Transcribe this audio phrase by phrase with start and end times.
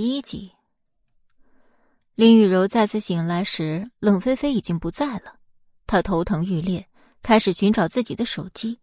[0.00, 0.52] 一集，
[2.14, 5.40] 林雨柔再次醒来时，冷菲菲已经不在了。
[5.88, 6.88] 她头疼欲裂，
[7.20, 8.78] 开始寻找自己的手机，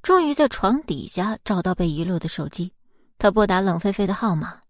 [0.00, 2.72] 终于在床底下找到被遗落的手机。
[3.18, 4.60] 她拨打冷菲菲的号码：“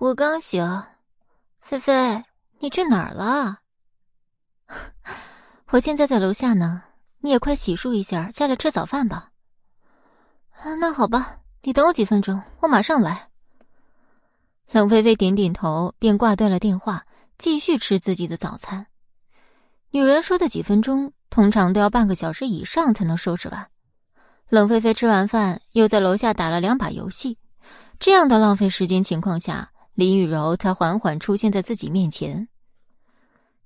[0.00, 0.82] 我刚醒，
[1.62, 2.22] 菲菲，
[2.58, 3.60] 你去哪儿了？
[5.72, 6.82] 我现在在楼下呢。
[7.20, 9.30] 你也快洗漱一下，下来吃早饭吧。
[10.78, 13.30] ”“那好吧，你等我几分钟，我马上来。”
[14.72, 17.06] 冷菲菲点点头，便挂断了电话，
[17.38, 18.86] 继续吃自己的早餐。
[19.90, 23.68] 女人说的几分钟，通常都要半个小时以上才能收拾完。
[24.48, 27.38] 冷菲菲吃完饭，又在楼下打了两把游戏，
[27.98, 32.48] 这样的浪费时间情况下，林雨柔才缓缓出现在自己面前。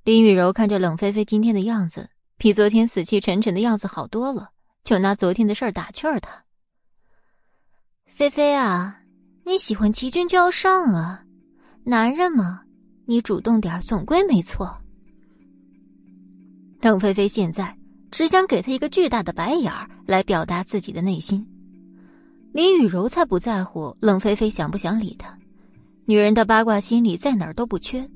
[0.04, 4.50] 林雨柔看着冷菲菲今天的样子，比昨天死气沉沉的样子好多了，
[4.84, 6.44] 就拿昨天的事儿打趣儿她
[8.06, 8.98] ：“菲菲啊。”
[9.50, 11.24] 你喜欢齐军就要上啊，
[11.82, 12.60] 男人嘛，
[13.04, 14.72] 你主动点总归没错。
[16.80, 17.76] 冷菲菲现在
[18.12, 21.44] 只想给他一个巨大的白眼儿来表达自己的内心。
[22.52, 25.36] 林雨柔才不在乎冷菲菲想不想理他，
[26.04, 28.08] 女人的八卦心理在哪儿都不缺。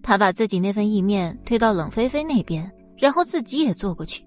[0.00, 4.24] 她把自己那份意面推到冷菲菲那边，然后自己也坐过去。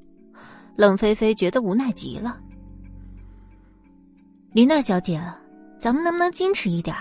[0.75, 2.39] 冷菲菲觉得无奈极了。
[4.51, 5.19] 林娜小姐。
[5.81, 6.95] 咱们能不能矜持一点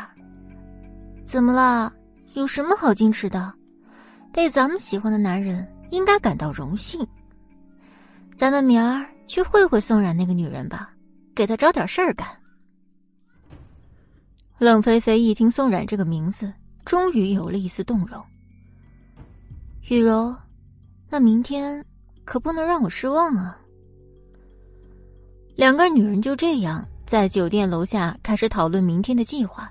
[1.23, 1.93] 怎么了？
[2.33, 3.53] 有什么好矜持的？
[4.33, 7.07] 被咱们喜欢的男人应该感到荣幸。
[8.35, 10.95] 咱们明儿去会会宋冉那个女人吧，
[11.35, 12.27] 给她找点事儿干。
[14.57, 16.51] 冷菲菲一听宋冉这个名字，
[16.87, 18.19] 终于有了一丝动容。
[19.91, 20.35] 雨柔，
[21.11, 21.85] 那明天
[22.25, 23.61] 可不能让我失望啊！
[25.55, 26.83] 两个女人就这样。
[27.11, 29.69] 在酒店楼下开始讨论明天的计划，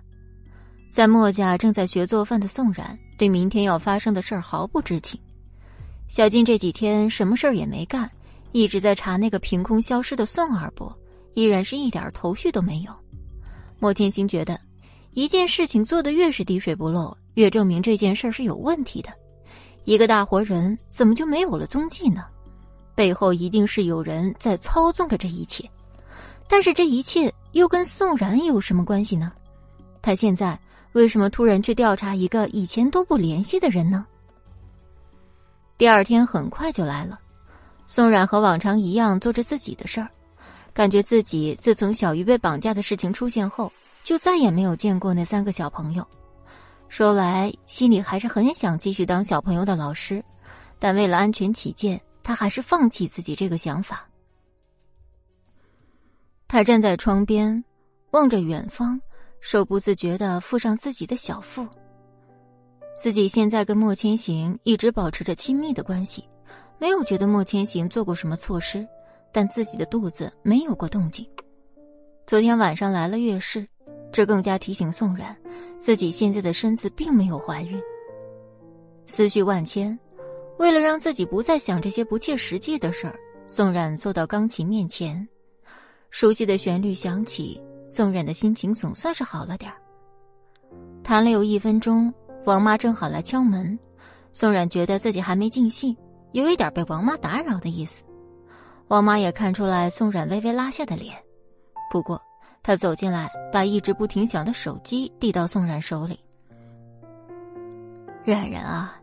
[0.89, 5.17] 在墨家正在学做饭的宋冉对明天要发生的事儿毫不知情。
[6.09, 8.11] 小静这几天什么事儿也没干，
[8.51, 10.93] 一直在查那个凭空消失的宋二伯，
[11.33, 12.91] 依然是一点头绪都没有。
[13.80, 14.59] 莫千行觉得，
[15.14, 19.09] 一件事情做得越是滴水不漏，越证明这件事是有问题的。
[19.85, 22.25] 一个大活人怎么就没有了踪迹呢？
[22.95, 25.64] 背后一定是有人在操纵着这一切。
[26.49, 29.32] 但是这一切又跟宋然有什么关系呢？
[30.02, 30.60] 他现在
[30.93, 34.05] 为什么突然去调查一个以前都不联系的人呢？
[35.77, 37.20] 第二天很快就来了，
[37.86, 40.09] 宋冉和往常一样做着自己的事儿，
[40.73, 43.71] 感觉自己自从小鱼被绑架的事情出现后，
[44.04, 46.05] 就再也没有见过那三个小朋友。
[46.88, 50.26] 说来心里还是很想继续当小朋友的老师，
[50.80, 54.08] 但为了安全起见，他还是放弃自己这个想法。
[56.52, 57.64] 他站在窗边，
[58.10, 58.99] 望着远方，
[59.39, 61.64] 手不自觉的附上自己的小腹。
[62.98, 66.27] 自己现在跟莫千行一直保持着亲密的关系，
[66.80, 68.86] 没有觉得莫千行做过什么错事，
[69.32, 71.23] 但自己的肚子没有过动静。
[72.26, 73.64] 昨天晚上来了月事，
[74.11, 75.38] 这更加提醒宋然，
[75.80, 77.80] 自己现在的身子并没有怀孕。
[79.05, 79.98] 思绪万千，
[80.58, 83.14] 为了让自己不再想这些不切实际的事儿，
[83.45, 85.27] 宋冉坐到钢琴面前。
[86.09, 89.77] 熟悉的旋律响起，宋冉的心情总算是好了点儿
[91.03, 92.14] 弹了有一分钟，
[92.45, 93.77] 王妈正好来敲门，
[94.31, 95.95] 宋冉觉得自己还没尽兴，
[96.33, 98.03] 有一点被王妈打扰的意思。
[98.87, 101.15] 王妈也看出来宋冉微微拉下的脸，
[101.92, 102.20] 不过
[102.61, 106.20] 她走进来，把一直不停响的手机递到宋冉手里。
[108.26, 108.99] 冉冉啊，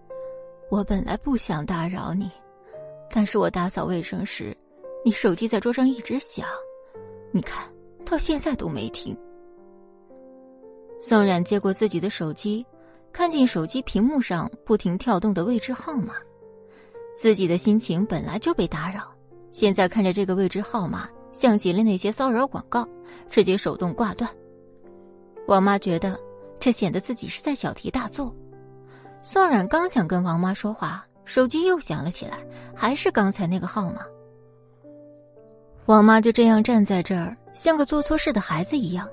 [0.71, 2.31] 我本来不想打扰你，
[3.11, 4.57] 但是我打扫卫生时，
[5.05, 6.47] 你手机在桌上一直响。
[7.37, 7.71] 你看
[8.03, 9.15] 到现在都没停。
[10.99, 12.65] 宋冉接过自己的手机，
[13.13, 16.15] 看见手机屏幕上不停跳动的未知号码，
[17.15, 19.13] 自己的心情本来就被打扰，
[19.53, 22.89] 现在看着这个未知号码，像极了那些骚扰广告，
[23.29, 24.31] 直接手动挂断。
[25.47, 26.19] 王妈觉得
[26.59, 28.35] 这显得自己是在小题大做。
[29.21, 32.39] 宋冉刚想跟王妈说话，手机又响了起来，
[32.75, 34.01] 还是刚才那个号码。
[35.87, 39.09] 王妈就这样站在这儿，像个做错事的孩子一样。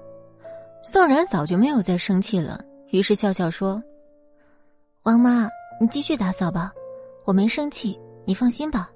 [0.83, 3.81] 宋然早就没有再生气了，于是笑笑说
[5.03, 5.47] ：“王妈，
[5.79, 6.73] 你继续打扫吧，
[7.25, 8.89] 我没生气，你放心吧。”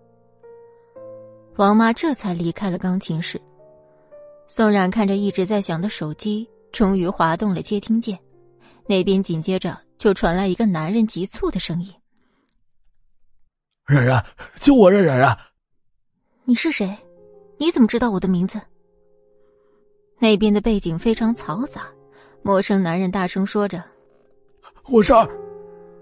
[1.58, 3.40] 王妈这才离开了钢琴室。
[4.48, 8.18] 宋冉看着一直在响的手机，终于滑动了接听键，
[8.88, 11.94] 那边紧接着就传来一个男人急促的声音
[13.86, 14.26] ：“冉冉，
[14.60, 14.90] 救我！
[14.90, 15.38] 冉冉冉，
[16.44, 16.92] 你是谁？”
[17.58, 18.62] 你怎么知道我的名字？
[20.20, 21.88] 那边的背景非常嘈杂，
[22.42, 23.84] 陌生男人大声说着
[24.90, 25.28] ：“我是二。”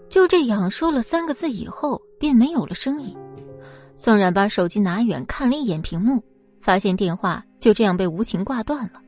[0.09, 3.15] 就这样说了三个字以后，便没有了声音。
[3.95, 6.23] 宋冉把手机拿远看了一眼屏幕，
[6.61, 9.01] 发现电话就这样被无情挂断了。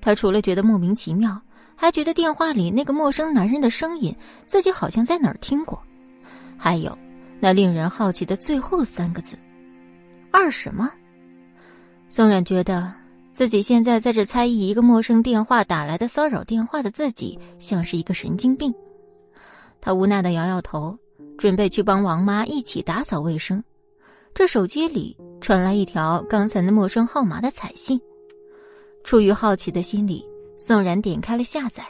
[0.00, 1.40] 他除了觉得莫名其妙，
[1.74, 4.14] 还觉得电话里那个陌生男人的声音，
[4.46, 5.80] 自己好像在哪儿听过。
[6.56, 6.96] 还有
[7.38, 9.36] 那令人好奇的最后三个字
[10.32, 10.90] ：“二什么？”
[12.08, 12.92] 宋冉觉得
[13.32, 18.72] 自己现在在这猜疑一个陌生电话打来的骚扰电话的自己，像是一个神经病。
[19.80, 20.96] 他无奈的摇摇头，
[21.36, 23.62] 准备去帮王妈一起打扫卫生。
[24.32, 28.00] 这手机里传来一条刚才那陌生号码的彩信。
[29.04, 30.26] 出于好奇的心理，
[30.56, 31.84] 宋冉点开了下载。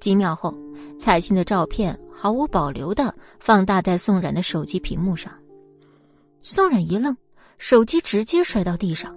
[0.00, 0.52] 几秒后，
[0.98, 5.32] 彩信的照片毫无保留的放大在宋冉的手机屏幕上。
[6.42, 7.16] 宋冉一愣，
[7.58, 9.16] 手机直接摔到地上。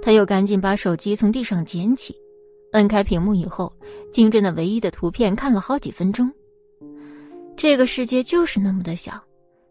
[0.00, 2.14] 他又赶紧把手机从地上捡起，
[2.72, 3.72] 摁开屏幕以后，
[4.12, 6.30] 盯着那唯一的图片看了好几分钟。
[7.56, 9.20] 这个世界就是那么的小，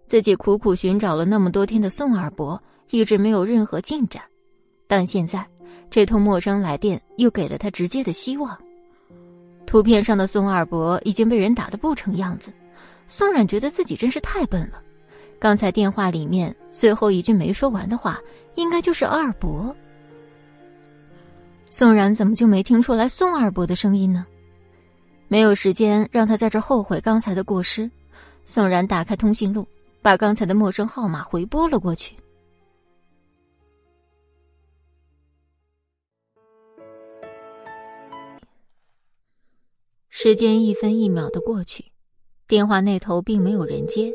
[0.05, 4.21] 自己苦苦寻找了那么多天的宋二伯一直没有任何进展，
[4.87, 5.45] 但现在
[5.89, 8.57] 这通陌生来电又给了他直接的希望。
[9.65, 12.51] 图片上的宋二伯已经被人打得不成样子，
[13.07, 14.81] 宋冉觉得自己真是太笨了。
[15.39, 18.19] 刚才电话里面最后一句没说完的话，
[18.55, 19.75] 应该就是二伯。
[21.77, 24.25] 宋冉怎么就没听出来宋二伯的声音呢？
[25.27, 27.87] 没有时间让他在这后悔刚才的过失，
[28.45, 29.67] 宋然打开通讯录，
[30.01, 32.15] 把刚才的陌生号码回拨了过去。
[40.09, 41.85] 时间一分一秒的过去，
[42.47, 44.11] 电话那头并没有人接，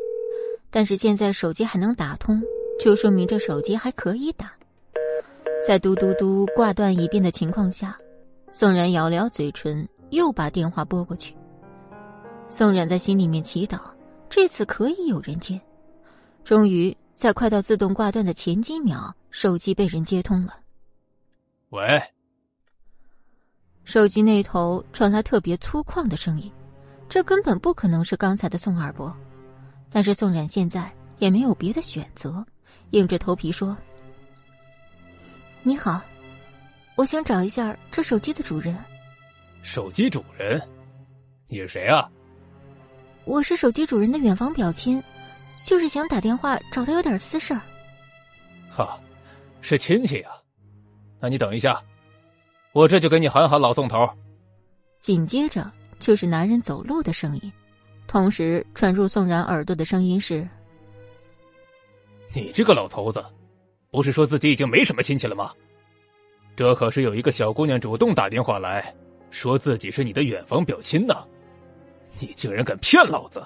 [0.69, 2.43] 但是现在手机还能打通，
[2.77, 4.51] 就说明这手机还可以打。
[5.65, 7.97] 在嘟嘟嘟挂断一遍的情况下，
[8.49, 9.87] 宋冉咬了咬嘴唇。
[10.09, 11.35] 又把电话拨过去，
[12.47, 13.79] 宋冉在心里面祈祷，
[14.29, 15.59] 这次可以有人接。
[16.43, 20.53] 终于，在快到自动挂断的前几秒，手机被人接通了。
[21.71, 21.99] 喂。
[23.83, 26.51] 手机那头传来特别粗犷的声音，
[27.09, 29.11] 这根本不可能是刚才的宋二伯。
[29.89, 32.45] 但是宋冉现在也没有别的选择，
[32.91, 33.75] 硬着头皮说
[35.65, 36.01] ：“你好，
[36.97, 38.77] 我想找一下这手机的主人。”
[39.63, 40.61] 手机主人，
[41.47, 42.09] 你是谁啊？
[43.23, 45.01] 我是手机主人的远房表亲，
[45.63, 47.61] 就是想打电话找他有点私事儿。
[48.69, 48.99] 哈，
[49.61, 50.33] 是亲戚啊？
[51.21, 51.81] 那你等一下，
[52.73, 54.05] 我这就给你喊喊老宋头。
[54.99, 57.49] 紧接着就是男人走路的声音，
[58.05, 60.45] 同时传入宋然耳朵的声音是
[62.35, 63.23] ：“你这个老头子，
[63.93, 65.51] 不是说自己已经没什么亲戚了吗？
[66.55, 68.93] 这可是有一个小姑娘主动打电话来。”
[69.29, 71.15] 说自己是你的远房表亲呢，
[72.19, 73.43] 你竟然敢骗老子！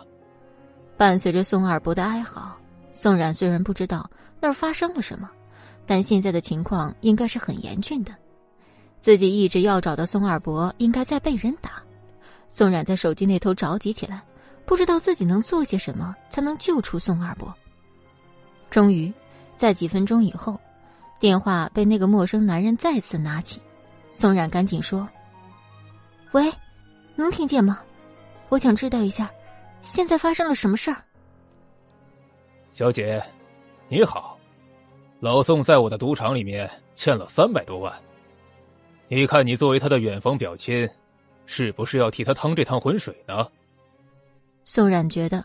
[0.98, 2.58] 伴随着宋二伯的哀嚎，
[2.92, 4.10] 宋冉虽然不知道
[4.42, 5.30] 那儿发生了什么，
[5.86, 8.14] 但现在的情况应该是很严峻的。
[9.00, 11.82] 自己一直要找的宋二伯应该在被人打。
[12.50, 14.22] 宋冉在手机那头着急起来，
[14.66, 17.56] 不知道自己能做些什么才能救出宋二伯。
[18.70, 19.10] 终于，
[19.58, 20.58] 在几分钟以后，
[21.20, 23.60] 电话被那个陌生男人再次拿起，
[24.12, 25.08] 宋冉赶紧说。
[26.32, 26.50] 喂，
[27.16, 27.82] 能听见吗？
[28.50, 29.30] 我想知道一下，
[29.82, 31.04] 现在发生了什么事儿。
[32.72, 33.22] 小姐，
[33.90, 34.38] 你好，
[35.20, 37.92] 老宋在我的赌场里面欠了三百多万，
[39.08, 40.88] 你看你作为他的远房表亲，
[41.48, 43.48] 是不是要替他趟这趟浑水呢？
[44.64, 45.44] 宋冉觉得，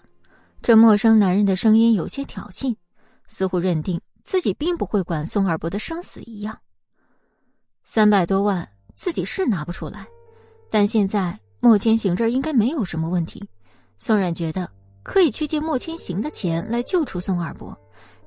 [0.60, 2.76] 这陌生男人的声音有些挑衅，
[3.26, 6.58] 似乎认定自己并不会管宋二伯的生死一样。
[7.84, 10.06] 三百多万，自己是拿不出来。
[10.70, 13.46] 但现在莫千行这儿应该没有什么问题，
[13.98, 14.70] 宋冉觉得
[15.02, 17.76] 可以去借莫千行的钱来救出宋二伯，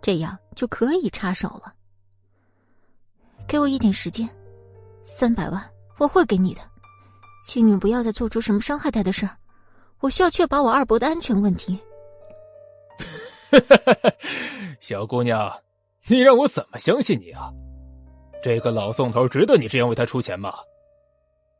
[0.02, 1.74] 这样就可以插手了。
[3.48, 4.30] 给我一点时间，
[5.06, 5.64] 三百万
[5.98, 6.62] 我会给你的，
[7.42, 9.36] 请你不要再做出什么伤害他的事儿，
[10.00, 11.80] 我需要确保我二伯的安全问题。
[14.79, 15.51] 小姑娘，
[16.07, 17.51] 你让我怎么相信你啊？
[18.43, 20.53] 这个老宋头值得你这样为他出钱吗？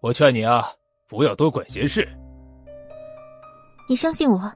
[0.02, 0.72] 我劝你啊，
[1.08, 2.08] 不要多管闲事。
[3.88, 4.52] 你相信我，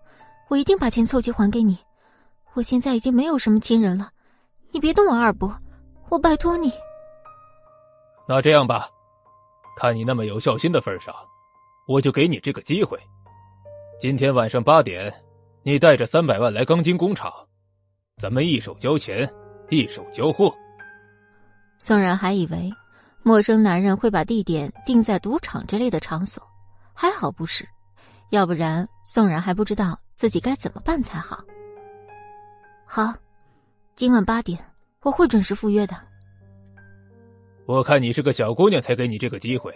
[0.49, 1.77] 我一定把钱凑齐还给你。
[2.53, 4.11] 我现在已经没有什么亲人了，
[4.71, 5.55] 你别动我二伯，
[6.09, 6.71] 我拜托你。
[8.27, 8.89] 那这样吧，
[9.77, 11.13] 看你那么有孝心的份上，
[11.87, 12.99] 我就给你这个机会。
[13.99, 15.11] 今天晚上八点，
[15.63, 17.31] 你带着三百万来钢筋工厂，
[18.17, 19.29] 咱们一手交钱，
[19.69, 20.53] 一手交货。
[21.77, 22.71] 宋冉还以为。
[23.21, 26.41] 陌生男人会把地点定在赌场之类的场所，
[26.93, 27.67] 还好不是，
[28.31, 31.43] 要不然宋冉还不知道自己该怎么办才好。
[32.85, 33.13] 好，
[33.95, 34.57] 今晚八点
[35.01, 35.95] 我会准时赴约的。
[37.65, 39.75] 我看你是个小姑娘，才给你这个机会。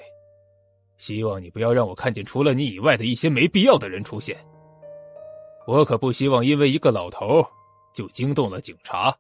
[0.98, 4.38] 希望你不要让我看见除了你以外的一些没必要的人出现。
[5.66, 7.46] 我可不希望因为一个老头
[7.94, 9.16] 就惊动了警察，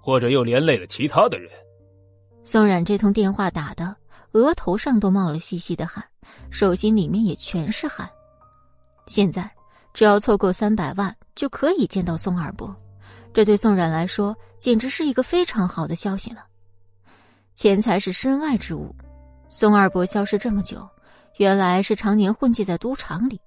[0.00, 1.50] 或者又连累了其他的人。
[2.44, 3.96] 宋冉这通电话打的，
[4.32, 6.04] 额头上都冒了细细的汗，
[6.50, 8.08] 手心里面也全是汗。
[9.06, 9.50] 现在
[9.94, 12.74] 只要凑够三百万，就可以见到宋二伯。
[13.32, 16.44] 这对宋冉来说，简直是一个非常好的消息了。
[17.54, 18.94] 钱财是身外之物，
[19.48, 20.86] 宋二伯消失这么久，
[21.38, 23.40] 原来是常年混迹在赌场里。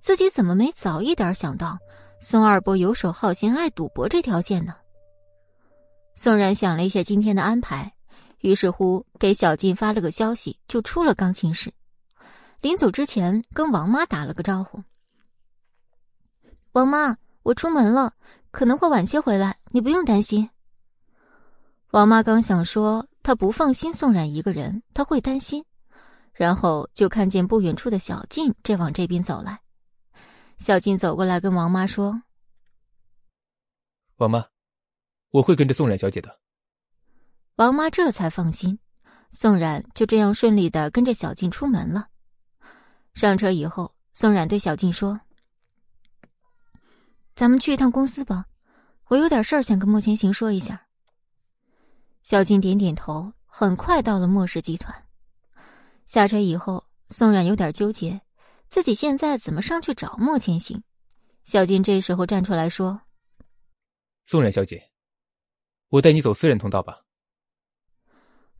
[0.00, 1.78] 自己怎么没早一点想到，
[2.20, 4.74] 宋二伯游手好闲、爱赌博这条线呢？
[6.14, 7.92] 宋冉想了一下今天的安排，
[8.40, 11.72] 于是乎给小静发了个消息，就出了钢琴室。
[12.60, 14.82] 临走之前，跟王妈打了个招呼
[16.72, 18.14] ：“王妈，我出门了。”
[18.50, 20.48] 可能会晚些回来，你不用担心。
[21.90, 25.62] 王妈刚想说她不放心宋冉一个人，她会担心，
[26.32, 29.60] 然后就看见不远处的小静正往这边走来。
[30.58, 32.22] 小静走过来跟王妈说
[34.16, 34.44] ：“王妈，
[35.30, 36.40] 我会跟着宋冉小姐的。”
[37.56, 38.78] 王妈这才放心，
[39.30, 42.08] 宋冉就这样顺利的跟着小静出门了。
[43.14, 45.20] 上车以后，宋冉对小静说。
[47.34, 48.46] 咱们去一趟公司吧，
[49.06, 50.86] 我有点事儿想跟莫千行说一下。
[52.24, 55.04] 小静点点头，很快到了莫氏集团。
[56.06, 58.20] 下车以后，宋冉有点纠结，
[58.68, 60.82] 自己现在怎么上去找莫千行？
[61.44, 63.00] 小静这时候站出来说
[64.26, 64.90] ：“宋冉小姐，
[65.88, 67.00] 我带你走私人通道吧。”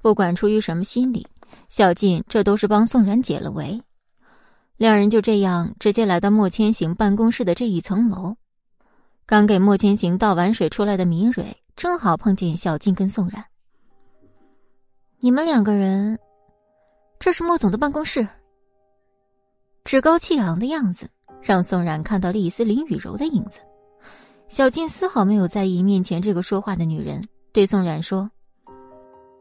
[0.01, 1.27] 不管出于什么心理，
[1.69, 3.83] 小静这都是帮宋冉解了围。
[4.77, 8.37] 两人就这样直接来到莫千行办公室的这一层楼。
[9.27, 13.45] 刚给莫千行倒完水出来的明蕊，正好碰见小静跟宋冉。
[15.19, 16.19] 你们两个人，
[17.19, 18.27] 这是莫总的办公室。
[19.85, 21.09] 趾高气昂的样子，
[21.41, 23.61] 让宋冉看到了一丝林雨柔的影子。
[24.49, 28.31] 小静丝毫没有在意面前这个说话的女人，对宋冉说：“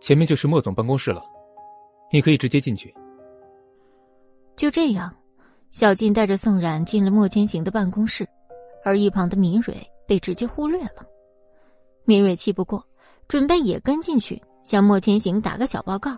[0.02, 1.22] 前面就是莫总办公室了，
[2.12, 2.94] 你可以直接进去。”
[4.56, 5.14] 就这样，
[5.72, 8.28] 小静带着宋冉进了莫千行的办公室。
[8.86, 9.76] 而一旁的明蕊
[10.08, 11.06] 被直接忽略了，
[12.06, 12.82] 明蕊气不过，
[13.28, 16.18] 准备也跟进去向莫千行打个小报告，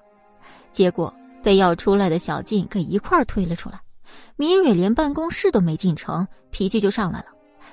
[0.72, 1.12] 结果
[1.42, 3.82] 被要出来的小静给一块推了出来。
[4.36, 7.26] 明蕊连办公室都没进成，脾气就上来了。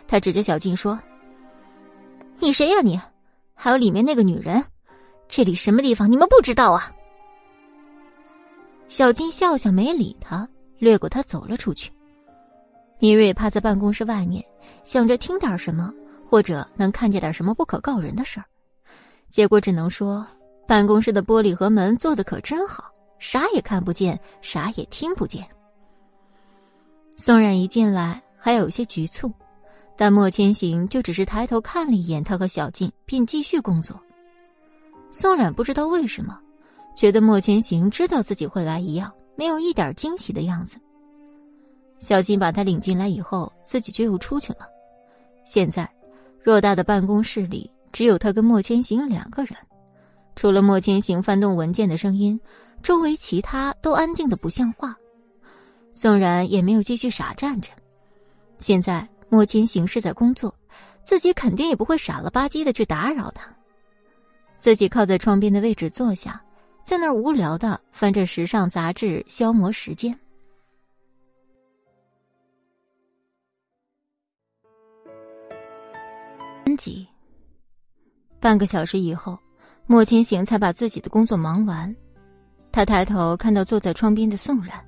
[0.09, 0.99] 他指着小静说
[2.39, 3.01] ：“你谁呀你？
[3.55, 4.63] 还有里面那个女人，
[5.29, 6.11] 这里什么地方？
[6.11, 6.93] 你们不知道啊？”
[8.89, 11.91] 小静笑笑没理他，掠过他走了出去。
[12.99, 14.45] 明蕊趴在办公室外面。
[14.85, 15.93] 想着听点什么，
[16.29, 18.47] 或者能看见点什么不可告人的事儿，
[19.31, 20.27] 结果只能说
[20.67, 25.47] 办公室的玻璃和门做的可真好，啥也看不见，啥也听不见。
[27.19, 29.33] 宋冉一进来还有些局促，
[29.97, 33.99] 但莫千行就只是抬头看了一眼他和小静，便继续工作。
[35.11, 36.39] 宋冉不知道为什么，
[36.95, 40.79] 觉得莫千行知道自己会来一样，没有一点惊喜的样子。
[41.99, 44.69] 小静把他领进来以后，自己就又出去了。
[45.47, 45.91] 现在，
[46.45, 49.57] 偌大的办公室里只有他跟莫千行两个人，
[50.35, 52.39] 除了莫千行翻动文件的声音，
[52.83, 54.95] 周围其他都安静的不像话。
[55.97, 57.71] 宋然也没有继续傻站着。
[58.59, 60.55] 现在莫千行是在工作，
[61.05, 63.51] 自己肯定也不会傻了吧唧的去打扰他。
[64.59, 66.39] 自己靠在窗边的位置坐下，
[66.85, 70.15] 在那儿无聊的翻着时尚杂志消磨时间。
[76.77, 77.07] 几
[78.39, 79.39] 半个小时以后，
[79.87, 81.95] 莫千行才把自己的工作忙完。
[82.71, 84.85] 他抬头看到坐在窗边的宋冉，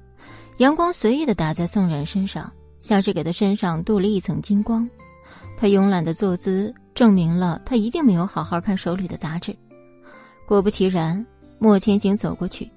[0.59, 4.89] 阳光随意的打在宋冉身上，像是给他身上镀了一层金光。
[5.57, 9.57] 他慵懒的坐姿证明了他一定没有好好看手里的杂志。
[10.49, 11.25] 果不其然，
[11.61, 12.69] 莫千行走过去，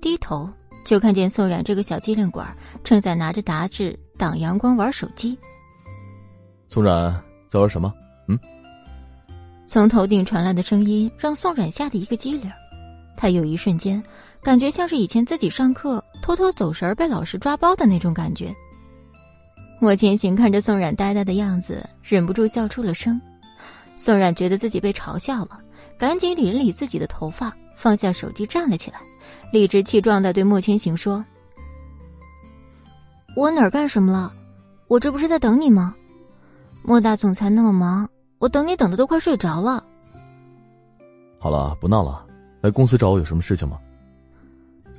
[0.00, 0.48] 低头
[0.84, 2.42] 就看见宋冉这个小机灵鬼
[2.82, 5.38] 正在拿着杂志挡阳光玩手机。
[6.68, 7.14] 宋冉
[7.48, 7.92] 在玩什么？
[8.26, 8.36] 嗯，
[9.66, 12.50] 从头顶传来的声音让宋冉吓得一个激灵，
[13.16, 14.02] 他有一瞬间
[14.42, 18.54] 感觉像是以前自己上课偷偷走神儿被老师抓包的那种感觉。
[19.80, 23.20] 莫千行看着宋冉呆呆的样子，忍不住笑出了声。
[23.96, 25.60] 宋冉觉得自己被嘲笑了，
[25.98, 28.98] 赶紧理了理自己的头发，放下手机站了起来，
[29.52, 31.24] 理直气壮的对莫千行说
[33.36, 34.32] ：“我哪儿干什么了？
[34.88, 35.94] 我这不是在等你吗？
[36.82, 39.84] 莫大总裁那么忙，我等你等的都快睡着了。
[41.38, 42.24] 好了，不闹了，
[42.62, 43.78] 来公司找我有什么事情吗？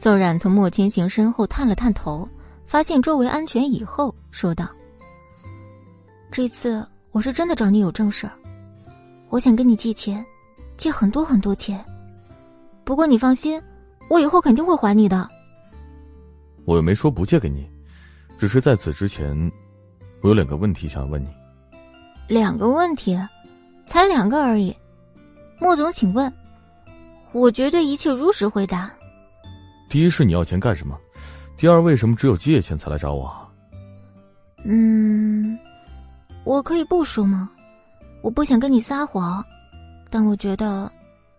[0.01, 2.27] 宋冉从莫千行身后探了探头，
[2.65, 4.67] 发现周围安全以后，说道
[6.31, 8.33] ：“这次我是真的找你有正事儿，
[9.29, 10.25] 我想跟你借钱，
[10.75, 11.85] 借很多很多钱。
[12.83, 13.61] 不过你放心，
[14.09, 15.29] 我以后肯定会还你的。
[16.65, 17.69] 我又没说不借给你，
[18.39, 19.51] 只是在此之前，
[20.23, 21.27] 我有两个问题想问你。
[22.27, 23.15] 两个问题，
[23.85, 24.75] 才两个而已。
[25.59, 26.33] 莫总，请问，
[27.33, 28.91] 我绝对一切如实回答。”
[29.91, 30.97] 第一是你要钱干什么？
[31.57, 33.29] 第二，为什么只有借钱才来找我？
[34.63, 35.59] 嗯，
[36.45, 37.51] 我可以不说吗？
[38.23, 39.43] 我不想跟你撒谎，
[40.09, 40.89] 但我觉得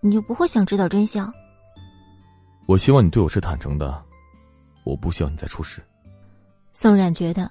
[0.00, 1.32] 你又不会想知道真相。
[2.66, 4.04] 我希望你对我是坦诚的，
[4.84, 5.82] 我不需要你再出事。
[6.74, 7.50] 宋冉觉得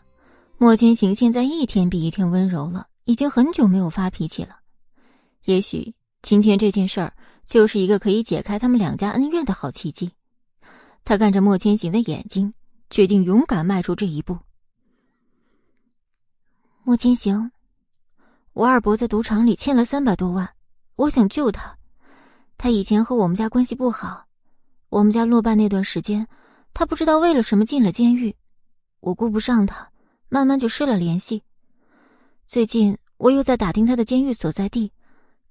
[0.60, 4.58] 莫千行现在一天比一天温柔了，已经很久没有发脾气了。
[5.46, 7.12] 也许今天这件事儿
[7.48, 10.12] 就是一个可以解开他们两家恩怨的好契机。
[11.04, 12.54] 他看着莫千行的眼睛，
[12.90, 14.38] 决定勇敢迈出这一步。
[16.84, 17.52] 莫千行，
[18.54, 20.50] 我二伯在赌场里欠了三百多万，
[20.96, 21.78] 我想救他。
[22.58, 24.26] 他以前和我们家关系不好，
[24.90, 26.28] 我们家落败那段时间，
[26.74, 28.36] 他不知道为了什么进了监狱，
[29.00, 29.90] 我顾不上他，
[30.30, 31.44] 慢慢就失了联系。
[32.46, 34.92] 最近我又在打听他的监狱所在地，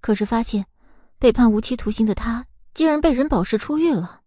[0.00, 0.66] 可是发现，
[1.19, 4.20] 被判无期徒刑的他竟然被人保释出狱了。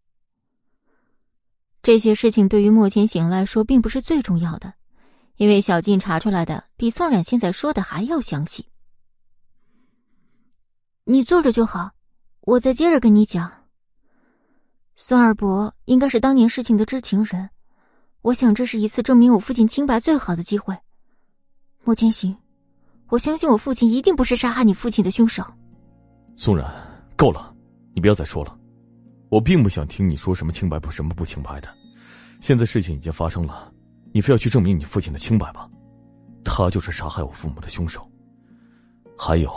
[1.83, 4.73] 这些事情对于莫千行来说并不是最重要的，
[5.35, 8.65] 因为小静查出来的比宋冉现在说的还要详细。
[11.03, 11.91] 你坐着就好，
[12.39, 13.51] 我再接着跟你讲。
[14.95, 17.49] 孙二伯应该是当年事情的知情人，
[18.21, 20.77] 我想这是一次证明我父亲清白最好的机会。
[21.83, 22.33] 莫千行，
[23.09, 25.43] 我相信我父亲一定不是杀害你父亲的凶手。
[26.37, 26.65] 宋冉，
[27.17, 27.53] 够了，
[27.93, 28.57] 你不要再说了。
[29.33, 31.67] 我并不想听你说什么清白不什么不清白的，
[32.39, 33.73] 现在事情已经发生了，
[34.11, 35.67] 你非要去证明你父亲的清白吗？
[36.45, 38.07] 他就是杀害我父母的凶手，
[39.17, 39.51] 还有，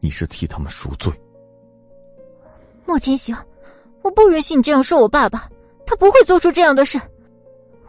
[0.00, 1.12] 你是替他们赎罪。
[2.86, 3.36] 莫千行，
[4.00, 5.46] 我不允许你这样说我爸爸，
[5.84, 6.98] 他不会做出这样的事，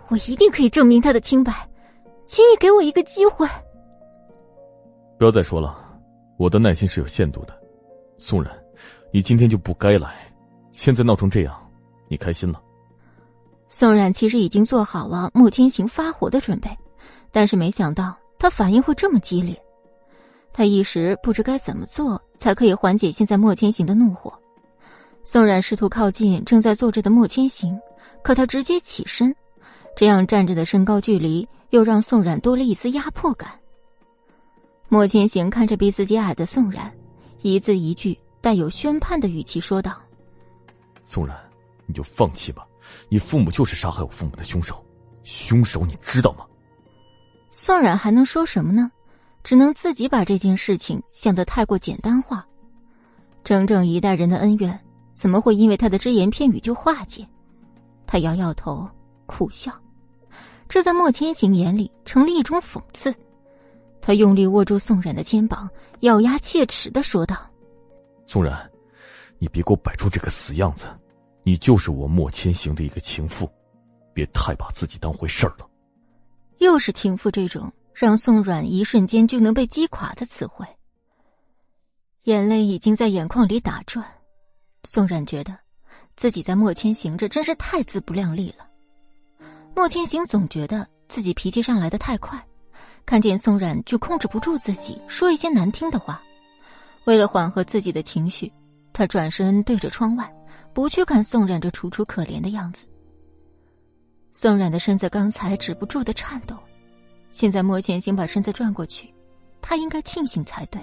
[0.09, 1.53] 我一定可以证明他的清白，
[2.25, 3.47] 请你给我一个机会。
[5.17, 5.73] 不要再说了，
[6.35, 7.57] 我的耐心是有限度的，
[8.17, 8.53] 宋然，
[9.13, 10.13] 你今天就不该来。
[10.73, 11.55] 现在闹成这样，
[12.09, 12.61] 你开心了？
[13.69, 16.69] 宋冉其实已经做好了莫千行发火的准备，
[17.31, 19.57] 但是没想到他反应会这么激烈，
[20.51, 24.33] 他一时不知该怎么做才可以缓解现在莫千行的怒火。
[25.23, 27.79] 宋冉试图靠近正在坐着的莫千行，
[28.21, 29.33] 可他直接起身，
[29.95, 33.51] 这样站着的身高距离又让宋冉多了一丝压迫感。
[34.89, 36.91] 莫千行看着比自己矮的宋冉，
[37.41, 39.97] 一字一句带有宣判的语气说道。
[41.05, 41.37] 宋然，
[41.85, 42.65] 你就放弃吧。
[43.09, 44.83] 你父母就是杀害我父母的凶手，
[45.23, 46.45] 凶手你知道吗？
[47.51, 48.91] 宋冉还能说什么呢？
[49.43, 52.45] 只能自己把这件事情想得太过简单化。
[53.43, 54.79] 整整一代人的恩怨，
[55.13, 57.27] 怎么会因为他的只言片语就化解？
[58.07, 58.87] 他摇摇头，
[59.25, 59.71] 苦笑。
[60.69, 63.13] 这在莫千行眼里成了一种讽刺。
[64.01, 65.69] 他用力握住宋冉的肩膀，
[66.01, 67.35] 咬牙切齿的说道
[68.25, 68.57] ：“宋冉。”
[69.43, 70.85] 你别给我摆出这个死样子，
[71.43, 73.51] 你就是我莫千行的一个情妇，
[74.13, 75.69] 别太把自己当回事儿了。
[76.59, 80.65] 又是情妇这种让宋冉一瞬间就能被击垮的词汇，
[82.23, 84.09] 眼泪已经在眼眶里打转。
[84.85, 85.53] 宋冉觉得
[86.15, 88.65] 自己在莫千行这真是太自不量力了。
[89.75, 92.41] 莫千行总觉得自己脾气上来的太快，
[93.05, 96.21] 看见宋冉就控制不住自己说一些难听的话，
[97.03, 98.49] 为了缓和自己的情绪。
[98.93, 100.31] 他转身对着窗外，
[100.71, 102.85] 不去看宋冉这楚楚可怜的样子。
[104.31, 106.55] 宋冉的身子刚才止不住的颤抖，
[107.31, 109.13] 现在莫千行把身子转过去，
[109.61, 110.81] 他应该庆幸才对。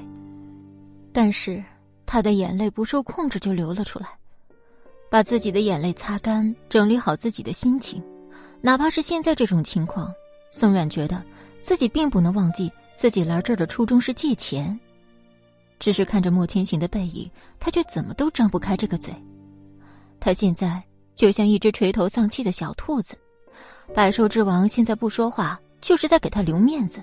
[1.12, 1.62] 但是
[2.04, 4.08] 他的眼泪不受控制就流了出来，
[5.10, 8.02] 把自己的眼泪擦干，整理好自己的心情。
[8.60, 10.12] 哪怕是现在这种情况，
[10.52, 11.22] 宋冉觉得
[11.62, 14.78] 自己并不能忘记自己来这儿的初衷是借钱。
[15.80, 19.12] 只是看着莫千行的背影，他却怎么都张不开这个嘴。
[20.20, 20.80] 他现在
[21.14, 23.18] 就像一只垂头丧气的小兔子，
[23.94, 27.02] 百兽之王现在不说话，就是在给他留面子。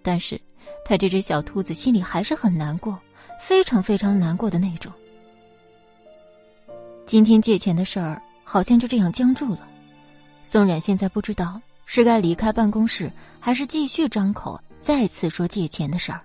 [0.00, 0.40] 但是，
[0.84, 2.96] 他这只小兔子心里还是很难过，
[3.40, 4.92] 非常非常难过的那种。
[7.04, 9.66] 今天借钱的事儿好像就这样僵住了。
[10.44, 16.20] 宋冉现在不知道是该离开办公室，还是继续张口再次说借钱的事儿？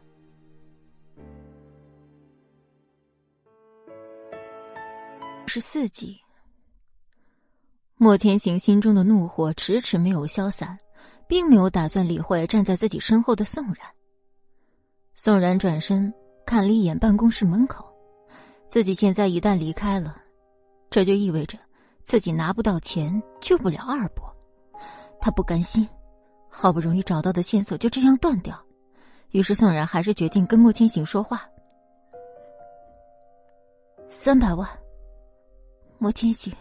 [5.54, 6.20] 十四集，
[7.96, 10.76] 莫千行心中的怒火迟迟没有消散，
[11.28, 13.78] 并没有打算理会站在自己身后的宋然。
[15.14, 16.12] 宋然转身
[16.44, 17.86] 看了一眼办公室门口，
[18.68, 20.18] 自己现在一旦离开了，
[20.90, 21.56] 这就意味着
[22.02, 24.36] 自己拿不到钱，救不了二伯。
[25.22, 25.88] 他不甘心，
[26.50, 28.60] 好不容易找到的线索就这样断掉，
[29.30, 31.48] 于是宋然还是决定跟莫千行说话。
[34.10, 34.68] 三百万，
[36.04, 36.54] 莫千行，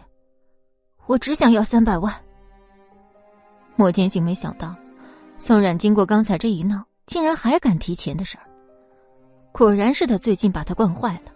[1.05, 2.15] 我只想要三百万。
[3.75, 4.73] 莫千行没想到，
[5.37, 8.47] 宋冉经过刚才这一闹，竟然还敢提钱的事儿。
[9.51, 11.31] 果然是他最近把他惯坏了。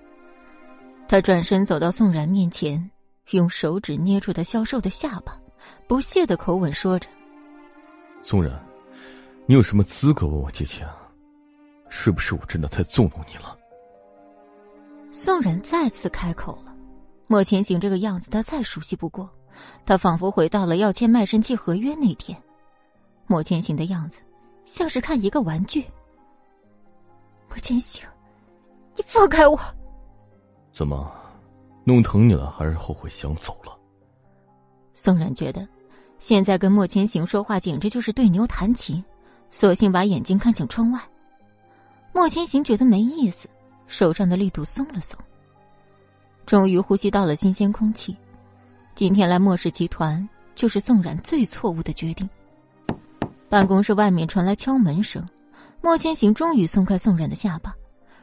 [1.05, 2.89] 他转身走到宋冉面前，
[3.31, 5.37] 用手指捏住他消瘦的下巴，
[5.85, 7.09] 不屑的口吻说着。
[8.21, 8.57] 宋冉，
[9.45, 10.95] 你有什么资格问我借钱啊？
[11.89, 13.57] 是不是我真的太纵容你了？
[15.11, 16.66] 宋冉再次开口了。
[17.27, 19.29] 莫千行这个样子，他再熟悉不过。
[19.85, 22.41] 他仿佛回到了要签卖身契合约那天。
[23.25, 24.21] 莫千行的样子，
[24.65, 25.85] 像是看一个玩具。
[27.49, 28.03] 莫千行，
[28.95, 29.59] 你放开我！
[30.71, 31.11] 怎么，
[31.83, 33.77] 弄疼你了，还是后悔想走了？
[34.93, 35.67] 宋冉觉得。
[36.19, 39.03] 现在跟莫千行说话简直就是对牛弹琴，
[39.49, 40.99] 索性把眼睛看向窗外。
[42.11, 43.47] 莫千行觉得没意思，
[43.85, 45.17] 手上的力度松了松。
[46.47, 48.15] 终于呼吸到了新鲜空气。
[48.95, 52.27] 今天来莫氏集团就是宋冉最错误的决定。
[53.49, 55.23] 办公室外面传来敲门声，
[55.81, 57.75] 莫千行终于松开宋冉的下巴，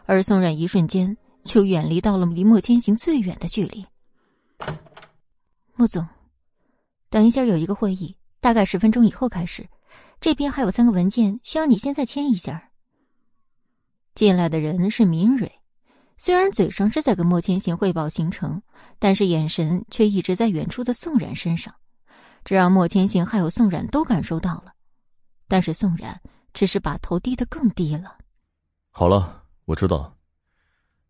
[0.07, 3.85] 而宋冉一瞬间就远离到了离莫千行最远的距离。
[5.75, 6.07] 莫总。
[7.11, 9.67] 等一下，有一个会议，大概十分钟以后开始。
[10.19, 12.71] 这边还有三个文件需要你现在签一下。
[14.15, 15.53] 进来的人是明蕊，
[16.17, 18.63] 虽然嘴上是在跟莫千行汇报行程，
[18.99, 21.75] 但是眼神却一直在远处的宋冉身上，
[22.45, 24.73] 这让莫千行还有宋冉都感受到了。
[25.49, 26.21] 但是宋冉
[26.53, 28.17] 只是把头低得更低了。
[28.91, 30.15] 好了，我知道了，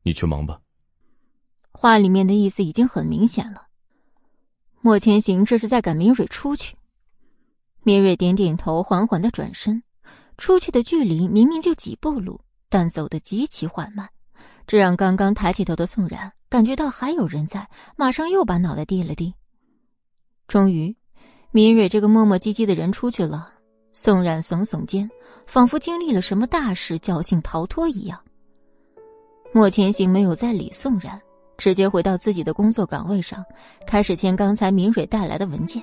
[0.02, 0.60] 你去忙吧。
[1.70, 3.66] 话里面的意思已经很明显了。
[4.80, 6.76] 莫千行这是在赶明蕊出去。
[7.82, 9.82] 明蕊点点头，缓缓的转身，
[10.38, 12.40] 出去的距离明明就几步路，
[12.70, 14.08] 但走得极其缓慢，
[14.66, 19.34] 这让刚刚抬起头的宋冉感觉到还有人在，马上又把脑袋低了低。
[20.48, 20.96] 终于，
[21.50, 23.50] 明蕊这个磨磨唧唧的人出去了，
[23.92, 25.10] 宋冉耸耸肩，
[25.46, 28.18] 仿佛经历了什么大事，侥幸逃脱一样。
[29.52, 31.20] 莫千行没有再理宋冉。
[31.56, 33.44] 直接回到自己的工作岗位上，
[33.86, 35.80] 开始签刚才明蕊带来的文件。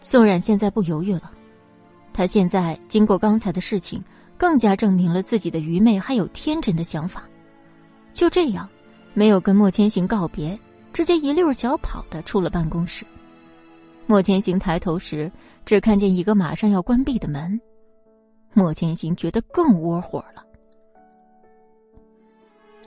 [0.00, 1.30] 宋冉现在不犹豫了，
[2.12, 4.02] 他现在经过刚才的事情，
[4.36, 7.22] 更加证明了自己的愚昧还有天真的想法。
[8.12, 8.68] 就这样，
[9.14, 10.58] 没有跟莫千行告别，
[10.92, 13.04] 直接一溜小跑的出了办公室。
[14.06, 15.30] 莫千行抬头时，
[15.64, 17.60] 只看见一个马上要关闭的门，
[18.52, 20.44] 莫千行觉得更窝火了。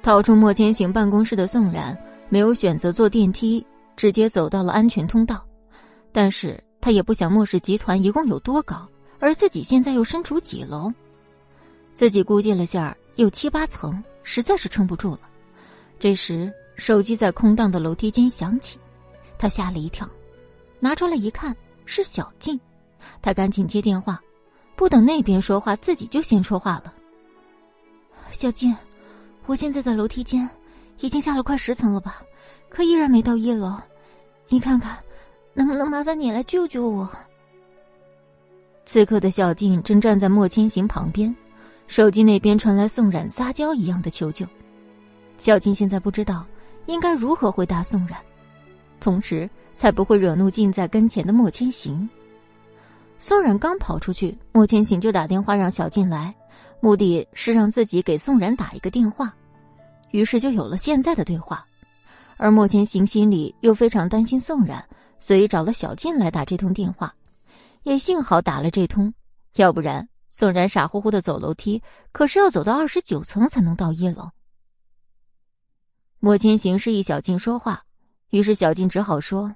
[0.01, 5.41] 逃出莫千行办公室的宋冉没有选择坐电梯，直接走到了安全通道。
[6.11, 8.85] 但是他也不想莫氏集团一共有多高，
[9.19, 10.91] 而自己现在又身处几楼。
[11.93, 15.19] 自己估计了下，有七八层，实在是撑不住了。
[15.99, 18.79] 这时，手机在空荡的楼梯间响起，
[19.37, 20.09] 他吓了一跳，
[20.79, 21.55] 拿出来一看
[21.85, 22.59] 是小静，
[23.21, 24.21] 他赶紧接电话，
[24.75, 26.93] 不等那边说话，自己就先说话了
[28.31, 28.75] ：“小静。”
[29.45, 30.49] 我现在在楼梯间，
[31.01, 32.21] 已经下了快十层了吧，
[32.69, 33.75] 可依然没到一楼。
[34.47, 34.97] 你看看，
[35.53, 37.09] 能不能麻烦你来救救我？
[38.85, 41.35] 此刻的小静正站在莫千行旁边，
[41.87, 44.45] 手机那边传来宋冉撒娇一样的求救。
[45.37, 46.45] 小静现在不知道
[46.85, 48.17] 应该如何回答宋冉，
[48.99, 52.07] 同时才不会惹怒近在跟前的莫千行。
[53.19, 56.33] 宋冉刚跑出去，莫千行就打电话让小静来。
[56.79, 59.33] 目的是让自己给宋冉打一个电话，
[60.11, 61.65] 于是就有了现在的对话。
[62.35, 64.83] 而莫千行心里又非常担心宋冉，
[65.17, 67.13] 所以找了小静来打这通电话。
[67.83, 69.13] 也幸好打了这通，
[69.55, 74.31] 要不然宋然傻乎乎的走楼梯，可是要走到二十九层才能到一楼。
[76.17, 77.83] 莫千行示意小静说话，
[78.31, 79.53] 于是小静只好说：“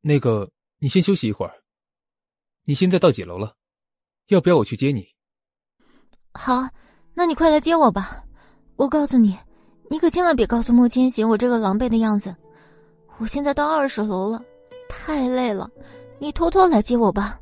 [0.00, 1.52] 那个，你先休息一会儿。
[2.64, 3.56] 你现在到几楼了？
[4.28, 5.06] 要不要我去接你？”
[6.32, 6.66] 好，
[7.12, 8.24] 那你快来接我吧。
[8.76, 9.36] 我告诉你，
[9.90, 12.34] 你可千万别告诉莫千行我这个狼狈的样子。
[13.18, 14.42] 我现在到二十楼了，
[14.88, 15.70] 太累了，
[16.18, 17.38] 你偷偷来接我吧。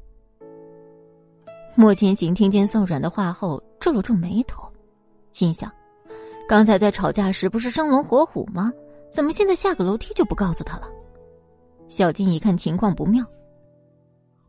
[1.79, 4.67] 莫千行听见宋冉的话后，皱了皱眉头，
[5.31, 5.71] 心想：
[6.49, 8.73] 刚才在吵架时不是生龙活虎吗？
[9.11, 10.89] 怎么现在下个楼梯就不告诉他了？
[11.89, 13.23] 小静一看情况不妙，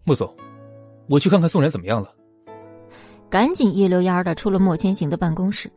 [0.06, 0.34] 莫总，
[1.10, 2.14] 我去看看宋冉怎么样了。
[3.30, 5.70] 赶紧一溜烟的出了莫千行的办公室。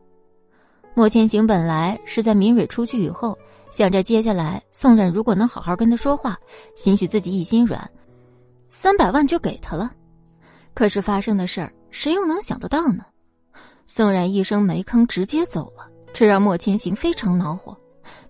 [0.94, 3.36] 莫千行本来是在明蕊出去以后，
[3.72, 6.38] 想着接下来宋冉如果能好好跟他说话，
[6.76, 7.90] 兴许自己一心软，
[8.68, 9.92] 三百万就给他了。
[10.74, 13.04] 可是发生的事儿，谁又能想得到呢？
[13.86, 17.76] 宋冉一声没吭，直接走了，这让莫千行非常恼火，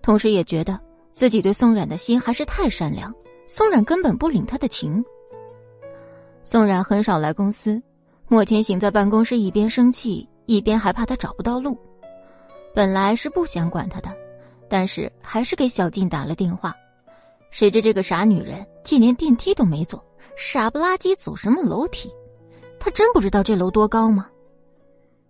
[0.01, 0.79] 同时也觉得
[1.11, 3.13] 自己对宋冉的心还是太善良，
[3.47, 5.03] 宋冉根本不领他的情。
[6.43, 7.81] 宋冉很少来公司，
[8.27, 11.77] 莫千行在办公室一边生气，一边还怕他找不到路。
[12.73, 14.11] 本来是不想管他的，
[14.67, 16.73] 但是还是给小静打了电话，
[17.51, 20.03] 谁知这个傻女人竟连电梯都没坐，
[20.35, 22.09] 傻不拉几走什么楼梯？
[22.83, 24.27] 他真不知道这楼多高吗？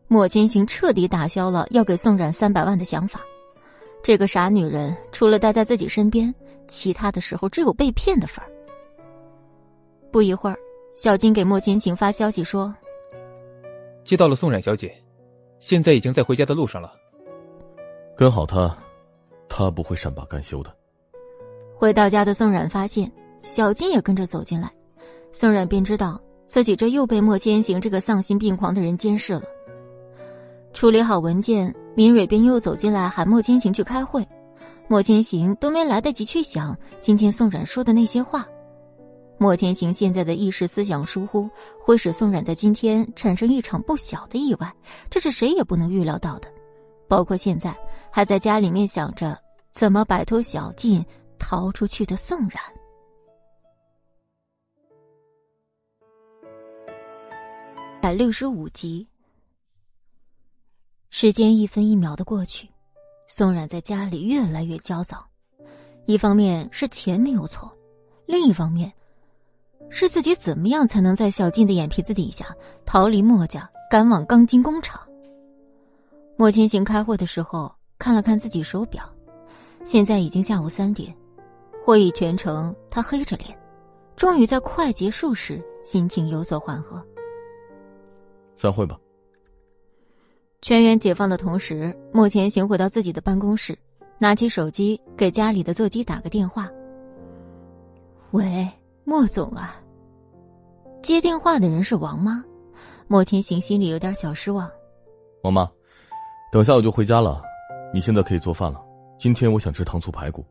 [0.08, 3.20] 莫千行彻底打消了要给宋冉三百万的想法。
[4.02, 6.34] 这个傻女人除了待在自己身边，
[6.66, 8.50] 其他的时候只有被骗的份儿。
[10.14, 10.56] 不一会儿，
[10.96, 12.74] 小金给莫千行发消息说
[14.06, 14.96] ：“接到了宋冉小姐，
[15.60, 16.94] 现在已经在回家的路上了。
[18.16, 18.74] 跟好她，
[19.50, 20.74] 她不会善罢甘休的。”
[21.76, 23.12] 回到家的宋冉发现
[23.44, 24.72] 小金也跟着走进来，
[25.34, 26.18] 宋冉便知道。
[26.52, 29.44] 自己这又被莫千行这个丧心病狂的人监视了。
[30.74, 34.28] 处理好文件，明蕊便又走进来喊莫千行去开会。
[34.90, 38.46] 莫千行都没来得及去想今天宋冉说的那些话。
[39.38, 44.70] 莫千行现在的意识思想疏忽，会使宋冉在今天产生一场不小的意外，
[45.10, 46.50] 这是谁也不能预料到的。
[47.08, 47.74] 包括现在
[48.12, 49.38] 还在家里面想着
[49.72, 51.02] 怎么摆脱小静
[51.40, 52.62] 逃出去的宋冉。
[58.02, 59.08] 百六十五集，
[61.12, 62.68] 时间一分一秒的过去，
[63.28, 65.24] 宋冉在家里越来越焦躁。
[66.08, 67.72] 一方面是钱没有错，
[68.26, 68.92] 另一方面，
[69.92, 72.48] 是自己怎么样才能在小静的眼皮子底下
[72.88, 75.00] 逃离墨家，赶往钢筋工厂。
[76.36, 79.08] 莫千行开会的时候看了看自己手表，
[79.86, 81.16] 现在已经下午三点。
[81.86, 83.56] 会议全程他黑着脸，
[84.16, 87.00] 终于在快结束时心情有所缓和。
[88.56, 88.98] 散会吧。
[90.62, 93.78] 全员解放的同时，莫千行回到自己的办公室，
[94.20, 96.70] 拿起手机给家里的座机打个电话。
[98.32, 98.70] 喂，
[99.04, 99.76] 莫总啊。
[101.02, 102.44] 接电话的人是王妈，
[103.08, 104.70] 莫千行心里有点小失望。
[105.42, 105.68] 王妈，
[106.52, 107.42] 等下我就回家了，
[107.92, 108.80] 你现在可以做饭了。
[109.18, 110.46] 今天我想吃糖醋排骨。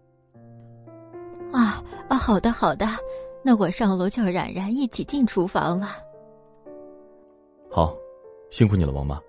[1.52, 2.84] 啊啊，好的好的，
[3.44, 5.88] 那我上楼叫冉冉一起进厨房了。
[7.70, 7.96] 好，
[8.50, 9.20] 辛苦你了，王妈。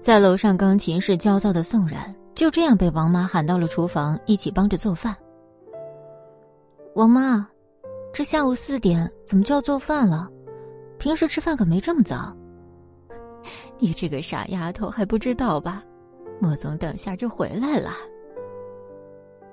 [0.00, 5.16] 在楼上钢琴室焦躁的宋冉就这样被王妈喊到了厨房，一起帮着做饭。
[6.96, 7.48] 王妈，
[8.12, 10.28] 这下午四点怎么就要做饭了？
[10.98, 12.36] 平时吃饭可没这么早。
[13.78, 15.84] 你这个傻丫头还不知道吧？
[16.40, 17.92] 莫总等下就回来了。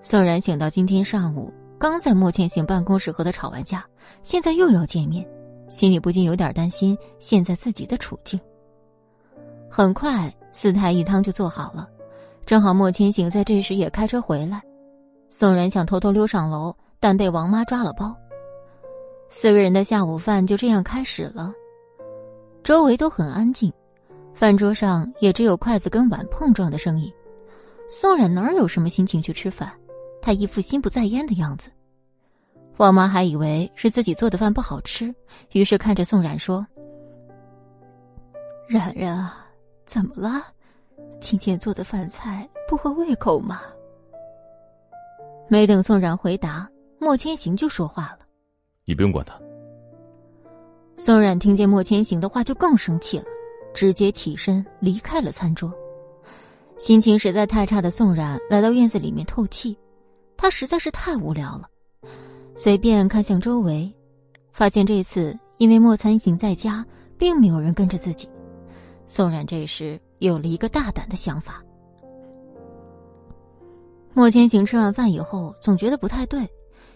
[0.01, 3.85] 宋冉醒到今天上午刚在莫千行办公室和他吵完架，
[4.23, 5.23] 现在又要见面。
[5.69, 8.39] 心里不禁有点担心现在自己的处境。
[9.69, 11.87] 很快，四菜一汤就做好了，
[12.45, 14.61] 正好莫千行在这时也开车回来。
[15.29, 18.15] 宋然想偷偷溜上楼，但被王妈抓了包。
[19.29, 21.53] 四个人的下午饭就这样开始了，
[22.63, 23.71] 周围都很安静，
[24.33, 27.11] 饭桌上也只有筷子跟碗碰撞的声音。
[27.89, 29.69] 宋冉哪有什么心情去吃饭？
[30.21, 31.69] 他一副心不在焉的样子。
[32.77, 35.13] 王妈还以为是自己做的饭不好吃，
[35.53, 36.65] 于是看着宋冉说
[38.69, 39.47] ：“冉冉啊，
[39.85, 40.43] 怎么了？
[41.19, 43.61] 今天做的饭菜不合胃口吗？”
[45.49, 48.19] 没等宋冉回答，莫千行就说话了
[48.85, 49.33] ：“你不用管他。”
[50.97, 53.25] 宋冉听见莫千行的话就更生气了，
[53.73, 55.73] 直接起身离开了餐桌。
[56.77, 59.75] 心情实在太差的宋冉来到院子里面透气，
[60.35, 61.67] 他实在是太无聊了。
[62.59, 63.93] 随便看向周围，
[64.51, 66.83] 发现这次因为莫参行在家，
[67.15, 68.27] 并没有人跟着自己。
[69.05, 71.63] 宋冉这时有了一个大胆的想法。
[74.11, 76.49] 莫千行吃完饭以后，总觉得不太对，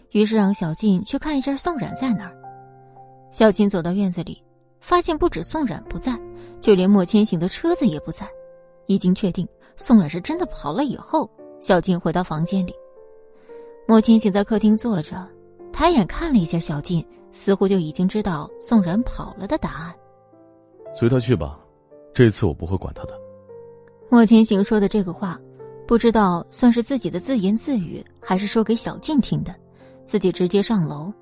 [0.09, 2.35] 于是让小静去看一下宋冉在哪儿。
[3.29, 4.43] 小静走到院子里，
[4.79, 6.19] 发现不止宋冉不在，
[6.59, 8.27] 就连莫千行的车子也不在。
[8.87, 11.29] 已经确定宋冉是真的跑了以后，
[11.61, 12.73] 小静回到房间里。
[13.87, 15.29] 莫千行在客厅坐着。
[15.71, 19.95] 抬眼看了一下小静，似乎就已经知道宋然跑了的答案。
[20.95, 21.59] 随他去吧，
[22.13, 23.13] 这次我不会管他的。
[24.09, 25.39] 莫千行说的这个话，
[25.87, 29.55] 不知道算是自己的自言自语，还是说给小静听的。
[30.03, 31.13] 自己直接上楼。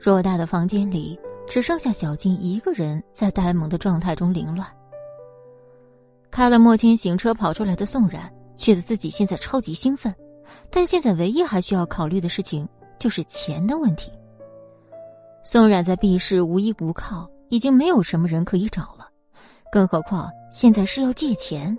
[0.00, 4.66] 偌大的房间里，只剩下小静一个人在呆萌的状态中凌乱。
[6.30, 10.12] 开了莫千行车跑出来的宋然，觉得自己现在超级兴奋，
[10.70, 14.10] 但现在唯一还需要考虑的事情就是钱的问题。
[15.42, 19.08] 宋冉在 B 市无依无靠，已经没有什么人可以找了，
[19.70, 21.76] 更何况现在是要借钱。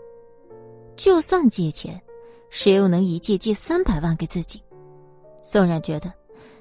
[0.95, 2.01] 就算借钱，
[2.49, 4.63] 谁又能一借借三百万给自己？
[5.43, 6.11] 宋冉觉得，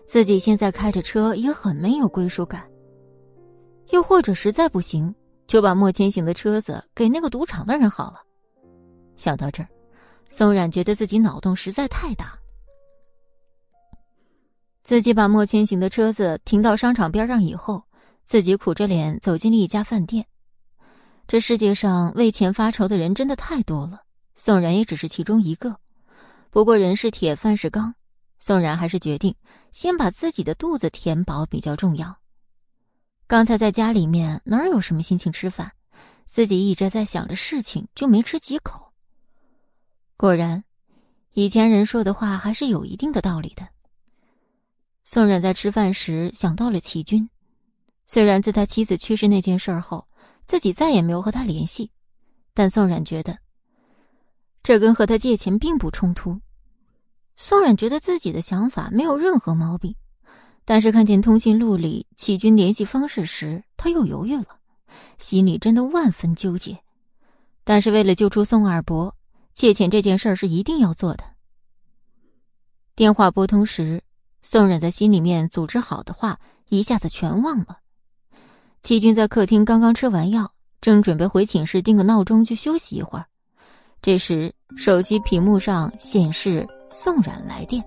[0.06, 2.62] 自己现在开着车也很没有归属感。
[3.90, 5.14] 又或者实在不行，
[5.46, 8.20] 就把莫千行的车子给那个赌场的人好了。
[9.16, 9.68] 想到这儿，
[10.28, 12.36] 宋冉觉得自己脑洞实在太大。
[14.86, 17.82] 自己把莫千行的车子停到商场边上以后，
[18.24, 20.24] 自己苦着脸走进了一家饭店。
[21.26, 24.02] 这世界上为钱发愁的人真的太多了，
[24.36, 25.76] 宋然也只是其中一个。
[26.52, 27.92] 不过人是铁，饭是钢。
[28.38, 29.34] 宋然还是决定
[29.72, 32.16] 先把自己的肚子填饱比较重要。
[33.26, 35.72] 刚才在家里面哪有什么心情吃饭，
[36.28, 38.92] 自己一直在想着事情，就没吃几口。
[40.16, 40.62] 果然，
[41.32, 43.66] 以前人说的话还是有一定的道理的。
[45.08, 47.30] 宋冉在吃饭时想到了齐军，
[48.08, 50.04] 虽然自他妻子去世那件事后，
[50.46, 51.92] 自己再也没有和他联系，
[52.52, 53.38] 但宋冉觉得
[54.64, 56.36] 这跟和他借钱并不冲突。
[57.36, 59.94] 宋冉觉得自己的想法没有任何毛病，
[60.64, 64.58] 但是看见通讯录里启军联系方式时，他又犹豫了，
[65.18, 66.76] 心里真的万分纠结。
[67.62, 69.14] 但是为了救出宋二伯，
[69.54, 71.22] 借钱这件事是一定要做的。
[72.96, 74.02] 电话拨通时，
[74.48, 77.80] 宋冉在心里面组织好的话一下子全忘了。
[78.80, 80.48] 齐军在客厅刚刚吃完药，
[80.80, 83.26] 正准备回寝室定个闹钟去休息一会儿，
[84.00, 86.64] 这时手机屏幕上显示。
[86.88, 87.82] 宋冉来电，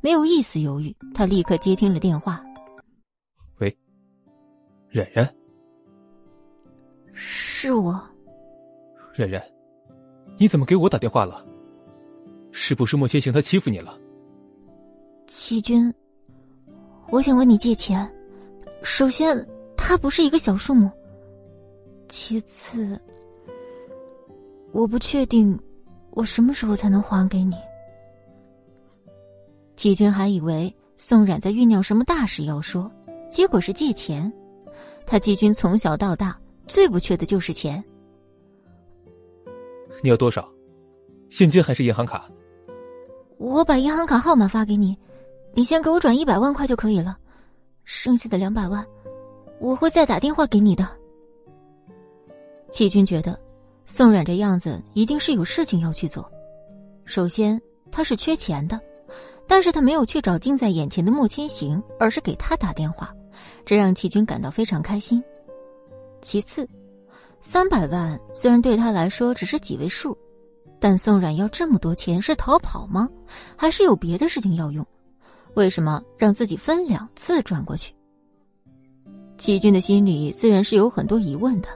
[0.00, 2.42] 没有一丝犹豫，他立刻接听了电话。
[3.58, 3.78] 喂，
[4.88, 5.34] 冉冉，
[7.12, 8.02] 是我。
[9.14, 9.40] 冉冉，
[10.38, 11.46] 你怎么给我打电话了？
[12.50, 13.96] 是不是莫千行他欺负你了？
[15.26, 15.92] 齐军，
[17.10, 18.08] 我想问你借钱。
[18.82, 19.36] 首先，
[19.76, 20.88] 它不是一个小数目。
[22.08, 22.98] 其次，
[24.70, 25.58] 我不确定
[26.10, 27.56] 我什么时候才能还给你。
[29.74, 32.90] 齐军还以为宋冉在酝酿什么大事要说，
[33.28, 34.32] 结果是借钱。
[35.04, 37.82] 他齐军从小到大最不缺的就是钱。
[40.02, 40.48] 你要多少？
[41.30, 42.30] 现金还是银行卡？
[43.38, 44.96] 我把银行卡号码发给你，
[45.56, 47.16] 你先给我转一百万块就可以了，
[47.82, 48.86] 剩下的两百万
[49.58, 50.86] 我会再打电话给你的。
[52.70, 53.40] 齐军觉得
[53.86, 56.30] 宋冉这样子一定是有事情要去做。
[57.06, 57.58] 首先，
[57.90, 58.78] 他是缺钱的。
[59.48, 63.14] 但是他没有去找近在眼前的莫千行，而是给他打电话，
[63.64, 65.22] 这让齐军感到非常开心。
[66.20, 66.68] 其次，
[67.40, 70.18] 三百万虽然对他来说只是几位数，
[70.80, 73.08] 但宋冉要这么多钱是逃跑吗？
[73.56, 74.84] 还是有别的事情要用？
[75.56, 77.94] 为什么让自己分两次转过去？
[79.38, 81.68] 齐军的心里自然是有很多疑问的，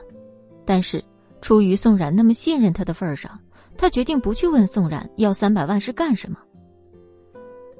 [0.63, 1.03] 但是
[1.41, 3.39] 出于宋冉那么信任他的份上，
[3.75, 6.37] 他决定不去问宋冉要三百万是干什么。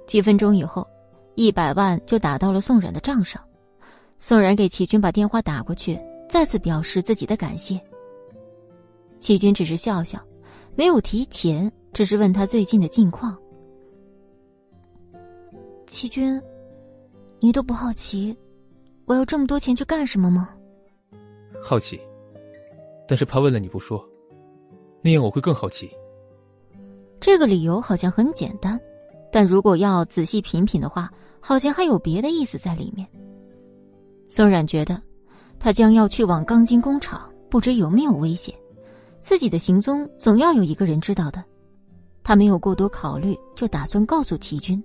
[0.07, 0.87] 几分钟以后，
[1.35, 3.39] 一百万就打到了宋冉的账上。
[4.17, 7.79] 宋冉给齐军把电话打过去，再次表示自己的感谢。
[9.19, 10.19] 齐军只是笑笑，
[10.75, 13.37] 没有提钱，只是问他最近的近况。
[15.91, 16.41] 齐军，
[17.41, 18.33] 你都不好奇，
[19.03, 20.55] 我要这么多钱去干什么吗？
[21.61, 21.99] 好奇，
[23.05, 24.01] 但是怕问了你不说，
[25.01, 25.91] 那样我会更好奇。
[27.19, 28.79] 这个理由好像很简单。
[29.33, 31.11] 但如果要仔细品品的话，
[31.41, 33.05] 好像还有别的意思在里面。
[34.29, 35.01] 宋冉觉得，
[35.59, 38.55] 他将要去往钢筋工厂，不知有没有危险，
[39.19, 41.43] 自己的行踪总要有一个人知道的。
[42.23, 44.81] 他没有过多考虑，就打算告诉齐军。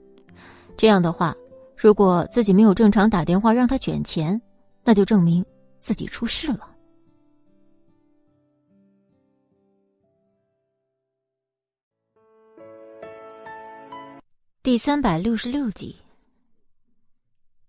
[0.77, 1.35] 这样的话，
[1.77, 4.41] 如果自己没有正常打电话让他卷钱，
[4.85, 5.45] 那就证明
[5.81, 6.71] 自己出事了。
[14.63, 15.97] 第三百六十六集，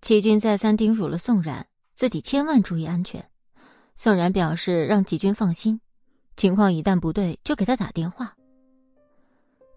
[0.01, 3.24] 齐军再三叮嘱了宋冉，自己千万注意安全。
[3.95, 5.80] 宋冉表示让齐军放心，
[6.36, 8.36] 情况一旦不对就给他打电话。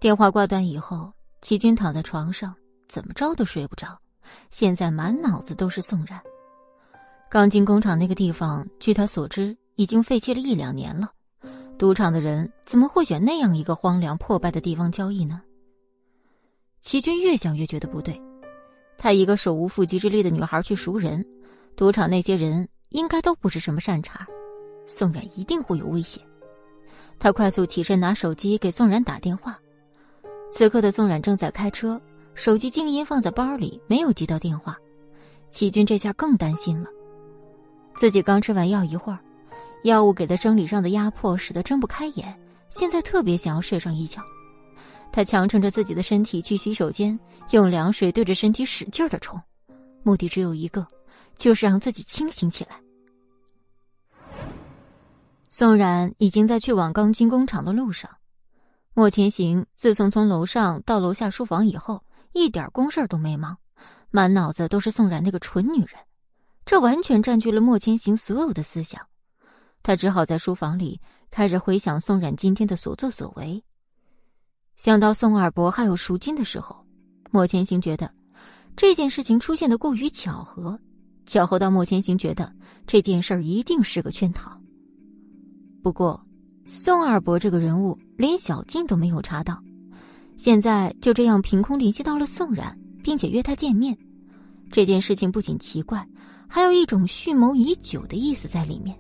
[0.00, 1.12] 电话挂断以后，
[1.42, 2.54] 齐军躺在床上，
[2.90, 3.96] 怎么着都睡不着，
[4.50, 6.20] 现在满脑子都是宋冉。
[7.30, 11.12] 钢筋工厂那个地方，据他所知已经废弃了一两年了，
[11.78, 15.40] 赌场的人怎么会选那样一个荒凉破败的地方交易呢？
[16.80, 18.20] 齐军越想越觉得不对，
[18.98, 21.24] 他一个手无缚鸡之力的女孩去赎人，
[21.76, 24.26] 赌场那些人应该都不是什么善茬，
[24.84, 26.20] 宋冉一定会有危险。
[27.20, 29.56] 他快速起身拿手机给宋冉打电话，
[30.50, 32.00] 此刻的宋冉正在开车，
[32.34, 34.76] 手机静音放在包里，没有接到电话。
[35.50, 36.88] 齐军这下更担心了，
[37.96, 39.18] 自己刚吃完药一会儿，
[39.82, 44.22] 药物给的生理上的压迫使得睁不开眼，现在特别想要睡上一觉。
[45.12, 47.18] 他强撑着自己的身体去洗手间，
[47.50, 49.40] 用凉水对着身体使劲的冲，
[50.04, 50.86] 目的只有一个，
[51.36, 52.80] 就是让自己清醒起来。
[55.48, 58.08] 宋冉已经在去往钢筋工厂的路上，
[58.94, 62.00] 莫千行自从从楼上到楼下书房以后，
[62.32, 63.56] 一点公事都没忙，
[64.10, 65.94] 满脑子都是宋冉那个蠢女人，
[66.64, 69.00] 这完全占据了莫千行所有的思想，
[69.82, 71.00] 他只好在书房里
[71.30, 73.62] 开始回想宋冉今天的所作所为。
[74.76, 76.86] 想到宋二伯还有赎金的时候，
[77.30, 78.12] 莫千行觉得
[78.76, 80.78] 这件事情出现的过于巧合，
[81.26, 82.50] 巧合到莫千行觉得
[82.86, 84.58] 这件事儿一定是个圈套。
[85.82, 86.24] 不过，
[86.66, 89.62] 宋二伯这个人物连小静都没有查到，
[90.40, 93.94] 现在就这样凭空联系到了宋冉，并且约他见面，
[94.70, 96.02] 这件事情不仅奇怪，
[96.48, 98.96] 还有一种蓄谋已久的意思在里面。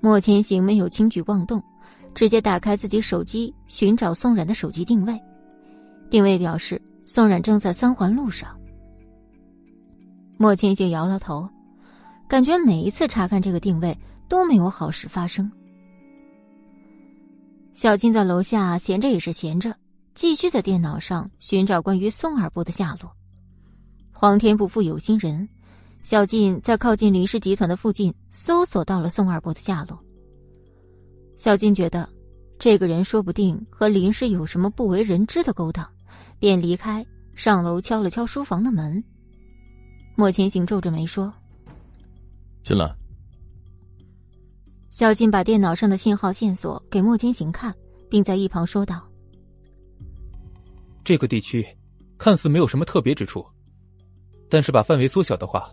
[0.00, 1.60] 莫千行没有轻举妄动。
[2.14, 5.20] 直接打开自己手机，寻找宋冉的手机定位。
[6.08, 8.56] 定位表示宋冉正在三环路上。
[10.38, 11.48] 莫千行摇摇头，
[12.28, 13.98] 感觉每一次查看这个定位
[14.28, 15.50] 都没有好事发生。
[17.74, 19.76] 小金在楼下闲着也是闲着，
[20.14, 23.10] 继续在电脑上寻找关于宋二伯的下落。
[24.12, 25.46] 皇天不负有心人，
[26.04, 29.98] 小静在靠近林氏集团的附近搜索到了宋二伯的下落。
[31.36, 32.08] 小金觉得，
[32.60, 35.84] 这个人说不定和林氏有什么不为人知的勾当，
[36.38, 37.04] 便离开，
[37.34, 39.02] 上楼敲了敲书房的门。
[40.14, 41.34] 莫千行皱着眉说
[42.62, 42.94] ：“进来。”
[44.94, 47.74] 小静把电脑上的信号线索给莫千行看，
[48.08, 49.02] 并在一旁说道
[51.02, 51.66] ：“这个地区
[52.16, 53.44] 看似没有什么特别之处，
[54.48, 55.68] 但是把范围缩小的话，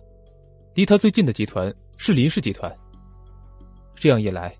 [0.73, 2.75] 离他最近的集团是林氏集团。
[3.93, 4.51] 这样一来。”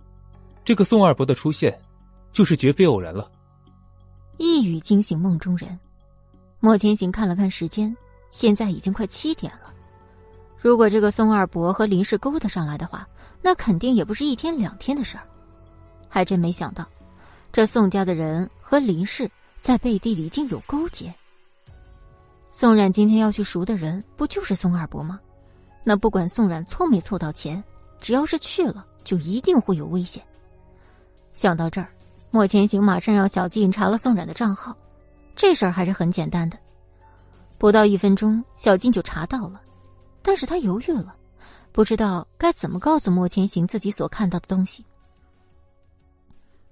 [0.64, 1.76] 这个宋二伯的出现，
[2.32, 3.32] 就是绝非偶然了。
[4.38, 5.76] 一语惊醒梦中人，
[6.60, 7.98] 莫千行看了看时间，
[8.30, 9.74] 现在已经快七点了。
[10.60, 13.10] 如果这个宋二伯和林氏勾搭上来的话，
[13.42, 15.24] 那肯定也不是一天两天的事儿。
[16.08, 16.86] 还真没想到，
[17.52, 19.30] 这宋家的人和林氏
[19.62, 21.14] 在背地里竟有勾结。
[22.50, 25.20] 宋冉今天要去赎的人，不就是宋二伯吗？
[25.84, 27.64] 那不管宋冉凑没凑到钱，
[28.00, 30.22] 只要是去了，就一定会有危险。
[31.34, 31.88] 想到这儿，
[32.30, 34.76] 莫千行马上让小静查了宋冉的账号。
[35.34, 36.58] 这事儿还是很简单的，
[37.58, 39.62] 不到一分钟，小静就查到了。
[40.22, 41.16] 但是他犹豫了，
[41.72, 44.86] 不知道该怎么告诉莫千行自己所看到的东西。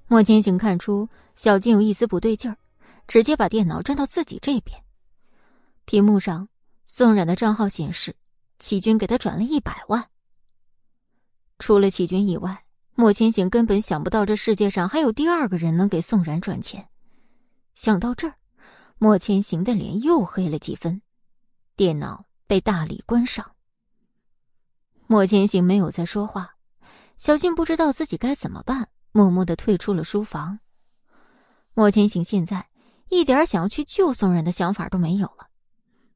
[0.07, 2.57] 莫千行看出小静有一丝不对劲儿，
[3.07, 4.81] 直接把电脑转到自己这边。
[5.85, 6.47] 屏幕上，
[6.85, 8.15] 宋冉的账号显示，
[8.59, 10.05] 启军给他转了一百万。
[11.59, 12.63] 除了启军以外。
[12.95, 16.85] 莫千行根本想不到这世界上还有第二个人能给宋冉转钱。
[17.73, 18.33] 想到这儿，
[18.97, 21.01] 莫千行的脸又黑了几分。
[21.77, 23.49] 电脑被大力关上。
[25.11, 26.51] 莫千行没有再说话。
[27.17, 30.59] 小静不知道自己该怎么办，默默的退出了书房。
[31.73, 32.67] 莫千行现在
[33.09, 35.47] 一点想要去救宋冉的想法都没有了，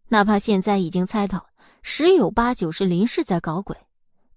[0.09, 1.47] 哪怕现在已经猜到
[1.81, 3.75] 十有八九是林氏在搞鬼。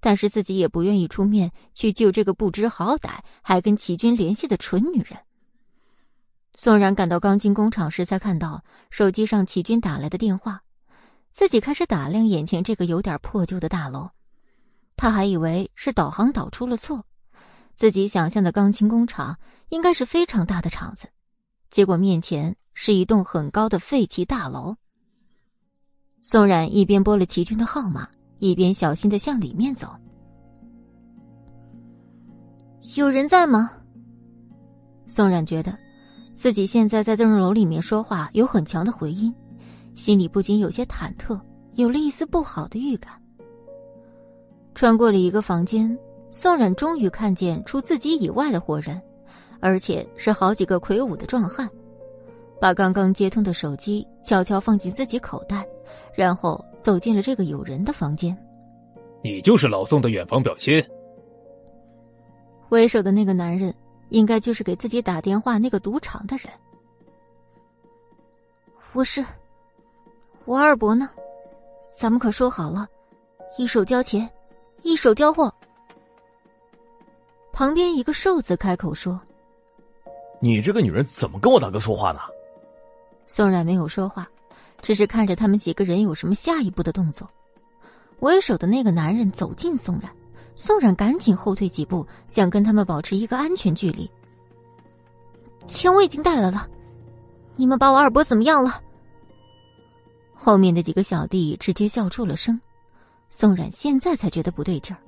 [0.00, 5.18] 但是自己也不愿意出面去救这个不知好歹还跟齐军联系的蠢女人。
[6.54, 10.62] 宋然赶到钢筋工厂时，才看到手机上齐军打来的电话，
[11.30, 14.08] 自己开始打量眼前这个有点破旧的大楼，
[14.96, 17.04] 他还以为是导航导出了错，
[17.76, 19.38] 自己想象的钢琴工厂
[19.68, 21.08] 应该是非常大的厂子，
[21.70, 24.76] 结果面前是一栋很高的废弃大楼。
[26.22, 28.08] 宋冉一边拨了齐军的号码。
[28.38, 29.88] 一边小心的向里面走。
[32.94, 33.72] 有人在吗？
[35.06, 35.74] 宋冉觉得，
[36.34, 39.34] 自己现在在这栋楼里面说话有很强的回音，
[39.94, 41.40] 心里不禁有些忐忑，
[41.76, 43.18] 有了一丝不好的预感。
[44.76, 45.98] 穿过了一个房间，
[46.30, 49.00] 宋冉终于看见除自己以外的活人，
[49.58, 51.66] 而且是好几个魁梧的壮汉，
[52.60, 55.66] 把刚刚接通的手机悄悄放进自己口袋。
[56.14, 58.36] 然后走进了这个有人的房间。
[59.22, 60.82] 你就是老宋的远房表亲。
[62.70, 63.74] 为首的那个男人，
[64.08, 66.50] 应该就是给自己打电话那个赌场的人。
[68.92, 69.24] 我是，
[70.46, 71.10] 我二伯呢？
[71.94, 72.88] 咱们可说好了，
[73.58, 74.28] 一手交钱，
[74.86, 75.52] 一手交货。
[77.52, 79.20] 旁边一个瘦子开口说
[80.38, 82.20] ：“你这个女人怎么跟我大哥说话呢？”
[83.26, 84.28] 宋冉没有说话，
[84.80, 87.28] 只是看着他们几个人有什么下一步的动作。
[88.20, 90.08] 为首的那个男人走近宋冉，
[90.54, 94.08] 宋冉赶紧后退几步，想跟他们保持一个安全距离。
[95.66, 96.68] 钱我已经带来了，
[97.56, 98.80] 你们把我二伯怎么样了？
[100.32, 102.60] 后面的几个小弟直接笑出了声。
[103.28, 105.00] 宋冉现在才觉得不对劲儿。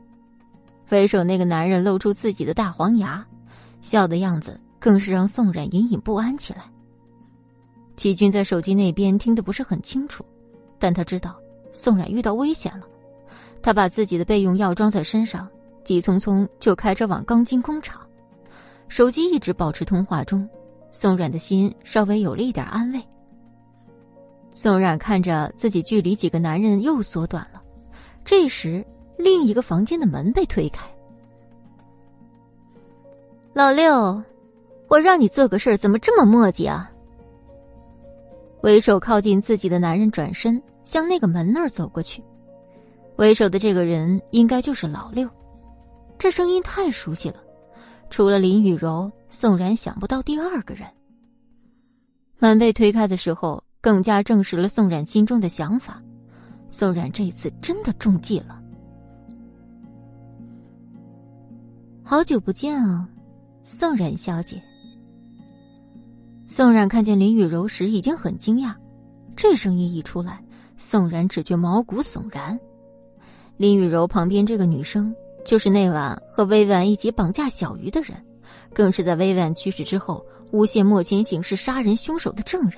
[0.90, 3.24] 为首那个男人露出自己的大黄牙，
[3.80, 6.64] 笑的样子更是让宋冉隐隐不安起来。
[7.96, 10.24] 齐军在手机那边听得不是很清楚，
[10.78, 11.36] 但他知道
[11.72, 12.86] 宋冉遇到危险了。
[13.60, 15.48] 他把自己的备用药装在身上，
[15.84, 18.00] 急匆匆就开车往钢筋工厂。
[18.88, 20.48] 手机一直保持通话中，
[20.92, 23.02] 宋冉的心稍微有了一点安慰。
[24.54, 27.57] 宋冉看着自己距离几个男人又缩短了，
[28.28, 28.84] 这时
[29.16, 30.86] 另一个房间的门被推开。
[33.54, 34.22] 老六，
[34.86, 36.92] 我让你做个事儿，怎么这么磨叽啊？
[38.60, 42.22] 为首靠近自己的男人转身向那个门那儿走过去。
[43.16, 45.26] 为首的这个人应该就是老六，
[46.18, 47.36] 这声音太熟悉了，
[48.10, 50.86] 除了林雨柔，宋然想不到第二个人。
[52.38, 56.02] 门被推开的时候，更加证实了宋冉心中的想法：
[56.68, 58.60] 宋冉这次真的中计了。
[62.02, 63.08] 好久不见啊，
[63.62, 64.62] 宋冉小姐。
[66.46, 68.74] 宋冉看见林雨柔时已经很惊讶，
[69.36, 70.42] 这声音一出来，
[70.76, 72.58] 宋冉只觉毛骨悚然。
[73.56, 75.14] 林雨柔旁边这个女生，
[75.44, 78.16] 就是那晚和薇婉一起绑架小鱼的人，
[78.72, 82.74] 更是在薇婉去世之后诬陷莫千行是杀人凶手的证人。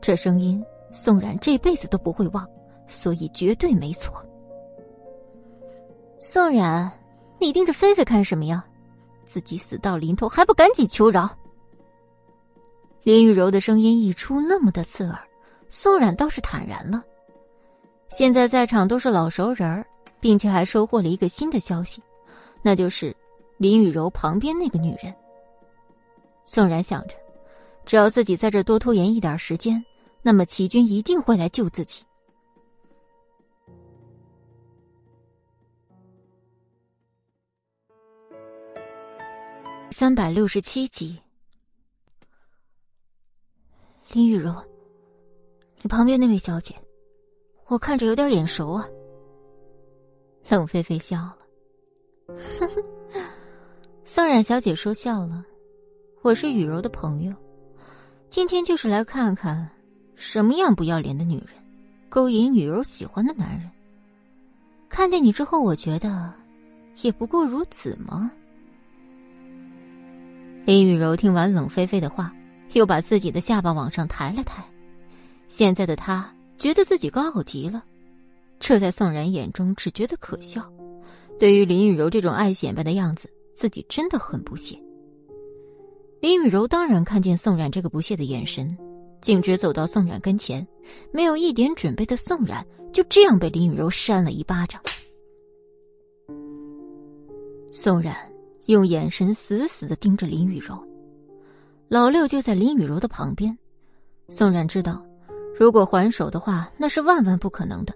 [0.00, 0.62] 这声音，
[0.92, 2.46] 宋冉这辈子都不会忘，
[2.86, 4.24] 所以绝对没错。
[6.18, 6.90] 宋冉，
[7.38, 8.64] 你盯着菲菲看什么呀？
[9.24, 11.28] 自己死到临头还不赶紧求饶？
[13.02, 15.18] 林雨柔的声音一出，那么的刺耳，
[15.68, 17.04] 宋冉倒是坦然了。
[18.10, 19.84] 现在在场都是老熟人儿，
[20.20, 22.02] 并且还收获了一个新的消息，
[22.62, 23.14] 那就是
[23.58, 25.14] 林雨柔旁边那个女人。
[26.44, 27.14] 宋然想着，
[27.84, 29.84] 只要自己在这多拖延一点时间，
[30.22, 32.02] 那么齐军一定会来救自己。
[39.96, 41.16] 三百六十七集，
[44.10, 44.52] 林雨柔，
[45.82, 46.74] 你旁边那位小姐。
[47.68, 48.88] 我看着有点眼熟啊。
[50.48, 51.38] 冷菲菲笑了，
[54.04, 55.44] 宋冉小姐说笑了，
[56.22, 57.32] 我是雨柔的朋友，
[58.28, 59.70] 今天就是来看看
[60.16, 61.50] 什么样不要脸的女人
[62.08, 63.70] 勾引雨柔喜欢的男人。
[64.88, 66.34] 看见你之后，我觉得
[67.02, 68.28] 也不过如此吗？
[70.64, 72.32] 林雨柔听完冷菲菲的话，
[72.72, 74.64] 又把自己的下巴往上抬了抬，
[75.48, 76.30] 现在的她。
[76.56, 77.84] 觉得自己高傲极了，
[78.60, 80.72] 这在宋然眼中只觉得可笑。
[81.38, 84.80] 对于林雨柔这种爱显摆的样子，自己真的很不屑。
[86.20, 88.74] 林雨柔当然看见宋冉这个不屑的眼神，
[89.20, 90.66] 径直走到宋冉跟前，
[91.12, 94.80] 没有一点准备的宋冉就这样被林雨柔扇了一巴掌。
[97.72, 98.16] 宋冉
[98.66, 100.76] 用眼神死死的盯着林雨柔，
[101.88, 103.56] 老六就在林雨柔的旁边。
[104.28, 105.04] 宋冉知道。
[105.56, 107.94] 如果还手的话，那是万万不可能的。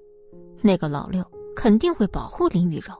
[0.62, 1.24] 那个老六
[1.56, 2.94] 肯定会保护林雨柔。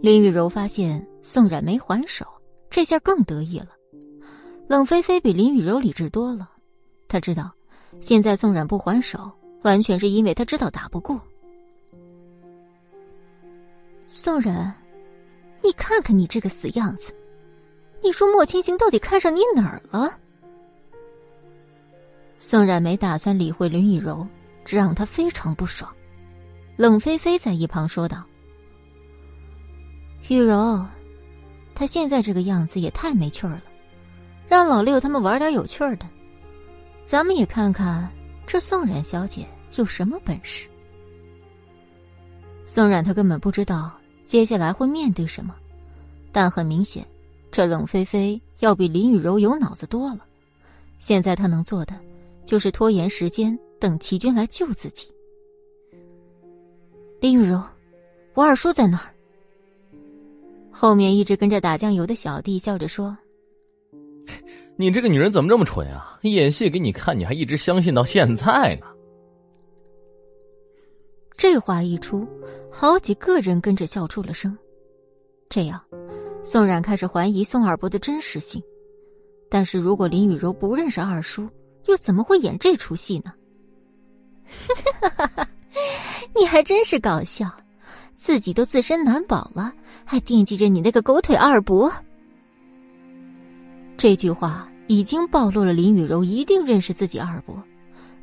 [0.00, 2.24] 林雨柔发现宋冉没还手，
[2.70, 3.70] 这下更得意了。
[4.68, 6.48] 冷菲菲比林雨柔理智多了，
[7.08, 7.50] 她知道，
[8.00, 9.28] 现在宋冉不还手，
[9.62, 11.20] 完全是因为他知道打不过。
[14.06, 14.72] 宋冉，
[15.62, 17.14] 你看看你这个死样子，
[18.02, 20.18] 你说莫千行到底看上你哪儿了？
[22.38, 24.26] 宋冉没打算理会林雨柔，
[24.64, 25.92] 这让他非常不爽。
[26.76, 28.22] 冷菲菲在一旁说道
[30.28, 30.86] ：“雨柔，
[31.74, 33.62] 他现在这个样子也太没趣儿了，
[34.46, 36.06] 让老六他们玩点有趣的。
[37.02, 38.08] 咱们也看看
[38.46, 39.44] 这宋冉小姐
[39.74, 40.68] 有什么本事。”
[42.64, 43.97] 宋冉他根本不知道
[44.28, 45.54] 接下来会面对什么，
[46.30, 47.02] 但很明显，
[47.50, 50.20] 这冷菲菲要比林雨柔有脑子多了。
[50.98, 51.94] 现在他能做的。
[52.44, 55.06] 就是拖延时间，等齐军来救自己。
[57.20, 57.62] 林雨柔，
[58.32, 59.12] 我二叔在哪儿？
[60.70, 63.14] 后面一直跟着打酱油的小弟笑着说
[64.76, 66.18] ：“你这个女人怎么这么蠢啊？
[66.22, 68.86] 演戏给你看，你还一直相信到现在呢。”
[71.36, 72.26] 这话一出，
[72.80, 74.56] 好几个人跟着笑出了声。
[75.50, 75.82] 这样，
[76.44, 78.62] 宋冉开始怀疑宋二伯的真实性。
[79.50, 81.48] 但是如果林雨柔不认识二叔，
[81.86, 83.32] 又怎么会演这出戏呢？
[84.46, 85.48] 哈哈哈！
[86.36, 87.50] 你还真是搞笑，
[88.14, 89.72] 自己都自身难保了，
[90.04, 91.92] 还惦记着你那个狗腿二伯。
[93.96, 97.60] 这句话已经暴露了林雨柔一定认识自己二伯，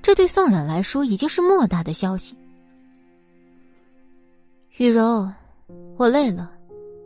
[0.01, 2.37] 这对宋冉来说已经是莫大的消息。
[4.77, 5.25] 雨柔，
[5.97, 6.51] 我累了，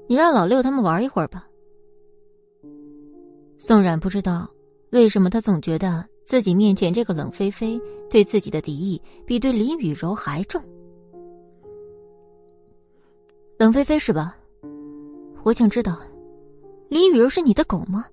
[0.07, 1.47] 你让老六他们玩一会儿吧。
[3.59, 4.49] 宋冉不知道
[4.89, 10.59] 为什么，他总觉得自己面前这个冷菲菲对自己的敌意比对林雨柔还重。
[13.59, 14.36] 冷菲菲是吧？
[15.43, 16.01] 我想知道，
[16.88, 18.03] 林雨柔是你的狗吗？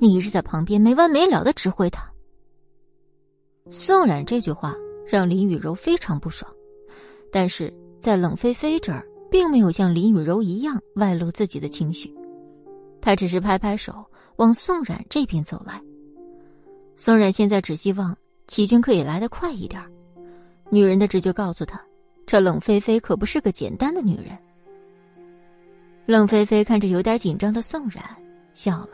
[0.00, 2.10] 你一直在旁边没完没了的指挥他。
[3.70, 4.74] 宋冉这句话
[5.06, 6.50] 让林雨柔非常不爽，
[7.30, 7.70] 但是
[8.02, 12.12] 在冷菲菲这儿并没有像林雨柔一样外露自己的情绪，
[13.00, 14.04] 他只是拍拍手。
[14.36, 15.80] 往宋冉这边走来，
[16.96, 18.16] 宋冉现在只希望
[18.48, 19.80] 齐军可以来得快一点。
[20.68, 21.80] 女人的直觉告诉她，
[22.26, 24.36] 这冷菲菲可不是个简单的女人。
[26.06, 28.02] 冷菲菲看着有点紧张的宋冉，
[28.52, 28.90] 笑了，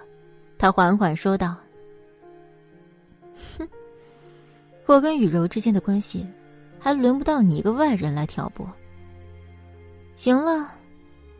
[0.58, 1.56] 她缓缓说道
[3.56, 3.66] ：“哼，
[4.86, 6.26] 我跟雨柔之间的关系，
[6.78, 8.68] 还轮不到你一个外人来挑拨。
[10.18, 10.68] 行了，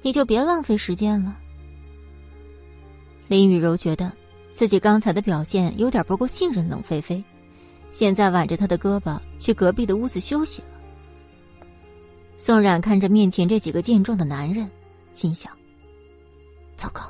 [0.03, 1.37] 你就别浪费时间了。”
[3.27, 4.13] 林雨柔觉得
[4.53, 7.23] 自己刚才的表现有点不够信任冷菲菲，
[7.91, 10.69] 现在挽着她的胳膊去隔壁的屋子休息了。
[12.37, 14.71] 宋冉看着面前这几个健壮的男人，
[15.13, 15.53] 心想：
[16.77, 17.03] 糟糕，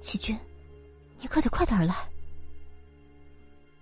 [0.00, 0.34] 齐军，
[1.20, 1.94] 你可得快点来。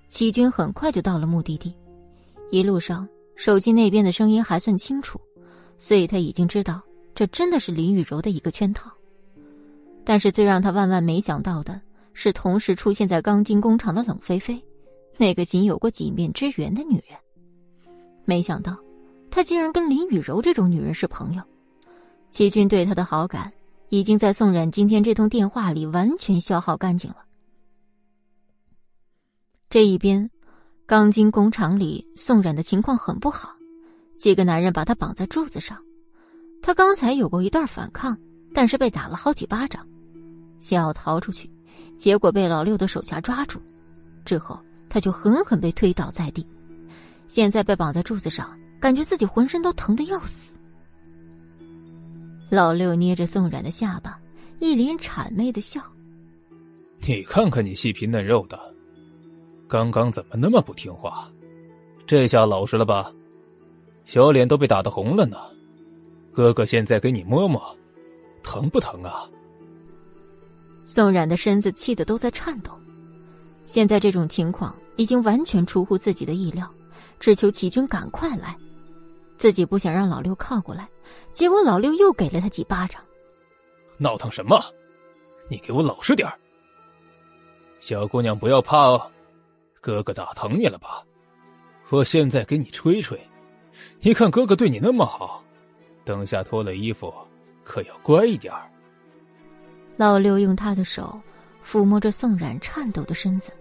[0.09, 1.73] 齐军很快就到了目的地，
[2.51, 5.21] 一路上手机那边的声音还算清楚，
[5.83, 6.81] 所以他已经知道
[7.13, 8.89] 这真的是林雨柔的一个圈套。
[10.05, 11.81] 但是最让他万万没想到的
[12.13, 14.63] 是，同时出现在钢筋工厂的冷菲菲，
[15.17, 17.19] 那个仅有过几面之缘的女人。
[18.25, 18.79] 没想到，
[19.29, 21.43] 她竟然跟林雨柔这种女人是朋友。
[22.31, 23.53] 齐军对她的好感，
[23.89, 27.25] 已经在宋冉今天这通电话里完全消耗干净了。
[29.69, 30.31] 这一边，
[30.87, 33.51] 钢筋工厂里，宋冉的情况很不好，
[34.23, 35.77] 几个男人把他绑在柱子上。
[36.63, 38.17] 他刚才有过一段反抗，
[38.55, 39.85] 但是被打了好几巴掌。
[40.61, 41.51] 想要逃出去，
[41.99, 43.61] 结果被老六的手下抓住，
[44.25, 44.57] 之后
[44.89, 46.47] 他就狠狠被推倒在地。
[47.27, 50.55] 现在被绑在柱子上，感觉自己浑身都疼得要死。
[52.49, 54.17] 老六捏着宋冉的下巴，
[54.61, 55.83] 一脸谄媚的笑
[57.05, 58.57] ：“你看看你细皮嫩肉的，
[59.67, 61.29] 刚刚怎么那么不听话？
[62.07, 63.11] 这下老实了吧？
[64.05, 65.39] 小脸都被打得红了呢。
[66.33, 67.63] 哥哥现在给你摸摸，
[68.43, 69.29] 疼不疼啊？”
[70.85, 72.73] 宋冉的身子气得都在颤抖，
[73.67, 76.69] 现在这种情况已经完全出乎自己的意料，
[77.21, 78.57] 只求齐军赶快来。
[79.37, 80.89] 自己不想让老六靠过来，
[81.33, 83.03] 结果老六又给了他几巴掌。
[83.99, 84.61] 闹腾什么？
[85.49, 86.29] 你给我老实点
[87.79, 89.11] 小姑娘不要怕哦，
[89.81, 91.03] 哥哥打疼你了吧？
[91.91, 93.21] 我现在给你吹吹，
[94.01, 95.43] 你看哥哥对你那么好，
[96.05, 97.13] 等下脱了衣服
[97.63, 98.71] 可要乖一点儿。
[99.97, 101.21] 老六用他的手
[101.65, 103.53] 抚摸着宋冉颤抖的身子，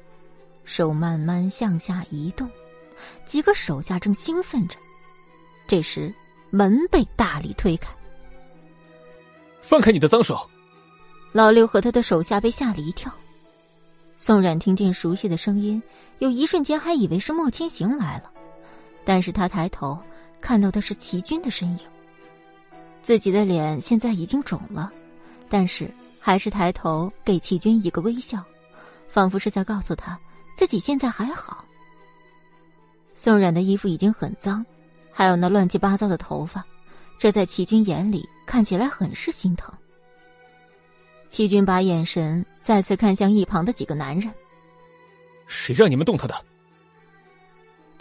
[0.64, 2.50] 手慢慢向下移动，
[3.26, 4.78] 几个手下正兴奋着。
[5.68, 6.14] 这时，
[6.50, 7.94] 门被大力推开。
[9.62, 10.38] 放开你的脏手！
[11.32, 13.10] 老六和他的手下被吓了一跳。
[14.18, 15.82] 宋冉听见熟悉的声音，
[16.20, 18.32] 有一瞬间还以为是莫千行来了，
[19.04, 19.98] 但是他抬头
[20.40, 21.80] 看到的是齐军的身影。
[23.02, 24.92] 自己的脸现在已经肿了，
[25.50, 25.90] 但是。
[26.24, 28.44] 还是抬头给齐军一个微笑，
[29.10, 30.16] 仿佛是在告诉他
[30.56, 31.66] 自己现在还好。
[33.16, 34.64] 宋冉的衣服已经很脏，
[35.12, 36.64] 还有那乱七八糟的头发，
[37.18, 39.74] 这在齐军眼里看起来很是心疼。
[41.32, 44.32] 齐军把眼神再次看向一旁的几个男人
[45.48, 46.36] ：“谁让你们动他的？”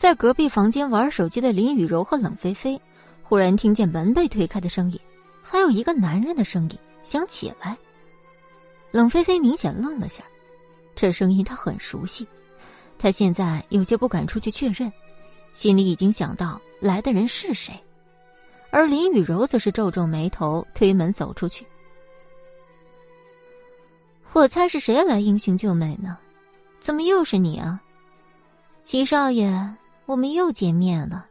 [0.01, 2.81] 在隔壁房间玩手机的林雨柔和冷菲菲，
[3.23, 4.99] 忽然听见门被推开的声音，
[5.43, 7.77] 还有一个男人的声音，想起来。
[8.93, 10.25] 冷菲菲明显愣了下，
[10.97, 12.27] 这声音她很熟悉，
[12.99, 14.91] 她现在有些不敢出去确认，
[15.53, 17.79] 心里已经想到来的人是谁，
[18.71, 21.67] 而林雨柔则是皱皱眉头，推门走出去。
[24.33, 26.17] 我猜是谁来英雄救美呢？
[26.79, 27.79] 怎么又是你啊？
[28.83, 29.77] 齐少爷，
[30.11, 31.25] 我们又见面了。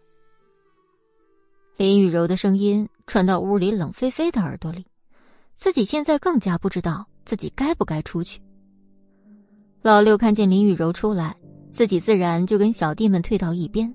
[1.75, 4.85] 林雨柔的声音传到屋里冷菲菲的耳朵里，
[5.53, 8.39] 自己现在更加不知道自己该不该出去。
[9.81, 11.35] 老六看见林雨柔出来，
[11.71, 13.93] 自己自然就跟小弟们退到一边。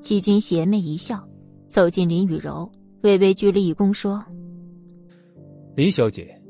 [0.00, 1.22] 齐军邪魅一笑，
[1.66, 2.72] 走进林雨柔，
[3.02, 4.24] 微微鞠了一躬，说
[5.76, 6.42] ：“林小姐，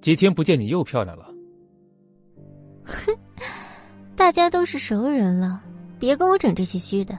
[0.00, 1.26] 几天不见，你又漂亮了。”
[2.88, 3.14] 哼，
[4.16, 5.62] 大家都是熟人了，
[5.98, 7.18] 别跟我整这些虚的。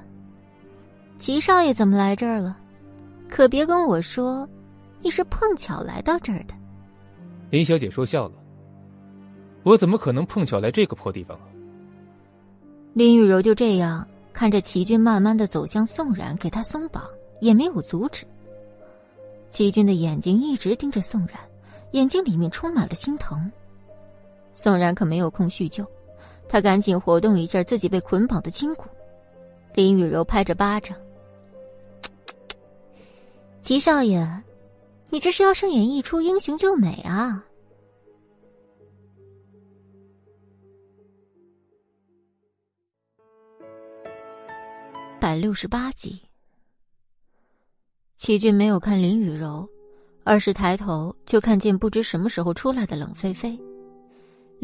[1.18, 2.58] 齐少爷怎么来这儿了？
[3.30, 4.48] 可别跟我说，
[5.02, 6.54] 你是碰巧来到这儿的。
[7.50, 8.34] 林小姐说笑了。
[9.64, 11.44] 我怎么可能碰巧来这个破地方啊？
[12.94, 17.04] 林雨柔就这样看着齐军慢慢的走向宋冉，给他松绑，
[17.42, 18.26] 也没有阻止。
[19.50, 21.40] 齐军的眼睛一直盯着宋冉，
[21.92, 23.52] 眼睛里面充满了心疼。
[24.54, 25.86] 宋冉可没有空叙旧，
[26.48, 28.86] 他赶紧活动一下自己被捆绑的筋骨。
[29.74, 30.98] 林雨柔拍着巴掌
[33.62, 34.26] ：“齐少爷，
[35.10, 37.46] 你这是要上演一出英雄救美啊？”
[45.20, 46.22] 百六十八集，
[48.16, 49.68] 齐俊没有看林雨柔，
[50.24, 53.60] 而是抬头就看见不知什么时候出来的冷菲菲。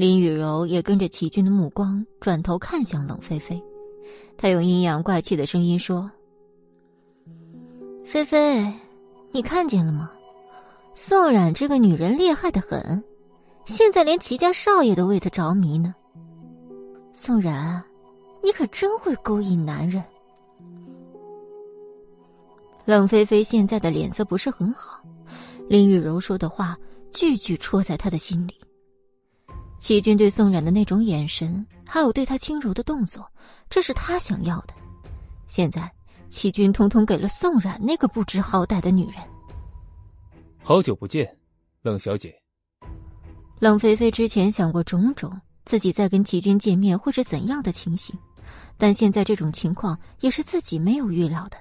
[0.02, 3.64] 林雨柔也跟着齐俊的目光转头看向冷菲菲，
[4.36, 6.10] 他用阴阳怪气的声音说
[8.04, 8.74] ：“菲菲，
[9.32, 10.12] 你看见了吗？
[10.95, 13.04] 宋冉这个女人厉害的很，
[13.66, 15.93] 现在连齐家少爷都为她着迷呢。
[17.14, 17.84] 宋冉，
[18.41, 20.04] 你可真会勾引男人。”
[22.86, 24.99] 冷菲菲现在的脸色不是很好，
[25.70, 26.76] 林雨柔说的话
[27.12, 28.56] 句句戳在她的心里。
[29.82, 33.27] 齐军对宋冉的那种眼神，还有对他轻柔的动作，
[33.67, 34.75] 这是他想要的。
[35.47, 35.91] 现在，
[36.29, 39.15] 齐军通通给了宋冉那个不知好歹的女人。
[40.63, 41.36] 好久不见，
[41.82, 42.32] 冷小姐。
[43.59, 48.15] 冷菲菲之前想过种种，自己在跟齐军见面会是怎样的情形，
[48.77, 51.57] 但现在这种情况也是自己没有预料的。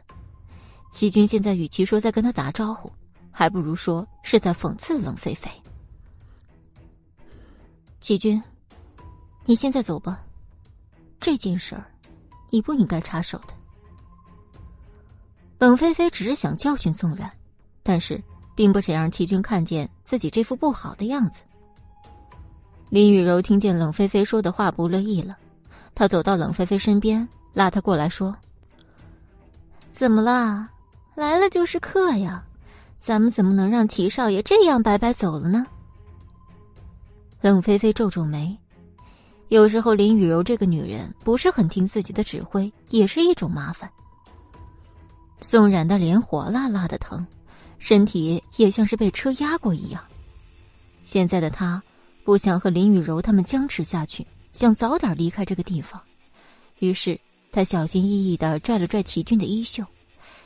[0.92, 2.92] 齐军现在与其说在跟他打招呼，
[3.30, 5.50] 还不如说是在讽刺冷菲菲。
[8.00, 8.42] 齐军，
[9.44, 10.22] 你现在走吧，
[11.20, 11.84] 这件事儿，
[12.48, 13.54] 你不应该插手的。
[15.58, 17.30] 冷菲菲只是想教训宋冉，
[17.82, 18.20] 但是
[18.54, 21.42] 并不想让齐军看见自己这副不好的样子。
[22.88, 25.36] 林雨柔听见冷菲菲说的话不乐意了，
[25.94, 28.34] 她走到冷菲菲身边，拉她过来说
[29.92, 30.70] ：“怎么啦？”
[31.14, 32.42] 来了就是客呀，
[32.98, 35.66] 咱们怎么能让齐少爷这样白白走了呢？
[37.40, 38.54] 冷菲菲皱皱眉，
[39.48, 43.90] 有时候林雨柔这个女人不是很听自己的指挥，也是一种麻烦。
[45.40, 47.26] 宋冉的脸火辣辣的疼，
[47.78, 50.04] 身体也像是被车压过一样。
[51.02, 51.82] 现在的他
[52.24, 55.98] 不想和林雨柔他们僵持下去，想早点离开这个地方，
[56.80, 57.18] 于是
[57.50, 59.82] 他小心翼翼的拽了拽齐军的衣袖。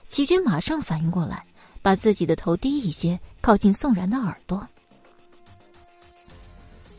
[0.09, 1.45] 齐军马上反应过来，
[1.83, 4.65] 把自己的头低一些，靠近宋然的耳朵。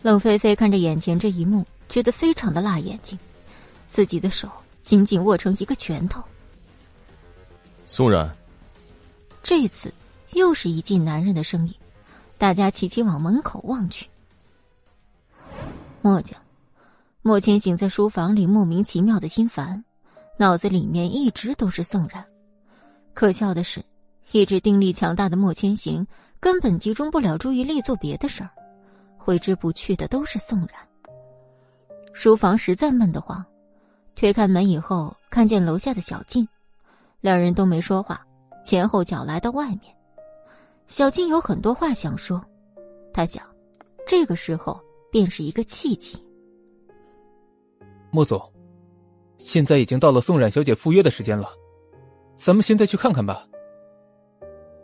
[0.05, 3.17] 冷菲菲看着眼前这一幕，觉得非常的辣眼睛，
[3.87, 4.47] 自己的手
[4.83, 6.21] 紧紧握成一个拳头。
[7.87, 8.31] 宋然，
[9.41, 9.91] 这次
[10.33, 11.73] 又是一记男人的声音，
[12.37, 14.07] 大家齐齐往门口望去。
[16.03, 16.37] 墨家，
[17.23, 19.83] 莫千行在书房里莫名其妙的心烦，
[20.37, 22.23] 脑子里面一直都是宋然。
[23.15, 23.83] 可笑的是，
[24.31, 26.05] 一直定力强大的莫千行
[26.39, 28.51] 根本集中不了注意力做别的事儿，
[29.25, 30.69] 挥之不去的都是宋冉。
[32.13, 33.43] 书房实在闷得慌，
[34.15, 36.47] 推开门以后，看见楼下的小静，
[37.21, 38.23] 两人都没说话，
[38.63, 39.81] 前后脚来到外面。
[40.85, 42.39] 小静有很多话想说，
[43.11, 43.43] 他想，
[44.05, 44.79] 这个时候
[45.11, 46.23] 便是一个契机。
[48.11, 48.39] 莫总，
[49.39, 51.49] 现在已经到了宋冉小姐赴约的时间了。
[52.35, 53.43] 咱们现在去看看吧。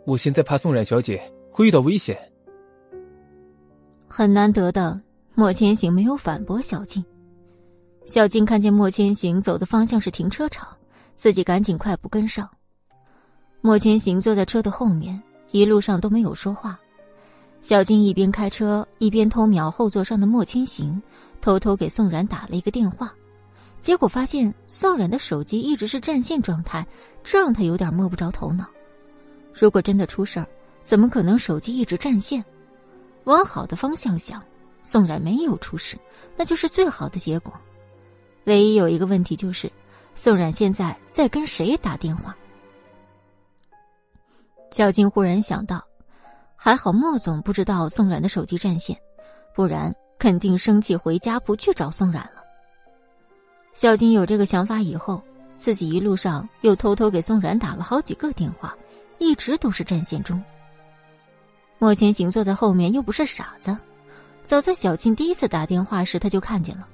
[0.04, 1.22] 我现在怕宋冉小姐
[1.52, 2.31] 会遇到危险。
[4.14, 5.00] 很难得的，
[5.34, 7.02] 莫千行没有反驳小静。
[8.04, 10.68] 小静看见莫千行走的方向是停车场，
[11.16, 12.46] 自己赶紧快步跟上。
[13.62, 15.18] 莫千行坐在车的后面，
[15.50, 16.78] 一路上都没有说话。
[17.62, 21.00] 小静一边开车一边偷瞄后座上的莫千行，
[21.40, 23.10] 偷偷给宋冉打了一个电话。
[23.80, 26.86] 结果发现宋冉的手机一直是占线状态，
[27.24, 28.66] 这让他有点摸不着头脑。
[29.58, 30.46] 如果真的出事儿，
[30.82, 32.44] 怎么可能手机一直占线？
[33.24, 34.42] 往好的方向想，
[34.82, 35.96] 宋冉没有出事，
[36.36, 37.52] 那就是最好的结果。
[38.44, 39.70] 唯一有一个问题就是，
[40.14, 42.36] 宋冉现在在跟谁打电话？
[44.72, 45.82] 小静忽然想到，
[46.56, 48.96] 还好莫总不知道宋冉的手机占线，
[49.54, 52.42] 不然肯定生气回家不去找宋冉了。
[53.74, 55.22] 小静有这个想法以后，
[55.54, 58.74] 自己一路上又偷偷给宋冉打了好几个电话，
[59.18, 60.42] 一直都是占线中。
[61.82, 63.76] 莫千行坐在后面又不是傻子，
[64.46, 66.86] 早在小静第一次打电话时他就看见了，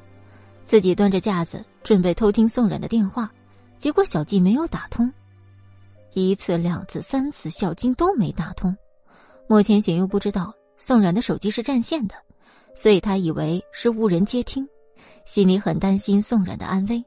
[0.64, 3.30] 自己端着架子准备偷听宋冉的电话，
[3.78, 5.12] 结果小静没有打通，
[6.14, 8.74] 一次、两次、三次，小静都没打通。
[9.46, 12.14] 莫千行又不知道宋冉的手机是占线的，
[12.74, 14.66] 所以他以为是无人接听，
[15.26, 17.04] 心里很担心宋冉的安危。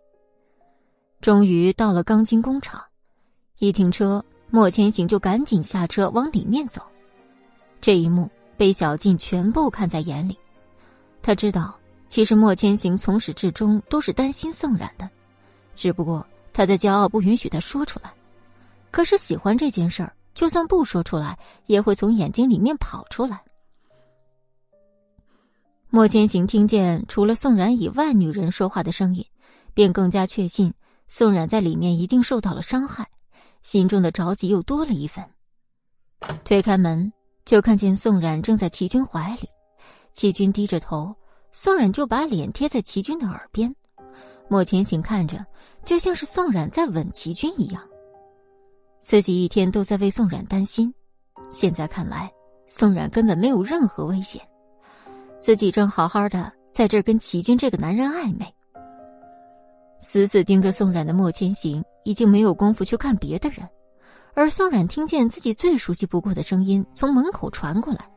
[1.19, 2.79] 终于到了钢筋工厂，
[3.57, 6.79] 一停车，莫千行就赶紧下车往里面走。
[7.81, 10.37] 这一幕被小静全部看在眼里，
[11.21, 11.75] 他知道，
[12.07, 15.09] 其实莫千行从始至终都是担心宋冉的，
[15.75, 18.13] 只不过他的骄傲不允许他说出来。
[18.91, 23.41] 可是喜欢这件事儿，就算不说出来，也会从眼睛里面跑出来。
[25.89, 29.25] 莫千行听见除了宋冉以外女人说话的声音，
[29.73, 30.71] 便更加确信
[31.07, 33.09] 宋冉在里面一定受到了伤害，
[33.63, 35.25] 心中的着急又多了一分。
[36.45, 37.11] 推开门。
[37.45, 39.49] 就看见宋冉正在齐军怀里，
[40.13, 41.13] 齐军低着头，
[41.51, 43.73] 宋冉就把脸贴在齐军的耳边。
[44.47, 45.45] 莫千行看着，
[45.83, 47.81] 就像是宋冉在吻齐军一样。
[49.03, 50.93] 自己一天都在为宋冉担心，
[51.49, 52.31] 现在看来，
[52.67, 54.41] 宋冉根本没有任何危险，
[55.39, 58.45] 自己正好好的在这跟齐军这个男人暧昧。
[59.99, 63.67] 死死盯着宋冉的莫千行已经没有功夫去看别的人。
[64.33, 68.09] 而宋冉听见自己最熟悉不过的声音从门口传过来，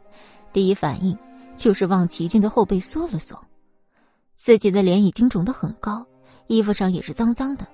[0.52, 1.16] 第一反应
[1.56, 3.38] 就是往齐军的后背缩了缩。
[4.36, 6.04] 自己的脸已经肿得很高，
[6.46, 7.66] 衣服上也是脏脏的。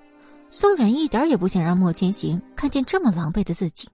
[0.49, 3.88] 宋冉一点也不想让莫千行看见这么狼狈的自己。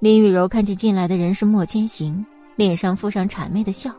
[0.00, 2.24] 林雨柔看见进来的人是莫千行，
[2.56, 3.94] 脸上附上谄媚的笑，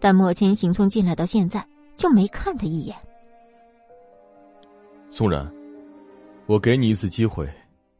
[0.00, 2.96] 但莫千行从进来到现在就没看他一眼。
[5.10, 5.50] 宋冉，
[6.46, 7.46] 我给你一次机会。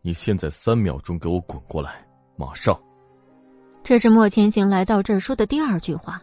[0.06, 2.80] 你现在三秒钟给我滚过来，马上！
[3.82, 6.22] 这是莫千行来到这儿说的第二句话，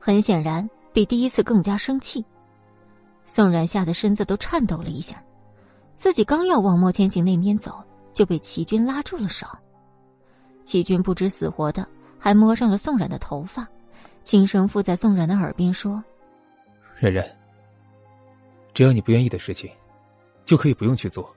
[0.00, 2.24] 很显然比第一次更加生气。
[3.24, 5.22] 宋冉吓得身子都颤抖了一下，
[5.94, 7.80] 自己刚要往莫千行那边走，
[8.12, 9.46] 就被齐军拉住了手。
[10.64, 11.86] 齐军不知死活的，
[12.18, 13.64] 还摸上了宋冉的头发，
[14.24, 16.02] 轻声附在宋冉的耳边说
[16.98, 17.24] ：“冉冉，
[18.72, 19.70] 只要你不愿意的事情，
[20.44, 21.32] 就可以不用去做。”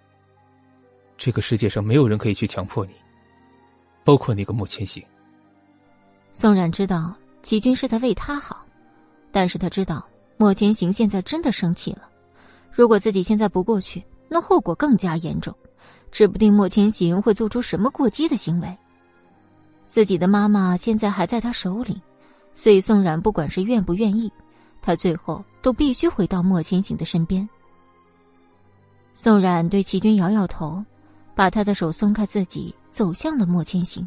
[1.18, 2.94] 这个世界上没有人可以去强迫你，
[4.04, 5.04] 包括那个莫千行。
[6.32, 8.64] 宋冉知道齐军是在为他好，
[9.32, 10.08] 但是他知道
[10.38, 12.08] 莫千行现在真的生气了。
[12.72, 15.56] 如果自己现在不过去，那后果更加严重，
[16.12, 18.78] 指不定莫千行会做出什么过激的行为。
[19.88, 22.00] 自己的妈妈现在还在他手里，
[22.54, 24.32] 所以宋冉不管是愿不愿意，
[24.82, 27.50] 他最后都必须回到莫千行的身边。
[29.14, 30.84] 宋冉对齐军摇摇头。
[31.38, 34.06] 把他的手松开，自己走向了莫千行。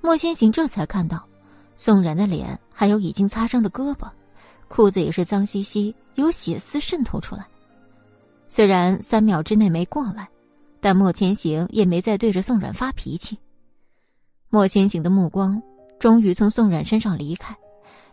[0.00, 1.22] 莫千行这才看到，
[1.76, 4.10] 宋然的脸还有已经擦伤的胳膊，
[4.66, 7.46] 裤子也是脏兮兮，有血丝渗透出来。
[8.48, 10.26] 虽然三秒之内没过来，
[10.80, 13.38] 但莫千行也没再对着宋冉发脾气。
[14.48, 15.60] 莫千行的目光
[15.98, 17.54] 终于从宋冉身上离开，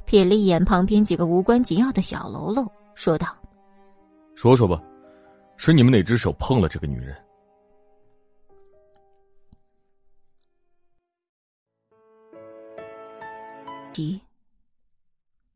[0.05, 3.28] 瞥了一眼旁边几个无关紧要的小喽啰，说道
[4.36, 4.82] ：“说说吧，
[5.55, 7.16] 是你们哪只手碰了这个女人？”
[13.92, 14.22] 急，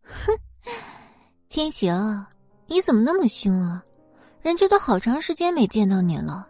[0.04, 0.34] 哼，
[1.48, 2.26] 千行，
[2.68, 3.84] 你怎么那么凶啊？
[4.42, 6.48] 人家都好长时间没见到你了，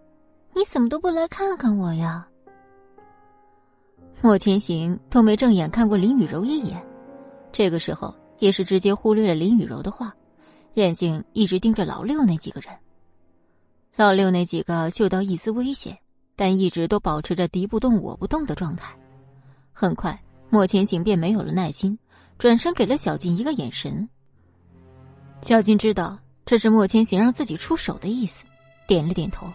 [0.53, 2.27] 你怎么都不来看看我呀？
[4.21, 6.83] 莫千行都没正眼看过林雨柔一眼，
[7.51, 10.13] 这个时候也是直接忽略了林雨柔的话，
[10.73, 12.73] 眼睛一直盯着老六那几个人。
[13.95, 15.97] 老六那几个嗅到一丝危险，
[16.35, 18.93] 但一直都保持着敌不动我不动的状态，
[19.71, 20.19] 很快。
[20.49, 21.97] 莫千行便没有了耐心，
[22.37, 24.07] 转身给了小静一个眼神。
[25.41, 28.45] 小静知道这是莫千行让自己出手的意思，
[28.87, 29.51] 点了点头。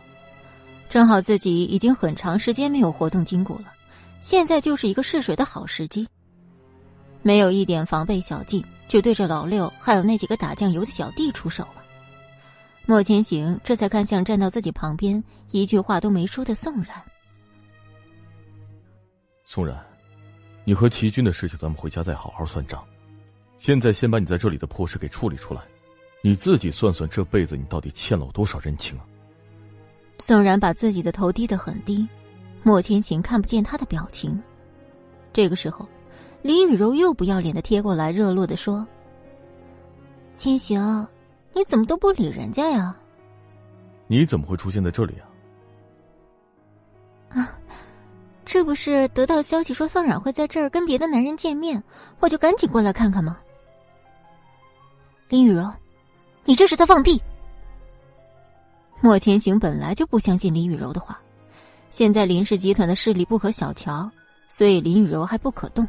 [0.88, 3.72] 正好自己已经很长时间没有活动筋骨了，
[4.20, 6.06] 现在就是一个试水的好时机。
[7.22, 11.84] 没有一点防备，小静就对着老六还有那几个打酱油的小弟出手了。
[12.86, 15.22] 莫千行这才看向站到自己旁边
[15.52, 17.00] 一句话都没说的宋然。
[19.44, 19.89] 宋然。
[20.64, 22.82] 你和齐军的事情，咱们回家再好好算账。
[23.56, 25.62] 现在先把你在这里的破事给处理出来，
[26.22, 29.04] 你自己算算这辈子你到底欠了我多少人情啊！
[30.18, 32.06] 宋然把自己的头低得很低，
[32.62, 34.40] 莫千行看不见他的表情。
[35.32, 35.88] 这个时候，
[36.42, 38.86] 李雨柔又不要脸的贴过来，热络的说
[40.36, 41.06] ：“千行，
[41.54, 42.96] 你怎么都不理人家呀？
[44.06, 45.29] 你怎么会出现在这里啊？”啊，
[48.44, 51.82] 这不是得到消息说宋冉会在这儿跟别的男人见面，
[52.18, 53.38] 我就赶紧过来看看吗？
[55.28, 55.72] 林雨柔，
[56.44, 57.22] 你这是在放屁！
[59.00, 61.20] 莫千行本来就不相信林雨柔的话，
[61.90, 64.10] 现在林氏集团的势力不可小瞧，
[64.48, 65.86] 所以林雨柔还不可动。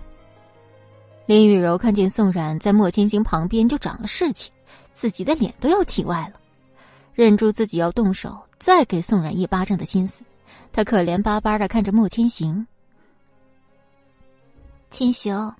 [1.25, 4.51] 林雨柔看见宋冉在莫千行旁边就长了士气，
[4.93, 6.39] 自己的脸都要气歪了，
[7.13, 10.23] 忍住自己要动手再给宋冉一巴掌的心思，
[10.73, 12.65] 他可怜巴巴的看着莫千行
[14.89, 15.55] ：“千行，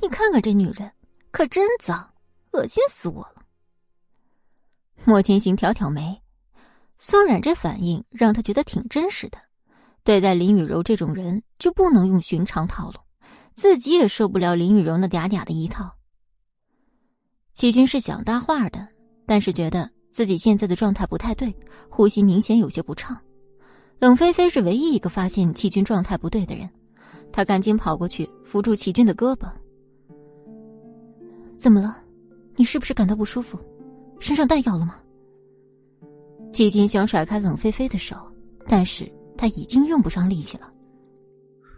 [0.00, 0.90] 你看看这女人，
[1.30, 2.08] 可真脏。”
[2.52, 3.42] 恶心死我了！
[5.04, 6.22] 莫千行挑挑眉，
[6.96, 9.36] 宋冉这反应让他觉得挺真实的。
[10.02, 12.98] 对待林雨柔这种人，就不能用寻常套路，
[13.52, 15.94] 自己也受不了林雨柔那嗲嗲的一套。
[17.52, 18.88] 齐军是想搭话的，
[19.26, 21.54] 但是觉得自己现在的状态不太对，
[21.90, 23.20] 呼吸明显有些不畅。
[23.98, 26.68] 冷菲菲是唯一一个发现齐军状态不对的人，
[27.32, 29.50] 她赶紧跑过去扶住齐军的胳膊
[31.58, 31.98] ：“怎么了？”
[32.58, 33.58] 你是不是感到不舒服？
[34.18, 34.96] 身上带药了吗？
[36.50, 38.16] 齐军想甩开冷菲菲的手，
[38.66, 40.72] 但是他已经用不上力气了。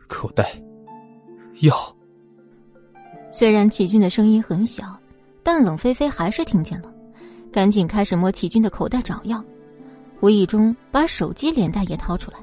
[0.06, 0.62] 口袋，
[1.62, 1.74] 药。
[3.32, 4.96] 虽然齐军的声音很小，
[5.42, 6.94] 但冷菲菲还是听见了，
[7.50, 9.44] 赶紧开始摸齐军的口袋找药，
[10.20, 12.38] 无意中把手机连带也掏出来。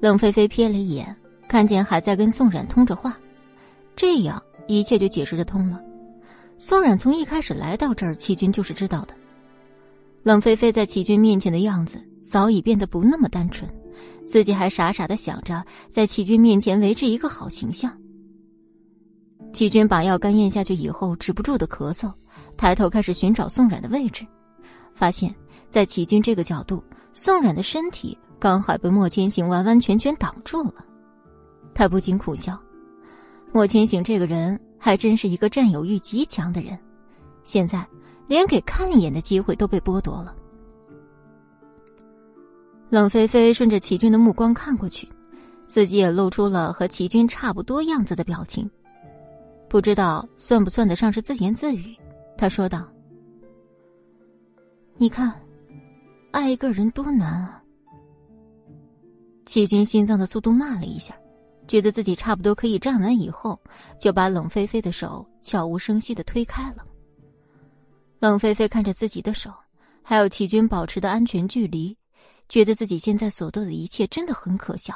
[0.00, 1.16] 冷菲菲瞥了一眼，
[1.48, 3.16] 看见还在跟宋冉通着话，
[3.94, 5.80] 这样一切就解释得通了。
[6.58, 9.14] 宋冉从一开始来到这儿，齐军就是知道的。
[10.22, 13.68] 冷菲菲在齐军面前的样子早已变得不那么单纯，
[14.26, 17.92] 自己还傻傻的想着在齐军面前维持一个好形象。
[19.52, 22.10] 齐军把药干咽下去以后，止不住的咳嗽，
[22.56, 24.24] 抬头开始寻找宋冉的位置，
[24.94, 25.34] 发现，
[25.72, 30.84] 在齐军这个角度，宋冉的身体刚好被莫千行完完全全挡住了，
[31.74, 32.56] 他不禁苦笑，
[33.50, 34.60] 莫千行这个人。
[34.84, 36.76] 还真是一个占有欲极强的人，
[37.44, 37.86] 现在
[38.26, 40.34] 连给看一眼的机会都被剥夺了。
[42.90, 45.08] 冷菲菲顺着齐军的目光看过去，
[45.68, 48.68] 自己也露出了和齐军差不多样子的表情，
[49.68, 51.96] 不知道算不算得上是自言自语。
[52.36, 52.84] 他说道
[54.98, 55.32] ：“你看，
[56.32, 57.62] 爱一个人多难啊！”
[59.46, 61.16] 齐军心脏的速度慢了一下。
[61.68, 63.58] 觉得自己差不多可以站稳以后，
[63.98, 66.84] 就把冷菲菲的手悄无声息的推开了。
[68.18, 69.50] 冷菲菲看着自己的手，
[70.02, 71.96] 还有齐军保持的安全距离，
[72.48, 74.94] 觉得自己现在所做的一切真的很可笑。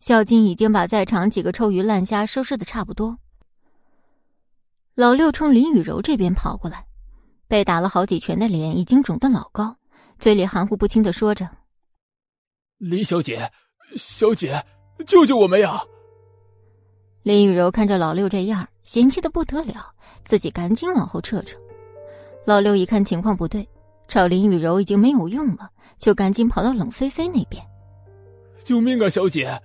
[0.00, 3.16] 小金已经把在场几个臭鱼烂虾收拾的差不多。
[4.94, 6.84] 老六冲林雨柔这边跑过来，
[7.54, 9.76] 被打了好几拳的脸已经肿得老高，
[10.18, 11.48] 嘴里含糊不清的说着
[12.78, 13.48] ：“林小姐。”
[13.94, 14.60] 小姐，
[15.06, 15.80] 救救我们呀！
[17.22, 19.86] 林雨柔看着老六这样，嫌弃的不得了，
[20.24, 21.56] 自己赶紧往后撤撤。
[22.44, 23.64] 老六一看情况不对，
[24.08, 27.64] 找林雨柔已经没有用了，就赶紧跑到冷菲菲那边。
[28.64, 29.62] 救命啊，小姐！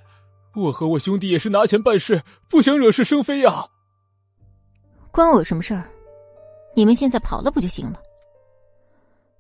[0.54, 3.66] 我和我兄弟也是拿钱办事，不想惹是生非呀。
[5.10, 5.90] 关我什么事儿？
[6.80, 8.00] 你们现在跑了不就行了？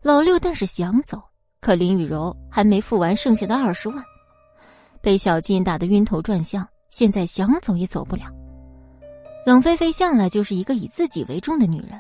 [0.01, 1.23] 老六但是想走，
[1.61, 4.03] 可林雨柔还没付完剩下的二十万。
[5.01, 8.23] 被小金打得晕头转向，现在想走也走不了。
[9.45, 11.91] 冷菲菲向来就是一个以自己为重的女人，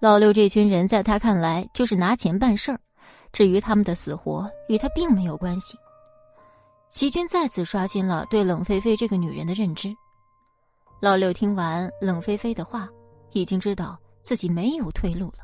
[0.00, 2.78] 老六这群人在她看来就是拿钱办事儿，
[3.32, 5.78] 至于他们的死活与她并没有关系。
[6.90, 9.88] 齐军再次刷新了对冷菲菲这个女人的认知。
[11.00, 12.86] 老六听完冷菲菲的话，
[13.32, 13.98] 已经知道
[14.28, 15.38] 自己没有退路了，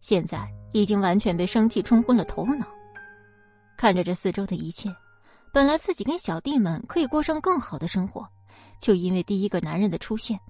[0.00, 2.66] 现在已经完全被生气冲昏了头脑，
[3.76, 4.88] 看着这四周的一切。
[5.52, 8.26] 本来自己跟小弟们可以过上更好的生活，
[8.80, 10.40] 就因为第一个男人的出现，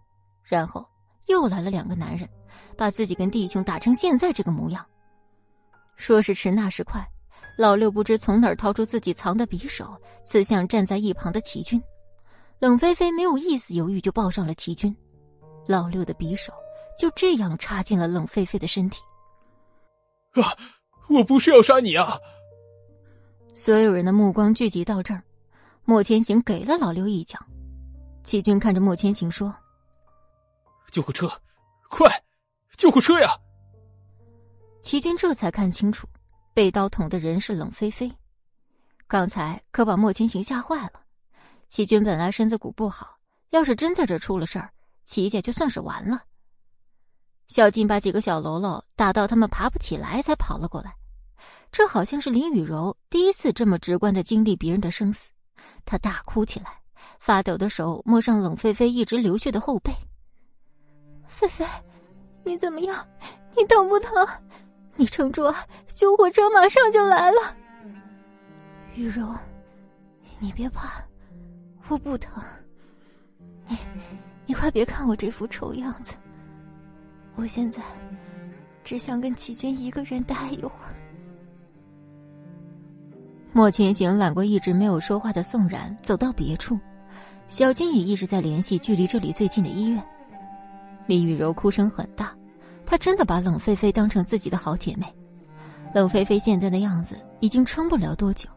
[0.44, 0.86] 然后
[1.26, 2.28] 又来了两个男人，
[2.76, 4.86] 把自己跟弟兄打成现在这个模样。
[5.96, 7.04] 说时迟，那时快，
[7.58, 11.82] 老六不知从哪儿掏出自己藏的匕首，刺向站在一旁的齐军。
[12.60, 14.96] 冷菲菲没有一丝犹豫就抱上了齐军，
[15.66, 16.52] 老六的匕首
[16.98, 19.02] 就这样插进了冷菲菲的身体。
[20.32, 20.56] 啊！
[21.10, 22.18] 我不是要杀你啊！
[23.52, 25.22] 所有人的目光聚集到这儿，
[25.84, 27.38] 莫千行给了老六一脚。
[28.22, 29.54] 齐军看着莫千行说
[30.90, 31.30] ：“救护车，
[31.90, 32.10] 快！
[32.78, 33.36] 救护车呀！
[34.80, 36.08] 齐军这才看清楚，
[36.54, 38.10] 被刀捅的人是冷菲菲。
[39.06, 41.02] 刚才可把莫千行吓坏了。
[41.68, 43.14] 齐军本来身子骨不好，
[43.50, 44.70] 要是真在这出了事儿，
[45.04, 46.22] 齐家就算是完了。
[47.46, 50.94] 小静把几个小喽啰打到他们爬不起来，才跑了过来。
[51.70, 55.30] 这好像是林雨柔第一次这么直观的经历别人的生死，
[55.84, 56.66] 她大哭起来，
[57.18, 59.92] 发抖的手摸上冷菲菲一直流血的后背。
[61.26, 61.66] 菲菲，
[62.44, 63.06] 你怎么样？
[63.56, 64.26] 你疼不疼？
[64.96, 65.66] 你撑住啊！
[65.88, 67.56] 救护车马上就来了。
[68.94, 69.28] 雨柔，
[70.38, 71.04] 你别怕，
[71.88, 72.42] 我不疼。
[73.66, 73.76] 你，
[74.46, 76.16] 你快别看我这副丑样子。
[77.36, 77.82] 我现在
[78.82, 80.94] 只想跟齐军一个人待一会儿。
[83.52, 86.78] 莫千行揽过一直没有说话的宋冉，走到别处。
[87.46, 90.02] 小金也一直在联系距离这里最近的医院。
[91.06, 92.34] 李雨柔哭声很大，
[92.86, 95.06] 她真的把冷菲菲当成自己的好姐妹。
[95.94, 98.48] 冷菲菲现在的样子已经撑不了多久。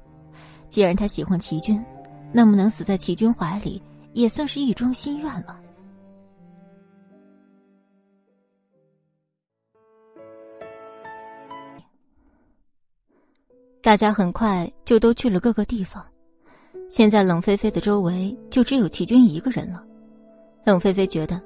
[0.70, 1.84] 既然她喜欢齐军，
[2.32, 3.82] 那么能死在齐军怀里，
[4.14, 5.60] 也算是一桩心愿了。
[13.88, 16.06] 大家很快就都去了各个地方，
[16.90, 19.82] 现在冷菲菲的周围就只有齐军一个人了。
[20.66, 21.42] 冷菲菲觉得，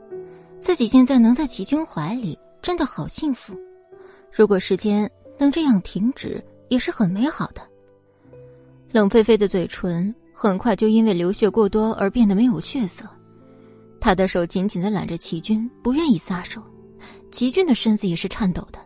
[0.59, 3.53] 自己现在能在齐军怀里，真的好幸福。
[4.31, 7.61] 如果时间能这样停止，也是很美好的。
[8.91, 13.05] 冷菲菲的嘴唇很快就因为流血过多而变得没有血色，
[13.99, 16.59] 她的手紧紧的揽着齐军，不愿意撒手。
[17.29, 18.79] 齐军的身子也是颤抖的。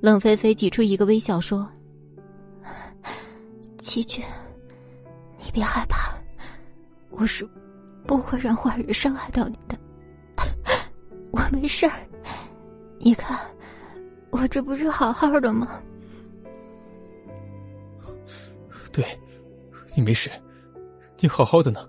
[0.00, 1.64] 冷菲菲挤出一个微笑说。
[3.86, 4.24] 齐军，
[5.38, 6.12] 你别害怕，
[7.08, 7.48] 我是
[8.04, 9.78] 不会让坏人伤害到你的。
[11.30, 11.92] 我没事儿，
[12.98, 13.38] 你看，
[14.30, 15.80] 我这不是好好的吗？
[18.92, 19.06] 对，
[19.94, 20.32] 你没事，
[21.20, 21.88] 你好好的呢。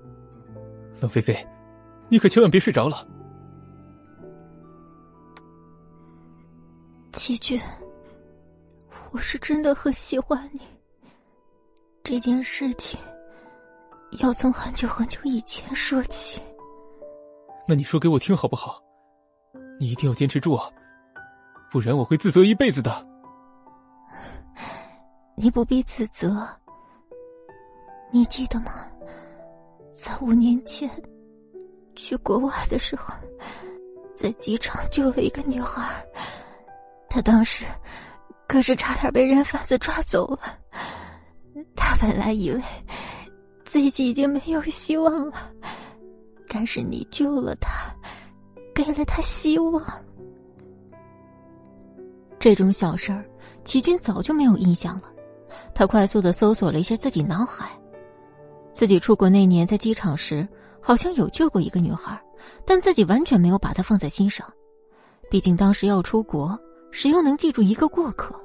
[1.02, 1.36] 冷菲菲，
[2.10, 3.08] 你可千万别睡着了。
[7.12, 7.60] 齐军，
[9.12, 10.62] 我是真的很喜欢你。
[12.10, 12.98] 这件事情
[14.22, 16.42] 要从很久很久以前说起。
[17.68, 18.82] 那你说给我听好不好？
[19.78, 20.70] 你一定要坚持住啊，
[21.70, 23.06] 不然我会自责一辈子的。
[25.36, 26.48] 你不必自责。
[28.10, 28.72] 你记得吗？
[29.94, 30.90] 在五年前
[31.94, 33.14] 去国外的时候，
[34.16, 36.02] 在机场救了一个女孩，
[37.10, 37.66] 她当时
[38.48, 40.40] 可是差点被人贩子抓走了。
[41.78, 42.62] 他本来以为
[43.64, 45.50] 自己已经没有希望了，
[46.50, 47.96] 但是你救了他，
[48.76, 49.82] 给了他希望。
[52.40, 53.24] 这种小事儿，
[53.64, 55.04] 齐军早就没有印象了。
[55.74, 57.70] 他快速的搜索了一下自己脑海，
[58.74, 60.48] 自己出国那年在机场时，
[60.82, 62.20] 好像有救过一个女孩，
[62.66, 64.46] 但自己完全没有把她放在心上。
[65.30, 66.58] 毕竟当时要出国，
[66.92, 68.40] 谁又能记住一个过客？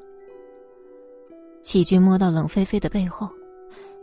[1.63, 3.29] 齐军摸到冷菲菲的背后，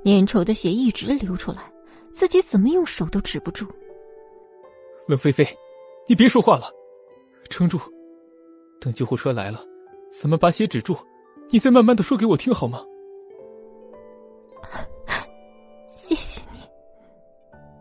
[0.05, 1.71] 粘稠的血一直流出来，
[2.11, 3.67] 自己怎么用手都止不住。
[5.07, 5.45] 冷菲菲，
[6.07, 6.71] 你别说话了，
[7.49, 7.79] 撑住，
[8.79, 9.63] 等救护车来了，
[10.21, 10.97] 咱们把血止住，
[11.49, 12.83] 你再慢慢的说给我听好吗？
[15.97, 16.59] 谢谢你，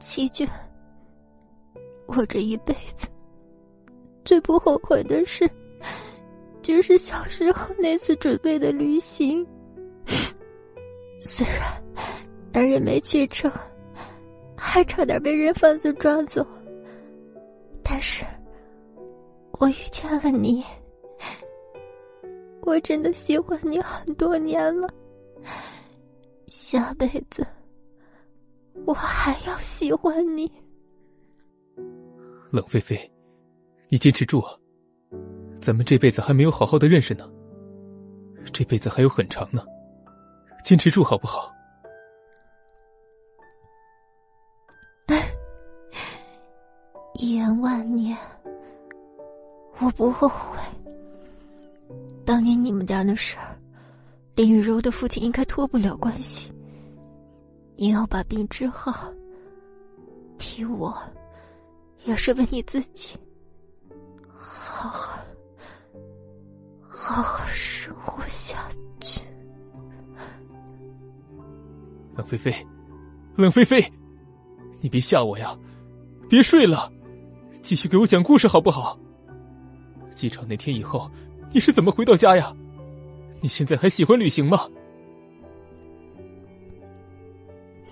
[0.00, 0.46] 齐军。
[2.06, 3.06] 我这一辈子
[4.24, 5.48] 最不后悔的事，
[6.62, 9.46] 就是小时候那次准备的旅行。
[11.18, 11.82] 虽然
[12.52, 13.50] 那也没去成，
[14.56, 16.46] 还差点被人贩子抓走，
[17.82, 18.24] 但是
[19.58, 20.64] 我遇见了你，
[22.62, 24.88] 我真的喜欢你很多年了。
[26.46, 27.46] 下辈子
[28.86, 30.50] 我还要喜欢你。
[32.50, 32.98] 冷菲菲，
[33.88, 34.56] 你坚持住啊！
[35.60, 37.30] 咱们这辈子还没有好好的认识呢，
[38.52, 39.62] 这辈子还有很长呢。
[40.64, 41.54] 坚持住，好不好？
[47.14, 48.16] 一言万年，
[49.78, 50.56] 我不后悔。
[52.24, 53.58] 当年你们家的事儿，
[54.36, 56.52] 林雨柔的父亲应该脱不了关系。
[57.74, 59.12] 你要把病治好，
[60.38, 60.96] 替我，
[62.04, 63.16] 也是为你自己，
[64.28, 65.18] 好好，
[66.88, 68.78] 好好生活下去。
[72.18, 72.52] 冷菲菲，
[73.36, 73.92] 冷菲菲，
[74.80, 75.56] 你别吓我呀！
[76.28, 76.92] 别睡了，
[77.62, 78.98] 继续给我讲故事好不好？
[80.16, 81.08] 机场那天以后，
[81.52, 82.52] 你是怎么回到家呀？
[83.40, 84.66] 你现在还喜欢旅行吗？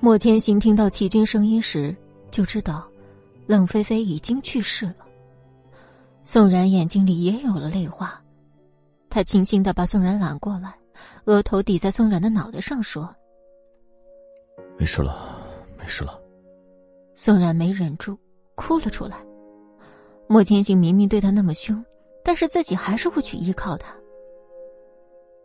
[0.01, 1.95] 莫千行听到齐军声音时，
[2.33, 2.85] 就知道
[3.47, 5.07] 冷菲菲已经去世了。
[6.25, 8.21] 宋然眼睛里也有了泪花，
[9.09, 10.75] 他轻轻的把宋然揽过来，
[11.27, 13.15] 额头抵在宋然的脑袋上，说
[14.79, 15.41] ：“没事了，
[15.79, 16.21] 没事了。”
[17.15, 18.19] 宋冉没忍住，
[18.55, 19.17] 哭了出来。
[20.29, 21.83] 莫千行明明对他那么凶，
[22.25, 23.95] 但是自己还是会去依靠他。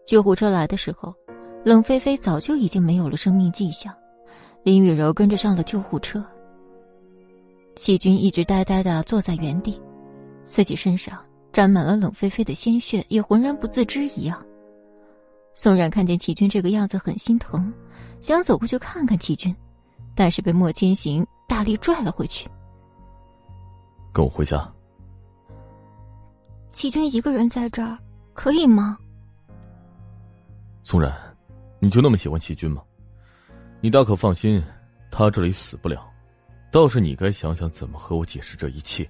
[0.06, 1.14] 救护车来的时候，
[1.64, 3.94] 冷菲菲早就已经没有了生命迹象，
[4.64, 6.26] 林雨柔跟着上了救护车。
[7.76, 9.80] 齐军一直呆呆的坐在原地，
[10.44, 14.44] 自己身上沾满了冷菲菲的鲜血，也浑然不自知一样。
[15.54, 17.72] 宋冉看见齐军这个样子，很心疼，
[18.22, 19.54] 想走过去看看齐军，
[20.16, 22.50] 但是被莫千行大力拽了回去。
[24.14, 24.72] 跟我回家。
[26.72, 27.98] 齐军一个人在这儿，
[28.34, 28.98] 可以吗？
[30.84, 31.12] 宋然，
[31.80, 32.82] 你就那么喜欢齐军吗？
[33.82, 34.64] 你大可放心，
[35.10, 36.08] 他这里死不了。
[36.72, 39.10] 倒是你该想想怎么和我解释这一切。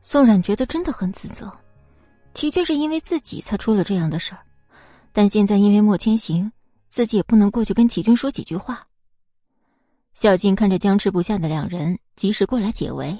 [0.00, 1.52] 宋冉觉得真的很自责，
[2.32, 4.40] 齐军是因为自己才出了这样的事儿，
[5.12, 6.50] 但现在因为莫千行，
[6.88, 8.86] 自己也不能过去跟齐军说几句话。
[10.14, 13.16] 小静看着僵持不下的两人，及时过来解围。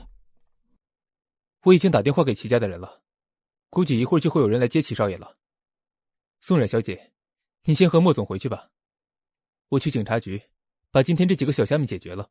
[1.65, 3.03] 我已经打电话给齐家的人了，
[3.70, 5.36] 估计一会儿就会有人来接齐少爷了。
[6.40, 7.12] 宋冉小姐。
[7.65, 8.70] 你先和莫总回去吧，
[9.69, 10.40] 我去警察局，
[10.90, 12.31] 把今天这几个小虾米解决了。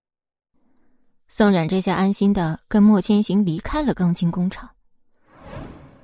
[1.28, 4.68] 宋冉这下安心的跟莫千行离开了钢筋工厂。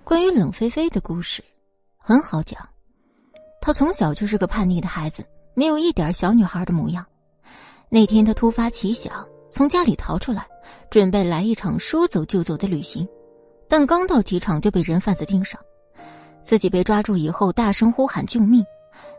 [0.04, 1.44] 关于冷菲菲的故事，
[1.98, 2.73] 很好讲。
[3.66, 7.06] 他从小就是个叛逆的孩子，没有一点小女孩的模样。
[7.88, 10.46] 那天他突发奇想，从家里逃出来，
[10.92, 13.08] 准备来一场说走就走的旅行，
[13.70, 15.58] 但刚到机场就被人贩子盯上，
[16.42, 18.66] 自己被抓住以后，大声呼喊救命。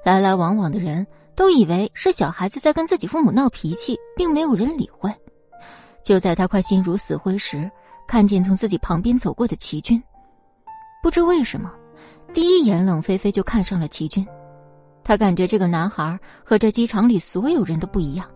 [0.05, 5.11] 来来往往的人都以为是小孩子在跟自己父母闹脾气，并没有人理会。
[6.03, 7.71] 就在他快心如死灰时，
[8.07, 10.03] 看见从自己旁边走过的齐军，
[11.03, 11.73] 不知为什么，
[12.35, 14.27] 第一眼冷菲菲就看上了齐军。
[15.03, 18.29] 他感觉这个男孩和这机场里所有人都不一样。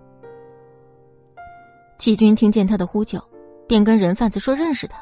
[1.98, 3.20] 齐军听见他的呼救，
[3.66, 4.98] 便跟人贩子说认识他。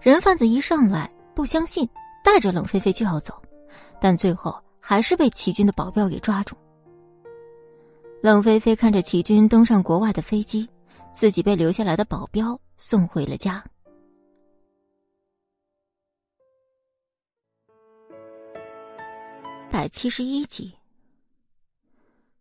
[0.00, 1.88] 人贩子一上来不相信，
[2.22, 3.40] 带着冷菲菲就要走，
[3.98, 4.54] 但最后。
[4.86, 6.54] 还是被齐军的保镖给抓住。
[8.20, 10.68] 冷菲菲看着齐军登上国外的飞机，
[11.14, 13.64] 自己被留下来的保镖送回了家。
[19.74, 20.72] 百七十一集，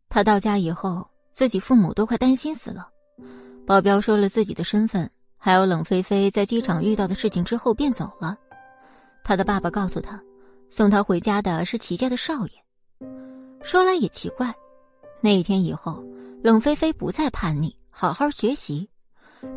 [0.07, 2.87] 他到家以后，自己父母都快担心死了。
[3.65, 8.37] 保镖说了自己的身份，还有冷菲菲在机场遇到的事情之后，便走了。
[9.23, 10.21] 他的爸爸告诉他。
[10.69, 12.53] 送他回家的是齐家的少爷。
[13.63, 14.53] 说来也奇怪，
[15.19, 16.05] 那一天以后，
[16.43, 18.87] 冷菲菲不再叛逆，好好学习。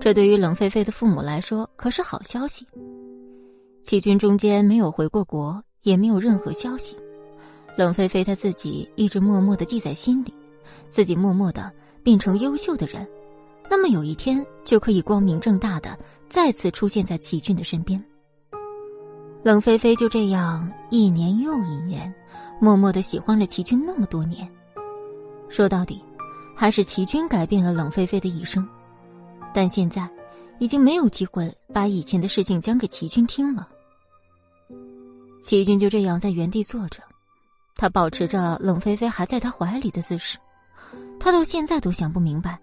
[0.01, 2.67] 这对于冷菲菲的父母来说可是好消息。
[3.85, 6.97] 齐军中间没有回过国，也没有任何消息。
[7.77, 10.33] 冷菲菲她自己一直默默的记在心里，
[10.89, 11.71] 自己默默的
[12.03, 13.07] 变成优秀的人，
[13.71, 15.99] 那么有一天就可以光明正大的
[16.29, 18.03] 再次出现在齐军的身边。
[19.43, 22.13] 冷菲菲就这样一年又一年，
[22.61, 24.49] 默默的喜欢了齐军那么多年。
[25.49, 26.03] 说到底，
[26.57, 28.67] 还是齐军改变了冷菲菲的一生。
[29.55, 30.09] 但现在，
[30.59, 33.69] 已经没有机会把以前的事情讲给齐军听了。
[35.41, 37.01] 齐军就这样在原地坐着，
[37.77, 40.37] 他保持着冷菲菲还在他怀里的姿势。
[41.21, 42.59] 他到现在都想不明白，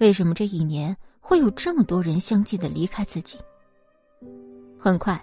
[0.00, 3.38] 为什么这一年会有这么多人相继的离开自己。
[4.78, 5.22] 很快。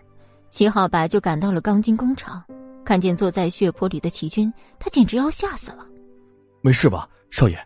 [0.49, 2.43] 齐浩白就赶到了钢筋工厂，
[2.83, 5.87] 看见坐在血泊里的齐军，他简直要吓死了。
[6.59, 7.57] 没事吧，少爷？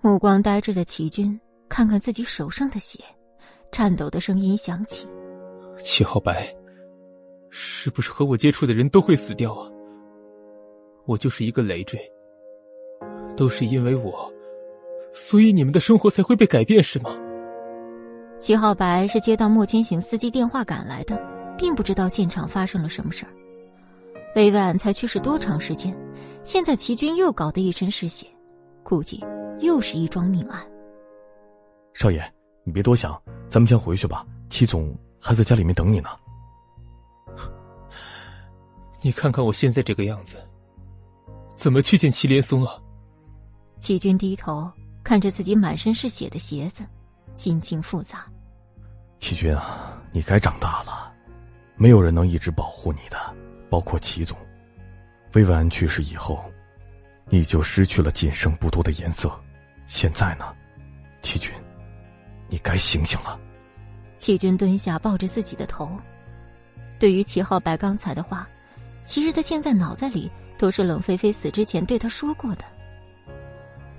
[0.00, 2.98] 目光呆滞的齐军看看自己手上的血，
[3.70, 5.06] 颤抖的声音响起
[5.78, 6.52] ：“齐浩白，
[7.48, 9.70] 是不是和我接触的人都会死掉啊？
[11.06, 11.98] 我就是一个累赘，
[13.36, 14.32] 都是因为我，
[15.12, 17.16] 所以你们的生活才会被改变，是吗？”
[18.38, 21.36] 齐浩白是接到莫千行司机电话赶来的。
[21.58, 23.32] 并不知道现场发生了什么事儿。
[24.34, 25.96] 魏万才去世多长时间？
[26.44, 28.26] 现在齐军又搞得一身是血，
[28.82, 29.24] 估计
[29.60, 30.60] 又是一桩命案。
[31.94, 32.22] 少爷，
[32.62, 33.18] 你别多想，
[33.48, 34.24] 咱们先回去吧。
[34.50, 36.10] 齐总还在家里面等你呢。
[39.00, 40.36] 你看看我现在这个样子，
[41.56, 42.74] 怎么去见祁连松啊？
[43.80, 44.70] 祁军低头
[45.02, 46.84] 看着自己满身是血的鞋子，
[47.34, 48.26] 心情复杂。
[49.18, 51.12] 祁军啊，你该长大了，
[51.76, 53.18] 没有人能一直保护你的，
[53.70, 54.36] 包括祁总。
[55.32, 56.44] 魏万安去世以后，
[57.28, 59.32] 你就失去了仅剩不多的颜色。
[59.86, 60.54] 现在呢，
[61.22, 61.52] 祁军，
[62.48, 63.38] 你该醒醒了。
[64.18, 65.90] 祁军蹲下，抱着自己的头。
[66.98, 68.48] 对于齐浩白刚才的话，
[69.02, 72.64] 其实他现在脑子里都是冷菲菲死之前对他说过的。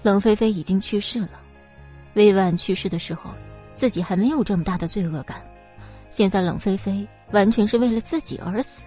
[0.04, 1.32] 冷菲菲已经去世了，
[2.14, 3.32] 魏万去世的时候，
[3.76, 5.42] 自己还没有这么大的罪恶感。
[6.10, 8.86] 现在冷菲菲完全是为了自己而死，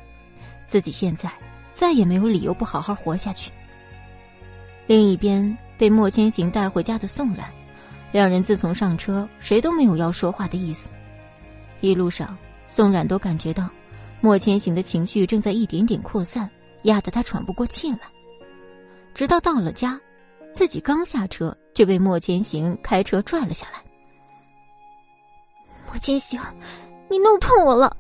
[0.67, 1.31] 自己现在。
[1.73, 3.51] 再也没有理由不好好活下去。
[4.87, 7.51] 另一边被莫千行带回家的宋冉，
[8.13, 10.91] 两人自从上车，谁都没有要说话的意思。
[11.81, 12.37] 一路上，
[12.69, 13.67] 宋冉都感觉到
[14.21, 16.51] 莫千行的情绪正在一点点扩散，
[16.83, 18.01] 压得他喘不过气来。
[19.15, 20.01] 直到到了家，
[20.55, 23.83] 自己刚下车就被莫千行开车拽了下来。
[25.87, 26.41] 莫千行，
[27.09, 27.97] 你弄痛我了。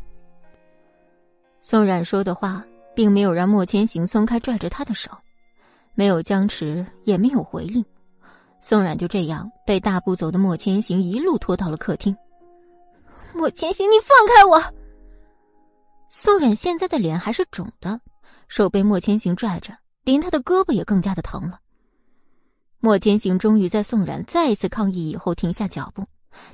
[1.61, 2.65] 宋冉说的话。
[2.93, 5.11] 并没有让莫千行松开拽着他的手，
[5.94, 7.82] 没有僵持，也没有回应。
[8.61, 12.15] 宋冉就这样被大步走的莫千行一路拖到了客厅。
[13.32, 14.61] 莫千行，你放开我！
[16.09, 17.98] 宋冉现在的脸还是肿的，
[18.51, 21.60] 手被莫千行拽着，连他的胳膊也更加的疼了。
[22.81, 26.05] 莫千行终于在宋冉再一次抗议以后停下脚步，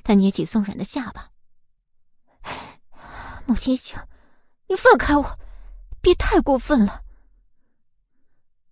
[0.04, 1.30] 他捏起宋冉的下巴
[3.46, 3.98] ：“莫千行，
[4.68, 5.24] 你放开我！”
[6.02, 7.00] 别太过分了！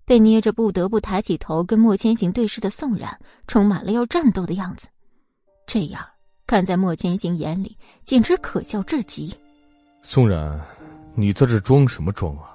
[0.05, 4.87] 被捏着不得不抬起头跟莫千行对视的宋冉，充满了要战斗的样子。
[5.67, 6.07] 这样
[6.47, 9.35] 看在莫千行眼里，简直可笑至极。
[10.03, 10.61] 宋冉，
[11.17, 12.54] 你在这装什么装啊？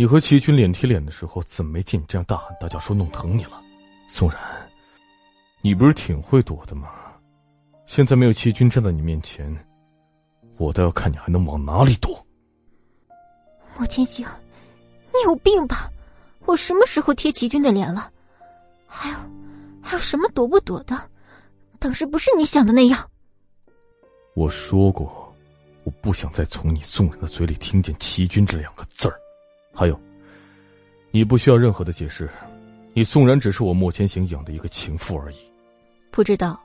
[0.00, 3.60] 你和齐军脸贴脸的时候，怎么没见你这样大喊大叫说弄疼你了？
[4.06, 4.38] 宋然，
[5.60, 6.88] 你不是挺会躲的吗？
[7.84, 9.52] 现在没有齐军站在你面前，
[10.56, 12.24] 我倒要看你还能往哪里躲。
[13.76, 14.24] 莫千行，
[15.12, 15.90] 你有病吧？
[16.46, 18.08] 我什么时候贴齐军的脸了？
[18.86, 19.16] 还有，
[19.82, 20.96] 还有什么躲不躲的？
[21.80, 23.10] 当时不是你想的那样。
[24.36, 25.34] 我说过，
[25.82, 29.20] 我不想再从你宋然的嘴里听见“齐军”这两个字儿。
[29.78, 29.96] 还有，
[31.12, 32.28] 你不需要任何的解释，
[32.94, 35.36] 你宋然只是我莫千行养的一个情妇而已。
[36.10, 36.60] 不知道，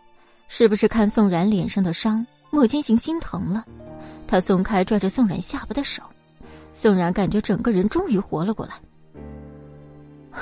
[0.47, 3.63] 是不是看宋然脸上的伤，莫千行心疼了，
[4.25, 6.01] 他松开拽着宋然下巴的手。
[6.71, 8.81] 宋然感觉整个人终于活了过来。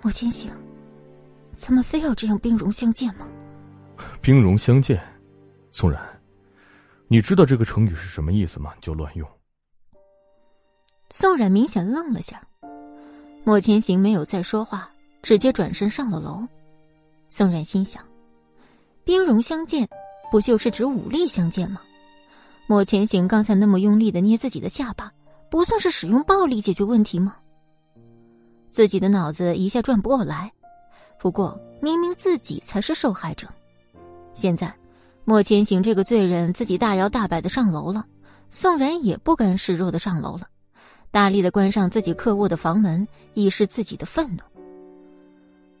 [0.00, 0.50] 莫千行，
[1.52, 3.28] 咱们非要这样兵戎相见吗？
[4.22, 4.98] 兵戎相见，
[5.70, 6.00] 宋然，
[7.06, 8.72] 你知道这个成语是什么意思吗？
[8.76, 9.28] 你就乱用。
[11.12, 12.40] 宋冉明显愣了下，
[13.42, 14.88] 莫千行没有再说话，
[15.22, 16.46] 直接转身上了楼。
[17.28, 18.00] 宋冉心想：
[19.02, 19.88] 兵戎相见，
[20.30, 21.80] 不就是指武力相见吗？
[22.68, 25.12] 莫千行刚才那么用力的捏自己的下巴，
[25.50, 27.34] 不算是使用暴力解决问题吗？
[28.70, 30.52] 自己的脑子一下转不过来。
[31.18, 33.48] 不过明明自己才是受害者，
[34.32, 34.72] 现在
[35.24, 38.06] 莫千行这个罪人自己大摇大摆的上楼了，
[38.48, 40.46] 宋然也不甘示弱的上楼了，
[41.10, 44.42] 大力的关上自己客卧的房门，以示自己的愤怒。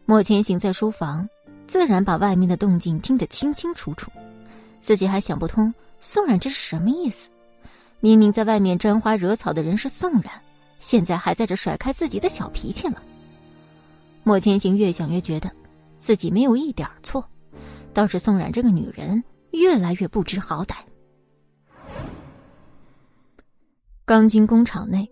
[0.04, 1.28] 莫千行在书房，
[1.68, 4.10] 自然把外面的动静听得清清楚楚，
[4.80, 5.72] 自己还想不通。
[6.00, 7.28] 宋冉这是什么意思？
[8.00, 10.32] 明明在外面沾花惹草的人是宋冉，
[10.80, 13.00] 现在还在这甩开自己的小脾气了。
[14.24, 15.48] 莫千行越想越觉得，
[15.98, 17.24] 自己没有一点错，
[17.94, 20.74] 倒是宋冉这个女人越来越不知好歹。
[24.04, 25.08] 钢筋工厂内，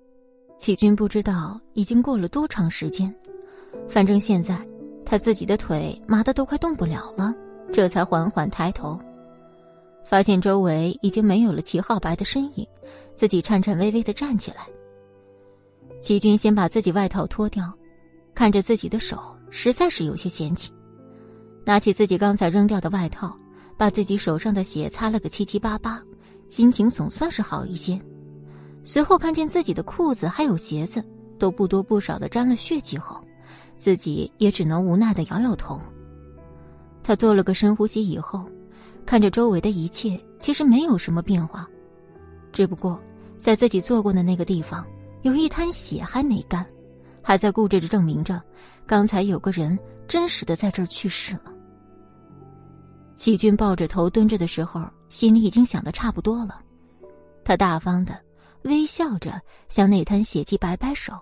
[0.58, 3.14] 启军不知道已经过了多长时间，
[3.88, 4.60] 反正现在
[5.06, 7.32] 他自己的腿麻的都快动不了了，
[7.72, 8.98] 这才缓缓抬头。
[10.04, 12.66] 发现周围已经没有了齐浩白的身影，
[13.14, 14.66] 自己颤颤巍巍的站起来。
[16.00, 17.72] 齐军先把自己外套脱掉，
[18.34, 19.18] 看着自己的手，
[19.50, 20.72] 实在是有些嫌弃。
[21.64, 23.36] 拿起自己刚才扔掉的外套，
[23.76, 26.02] 把自己手上的血擦了个七七八八，
[26.48, 28.00] 心情总算是好一些。
[28.88, 31.04] 随后看见自己的裤子还有鞋子
[31.38, 33.22] 都不多不少的沾了血迹后，
[33.76, 35.78] 自己也只能无奈的摇摇头。
[37.02, 38.48] 他做了个深呼吸以后。
[39.04, 41.66] 看着周围的一切，其实没有什么变化，
[42.52, 43.00] 只不过
[43.38, 44.84] 在自己坐过的那个地方，
[45.22, 46.66] 有一滩血还没干，
[47.22, 48.38] 还在固执着证明着，
[48.86, 51.52] 刚才有个人真实的在这儿去世了。
[53.16, 56.60] 齐军抱着头蹲着的时候，心里已经想的差不多了，
[57.42, 58.14] 他大方的
[58.62, 61.12] 微笑着向那滩血迹摆摆手，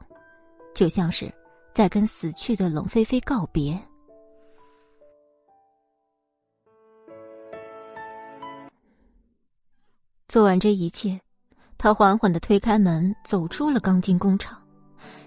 [0.75, 1.33] 就像是
[1.75, 3.79] 在跟死去的冷菲菲告别。
[10.29, 11.21] 做完这一切，
[11.79, 14.61] 他缓缓的推开门，走出了钢筋工厂，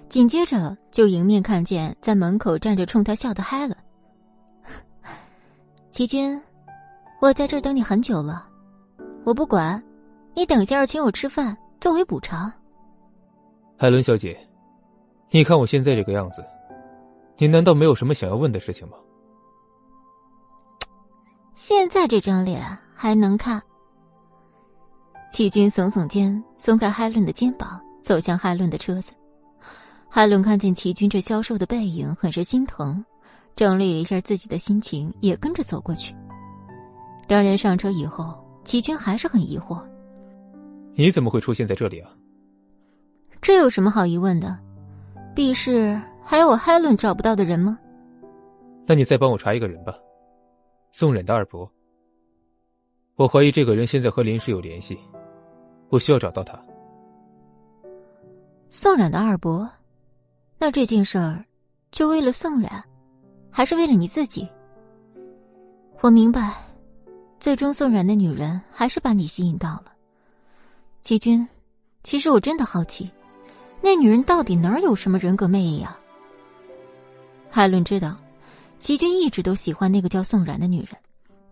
[0.09, 3.77] 紧接着就迎面看见在门口站着冲他笑的 Helen。
[5.89, 6.39] 齐军，
[7.21, 8.47] 我在这等你很久了，
[9.25, 9.81] 我不管，
[10.35, 12.51] 你等下要请我吃饭作为补偿。
[13.77, 14.37] 海伦小姐，
[15.31, 16.45] 你看我现在这个样子，
[17.37, 18.97] 你难道没有什么想要问的事情吗？
[21.55, 22.61] 现在这张脸
[22.93, 23.61] 还能看？
[25.31, 29.13] 齐军耸耸肩，松开海伦的肩膀，走向海伦的车子。
[30.09, 33.03] 海伦看见齐军这消瘦的背影，很是心疼，
[33.55, 36.13] 整理了一下自己的心情，也跟着走过去。
[37.27, 38.33] 两人上车以后，
[38.65, 39.81] 齐军还是很疑惑
[40.99, 42.11] ：“你怎么会出现在这里啊？”
[43.41, 44.59] 这有什么好疑问的？
[45.33, 47.79] 毕氏还有我海伦找不到的人吗？
[48.85, 49.95] 那你再帮我查一个人吧，
[50.91, 51.71] 宋冉的二伯。
[53.15, 54.99] 我怀疑这个人现在和林氏有联系，
[55.87, 56.61] 我需要找到他。
[58.69, 59.69] 宋冉的二伯，
[60.57, 61.45] 那这件事儿
[61.91, 62.83] 就为了宋冉，
[63.49, 64.45] 还是为了你自己？
[66.01, 66.57] 我明白，
[67.39, 69.93] 最终宋冉的女人还是把你吸引到了。
[71.01, 71.47] 齐军，
[72.03, 73.09] 其实我真的好奇。
[73.81, 75.97] 那女人到底哪有什么人格魅力啊？
[77.49, 78.17] 海伦知道，
[78.77, 80.89] 齐军一直都喜欢那个叫宋然的女人，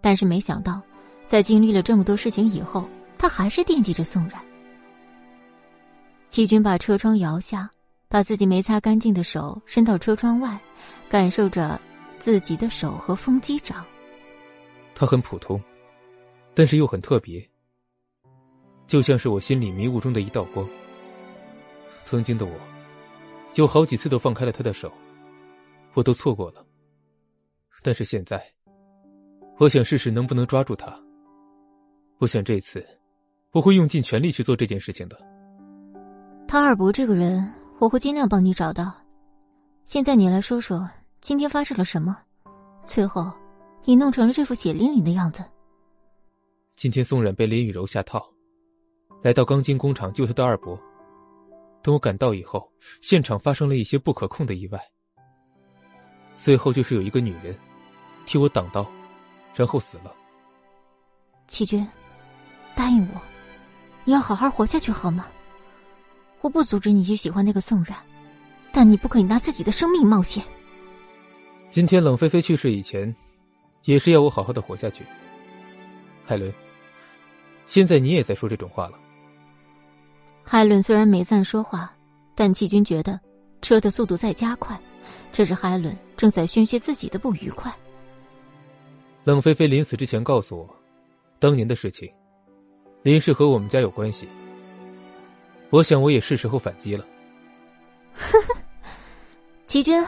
[0.01, 0.81] 但是没想到，
[1.25, 2.87] 在经历了这么多事情以后，
[3.17, 4.39] 他还是惦记着宋然。
[6.27, 7.69] 齐军把车窗摇下，
[8.09, 10.59] 把自己没擦干净的手伸到车窗外，
[11.09, 11.79] 感受着
[12.19, 13.83] 自己的手和风机掌。
[14.93, 15.59] 他很普通，
[16.53, 17.43] 但是又很特别，
[18.87, 20.67] 就像是我心里迷雾中的一道光。
[22.01, 22.53] 曾经的我，
[23.55, 24.91] 有好几次都放开了他的手，
[25.93, 26.65] 我都错过了。
[27.83, 28.41] 但是现在，
[29.59, 30.97] 我想试试能不能抓住他。
[32.19, 32.85] 我想这次，
[33.51, 35.19] 我会用尽全力去做这件事情的。
[36.47, 38.93] 唐二伯这个人，我会尽量帮你找到。
[39.85, 40.89] 现在你来说说，
[41.19, 42.17] 今天发生了什么？
[42.85, 43.29] 最后，
[43.83, 45.43] 你弄成了这副血淋淋的样子。
[46.77, 48.25] 今天宋冉被林雨柔下套，
[49.27, 50.81] 来到钢筋工厂救他的二伯。
[51.83, 52.71] 等我赶到以后，
[53.01, 54.79] 现场发生了一些不可控的意外。
[56.37, 57.53] 最后就是有一个女人
[58.25, 58.89] 替我挡刀，
[59.53, 60.15] 然后死了。
[61.45, 61.85] 齐军，
[62.73, 63.19] 答应我，
[64.05, 65.27] 你要好好活下去好吗？
[66.39, 67.97] 我不阻止你去喜欢那个宋冉，
[68.71, 70.41] 但你不可以拿自己的生命冒险。
[71.69, 73.13] 今天冷菲菲去世以前，
[73.83, 75.05] 也是要我好好的活下去。
[76.25, 76.49] 海伦，
[77.65, 78.97] 现在你也在说这种话了。
[80.49, 81.91] 海伦虽然没再说话，
[82.33, 83.19] 但齐军觉得
[83.61, 84.79] 车的速度在加快，
[85.33, 87.69] 这是海伦正在宣泄自己的不愉快。
[89.25, 90.69] 冷菲菲临死之前告诉我，
[91.37, 92.09] 当年的事情，
[93.03, 94.25] 林氏和我们家有关系。
[95.69, 97.05] 我想我也是时候反击了。
[98.15, 98.55] 呵呵，
[99.65, 100.01] 齐军，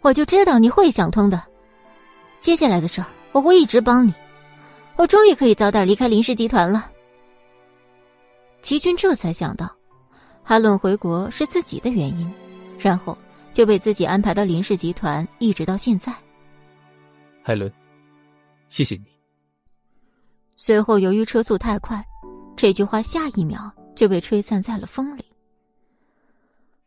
[0.00, 1.40] 我就知道你会想通的。
[2.40, 4.14] 接下来的事儿我会一直帮你，
[4.96, 6.90] 我终于可以早点离开林氏集团了。
[8.64, 9.70] 齐军这才想到，
[10.42, 12.32] 海伦回国是自己的原因，
[12.78, 13.16] 然后
[13.52, 16.10] 就被自己安排到林氏集团，一直到现在。
[17.42, 17.70] 海伦，
[18.70, 19.04] 谢谢你。
[20.56, 22.02] 随后由于车速太快，
[22.56, 25.22] 这句话下一秒就被吹散在了风里。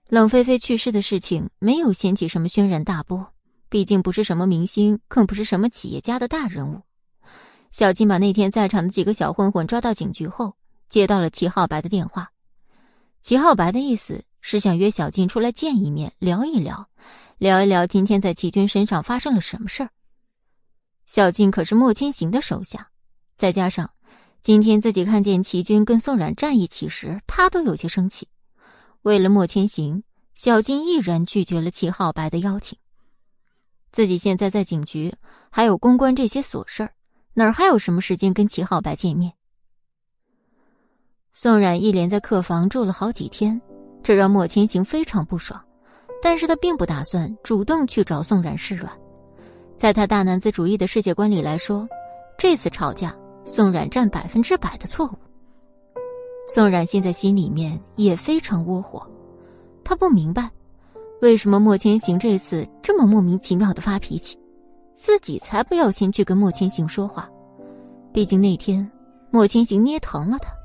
[0.10, 3.24] 冷菲菲去世的事情没有掀起什么轩然大波，
[3.70, 6.82] 毕竟不是什么明星，更不是什么企业家的大人物。
[7.70, 10.57] 小金把那天在场的几个小混混抓到警局后。
[10.90, 12.32] 接到了齐浩白的电话，
[13.22, 16.90] 齐浩白的意思是想约小静出来见一面，聊一聊，
[17.38, 19.90] 聊一聊今天在齐军身上发生了什么事儿。
[21.06, 22.90] 小静可是莫千行的手下，
[23.36, 23.90] 再加上
[24.42, 28.28] 今天自己看见齐军跟宋冉站一起时，他都有些生气。
[29.02, 30.04] 为了莫千行，
[30.34, 32.78] 小静毅然拒绝了齐浩白的邀请。
[33.92, 35.16] 自己现在在警局，
[35.50, 36.94] 还有公关这些琐事儿，
[37.34, 39.34] 哪儿还有什么时间跟齐浩白见面？
[41.40, 43.62] 宋冉一连在客房住了好几天，
[44.02, 45.64] 这让莫千行非常不爽，
[46.20, 48.92] 但是他并不打算主动去找宋冉示软。
[49.76, 51.88] 在他大男子主义的世界观里来说，
[52.40, 53.16] 这次吵架，
[53.46, 55.12] 宋冉占百分之百的错误。
[56.48, 59.08] 宋冉现在心里面也非常窝火，
[59.84, 60.50] 他不明白，
[61.22, 64.36] 为什么莫千行这次这么莫名其妙的发脾气，
[64.96, 67.30] 自己才不要先去跟莫千行说话，
[68.12, 68.92] 毕竟那天
[69.30, 70.57] 莫千行捏疼了他。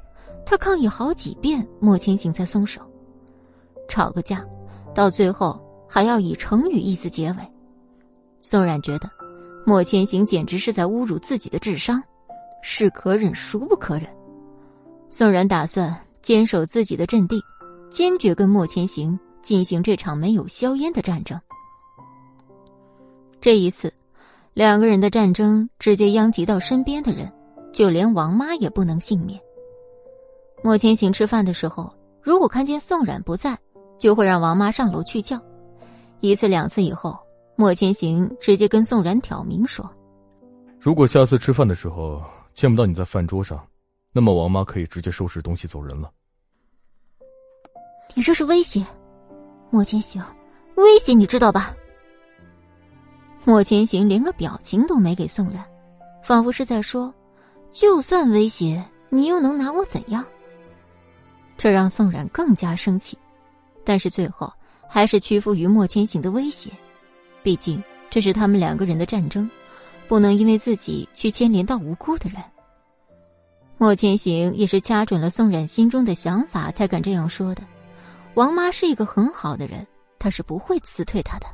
[0.45, 2.81] 他抗议好几遍，莫千行才松手。
[3.89, 4.45] 吵个架，
[4.95, 7.37] 到最后还要以成语意思结尾。
[8.41, 9.11] 宋冉觉得，
[9.65, 12.03] 莫千行简直是在侮辱自己的智商，
[12.63, 14.07] 是可忍孰不可忍。
[15.09, 17.41] 宋冉打算坚守自己的阵地，
[17.91, 21.39] 坚决跟莫千行进行这场没有硝烟的战争。
[23.41, 23.93] 这一次，
[24.55, 27.31] 两个人的战争直接殃及到身边的人，
[27.73, 29.41] 就连王妈也不能幸免。
[30.63, 33.59] 莫千行吃饭的时候，如果看见宋冉不在，
[33.99, 35.41] 就会让王妈上楼去叫。
[36.21, 37.19] 一次两次以后，
[37.57, 39.89] 莫千行直接跟宋冉挑明说
[40.79, 42.23] ：“如果下次吃饭的时候
[42.55, 43.61] 见不到你在饭桌上，
[44.13, 46.09] 那么王妈可以直接收拾东西走人了。”
[48.15, 48.87] 你这是威胁，
[49.71, 50.23] 莫千行，
[50.77, 51.75] 威胁你知道吧？
[53.45, 55.65] 莫千行连个表情都没给宋冉，
[56.23, 57.13] 仿佛是在说
[57.73, 60.25] ：“就算威胁，你又能拿我怎样？”
[61.63, 63.17] 这让宋冉更加生气，
[63.85, 64.53] 但是最后
[64.89, 66.69] 还是屈服于莫千行的威胁。
[67.41, 67.81] 毕竟
[68.11, 69.49] 这是他们两个人的战争，
[70.09, 72.43] 不能因为自己去牵连到无辜的人。
[73.79, 77.63] 莫千行也是掐准了宋冉心中的想法，才敢这样说的。
[78.35, 79.87] 王妈是一个很好的人，
[80.19, 81.47] 他是不会辞退他的。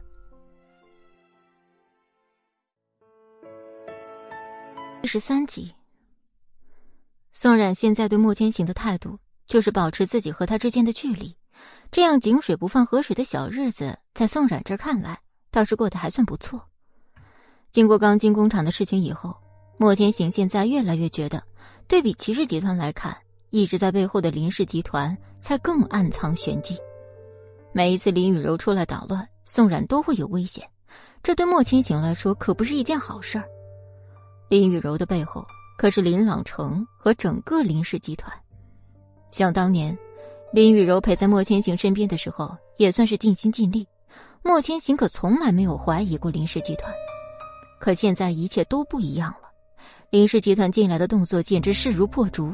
[5.03, 5.71] 第十三集，
[7.31, 9.19] 宋冉现在对莫千行的态度
[9.49, 11.35] 就是保持自己和他之间的距离，
[11.91, 15.19] 这样井水不犯河水的小日子，在宋冉这看来
[15.51, 16.63] 倒是过得还算不错。
[17.71, 19.35] 经过钢筋工厂的事情以后，
[19.79, 21.43] 莫天行现在越来越觉得，
[21.87, 23.17] 对比骑士集团来看，
[23.51, 26.77] 一直在背后的林氏集团才更暗藏玄机。
[27.73, 30.69] 每一次林雨柔出来捣乱，宋冉都会有危险，
[31.23, 33.45] 这对莫千行来说可不是一件好事儿。
[34.49, 35.47] 林雨柔的背后
[35.77, 38.31] 可是林朗成和整个林氏集团。
[39.31, 39.97] 想当年，
[40.53, 43.87] 林雨柔陪在莫千行身边的时候，也算是尽心尽力。
[44.43, 46.93] 莫千行可从来没有怀疑过林氏集团。
[47.81, 49.49] 可现在一切都不一样了，
[50.11, 52.53] 林氏集团进来的动作简直势如破竹。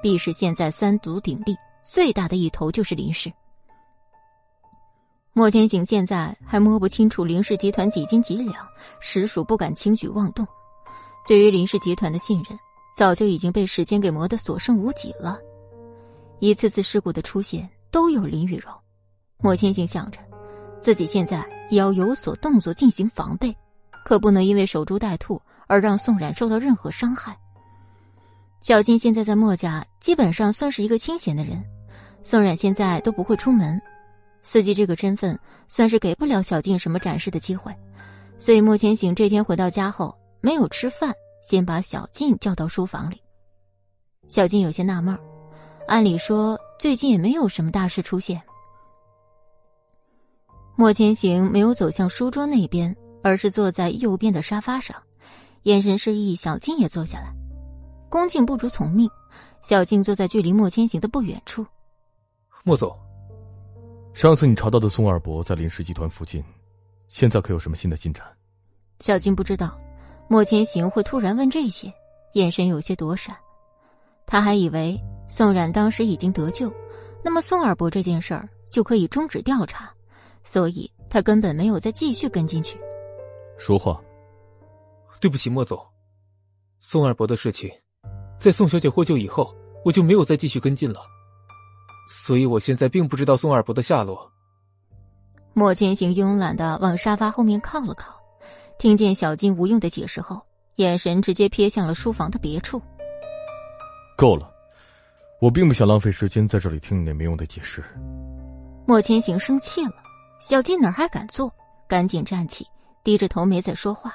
[0.00, 3.32] 必是现在三足鼎立，最大的一头就是林氏。
[5.32, 8.66] 莫千行现在还摸不清楚林氏集团几斤几两，
[9.00, 10.46] 实属不敢轻举妄动。
[11.26, 12.58] 对于林氏集团的信任，
[12.96, 15.38] 早就已经被时间给磨得所剩无几了。
[16.40, 18.70] 一次次事故的出现，都有林雨柔。
[19.38, 20.18] 莫千行想着，
[20.80, 23.54] 自己现在也要有所动作进行防备，
[24.04, 27.36] 可不能因为守株待兔而让宋冉受到任何伤害。
[28.60, 31.64] 小静现在在莫家基本上算是一个清闲的人，
[32.22, 33.80] 宋冉现在都不会出门，
[34.42, 35.38] 司机这个身份
[35.68, 37.74] 算是给不了小静什么展示的机会，
[38.36, 40.16] 所以莫千行这天回到家后。
[40.40, 41.12] 没有吃饭，
[41.42, 43.20] 先把小静叫到书房里。
[44.28, 45.18] 小静有些纳闷
[45.88, 48.40] 按理说最近也没有什么大事出现。
[50.76, 54.94] 莫千行没有走向书桌那边，而是坐在右边的沙发上，
[55.62, 57.32] 眼神示意小静也坐下来。
[58.10, 59.10] 恭敬不如从命，
[59.62, 61.66] 小静坐在距离莫千行的不远处。
[62.62, 62.94] 莫总，
[64.12, 66.44] 上次你查到的宋二伯在林氏集团附近，
[67.08, 68.24] 现在可有什么新的进展？
[69.00, 69.76] 小静不知道。
[70.28, 71.90] 莫千行会突然问这些，
[72.34, 73.34] 眼神有些躲闪。
[74.26, 76.72] 他还以为宋冉当时已经得救，
[77.22, 79.92] 那么宋二伯这件事儿就可以终止调查，
[80.42, 82.78] 所以他根本没有再继续跟进去。
[83.58, 84.00] 说话。
[85.20, 85.76] 对不起，莫总，
[86.78, 87.68] 宋二伯的事情，
[88.38, 89.52] 在宋小姐获救以后，
[89.84, 91.00] 我就没有再继续跟进了，
[92.08, 94.30] 所以我现在并不知道宋二伯的下落。
[95.54, 98.14] 莫千行慵懒的往沙发后面靠了靠。
[98.78, 100.40] 听见小金无用的解释后，
[100.76, 102.80] 眼神直接瞥向了书房的别处。
[104.16, 104.48] 够了，
[105.40, 107.82] 我并不想浪费时间在这里听你那没用的解释。
[108.86, 109.94] 莫千行生气了，
[110.40, 111.52] 小金哪还敢坐？
[111.86, 112.66] 赶紧站起，
[113.02, 114.14] 低着头没再说话。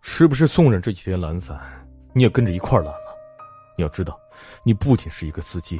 [0.00, 1.58] 是不是宋冉这几天懒散，
[2.14, 3.16] 你也跟着一块懒了？
[3.76, 4.18] 你要知道，
[4.64, 5.78] 你不仅是一个司机，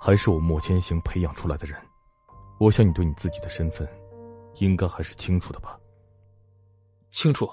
[0.00, 1.78] 还是我莫千行培养出来的人。
[2.58, 3.88] 我想你对你自己的身份，
[4.56, 5.78] 应该还是清楚的吧。
[7.10, 7.48] 清楚，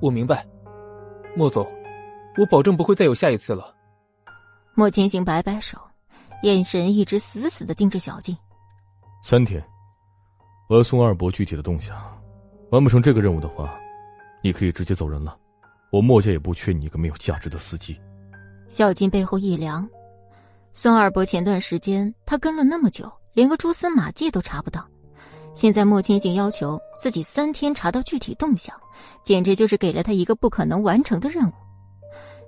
[0.00, 0.46] 我明白，
[1.34, 1.66] 莫总，
[2.38, 3.74] 我保证不会再有下一次了。
[4.74, 5.78] 莫千行摆摆手，
[6.42, 8.36] 眼神一直死死的盯着小静。
[9.22, 9.62] 三天，
[10.68, 11.96] 我要送二伯具体的动向，
[12.70, 13.78] 完不成这个任务的话，
[14.42, 15.36] 你可以直接走人了。
[15.92, 18.00] 我莫家也不缺你一个没有价值的司机。
[18.68, 19.88] 小静背后一凉，
[20.72, 24.84] 宋二伯前段时间他跟了那么久，连个蛛丝马迹都查不到。
[25.54, 28.74] 现在莫千行要求自己三天查到具体动向，
[29.22, 31.52] 简直就是给了他一个不可能完成的任务。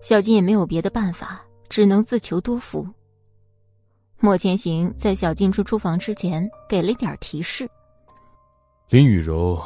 [0.00, 2.84] 小金也没有别的办法，只能自求多福。
[4.24, 7.68] 莫千行在小静出书房之前给了点提示：
[8.88, 9.62] 林雨柔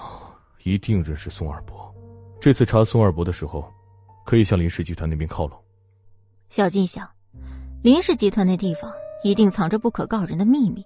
[0.65, 1.95] 一定认识宋二伯，
[2.41, 3.73] 这次查宋二伯的时候，
[4.27, 5.57] 可以向林氏集团那边靠拢。
[6.49, 7.09] 小静想，
[7.85, 10.85] 林氏集团那地方一定藏着不可告人的秘密。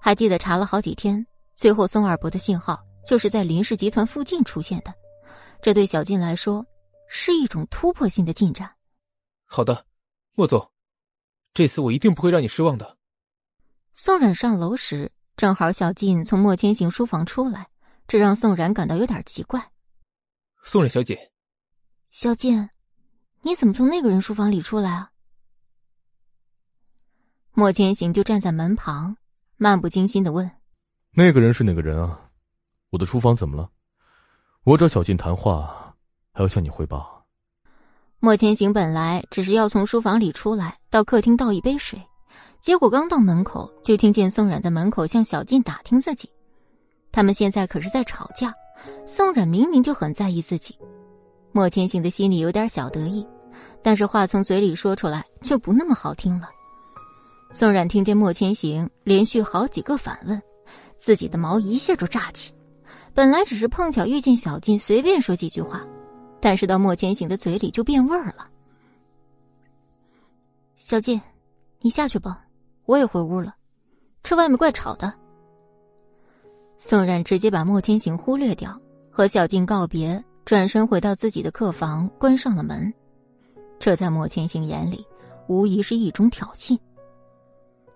[0.00, 4.92] 还记得查了好几天，最后宋二伯的信号就是在林氏集团附近出现的。
[5.62, 6.66] 这对小静来说
[7.08, 8.68] 是一种突破性的进展。
[9.46, 9.84] 好的，
[10.34, 10.68] 莫总，
[11.58, 12.96] 这次我一定不会让你失望的。
[13.92, 17.66] 宋冉上楼时，正好小静从莫千行书房出来，
[18.06, 19.72] 这让宋冉感到有点奇怪。
[20.62, 21.32] 宋冉小姐，
[22.12, 22.70] 小静，
[23.42, 25.10] 你怎么从那个人书房里出来啊？
[27.50, 29.16] 莫千行就站在门旁，
[29.56, 30.48] 漫不经心的问
[31.10, 32.30] ：“那个人是哪个人啊？
[32.90, 33.68] 我的书房怎么了？
[34.62, 35.92] 我找小静谈话，
[36.32, 37.17] 还要向你汇报。”
[38.20, 42.02] 莫千行本来只是要从书房里出来，到客厅倒一杯水，
[42.60, 46.28] 结果刚到门口，就听见宋冉在门口向小静打听自己。
[47.12, 48.52] 他们现在可是在吵架。
[49.04, 50.76] 宋冉明明就很在意自己，
[51.50, 53.26] 莫千行的心里有点小得意，
[53.82, 56.48] 但是话从嘴里说出来就不那么好听了。
[57.52, 60.40] 宋冉听见莫千行连续好几个反问，
[60.96, 62.52] 自己的毛一下就炸起。
[63.14, 65.84] 本来只是碰巧遇见小静，随便说几句话，
[66.40, 68.48] 但是到莫千行的嘴里就变味儿了。
[70.76, 71.20] 小静，
[71.80, 72.44] 你下去吧，
[72.84, 73.54] 我也回屋了，
[74.22, 75.12] 这外面怪吵的。
[76.76, 82.92] 宋冉直接把莫千行忽略掉，和小静告别，转身回到自己的客房，关上了门。
[83.80, 85.04] 这在莫千行眼里，
[85.48, 86.78] 无疑是一种挑衅。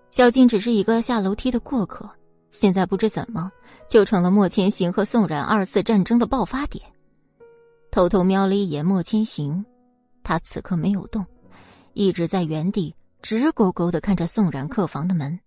[0.09, 2.09] 小静只是一个下楼梯的过客，
[2.51, 3.49] 现在不知怎么
[3.89, 6.83] 就成了莫千行和宋冉二次战争的爆发点。
[7.93, 9.63] 偷偷瞄了一眼莫千行，
[10.23, 11.23] 他此刻没有动，
[11.93, 15.39] 一直在原地直勾勾的看着宋冉客房的门。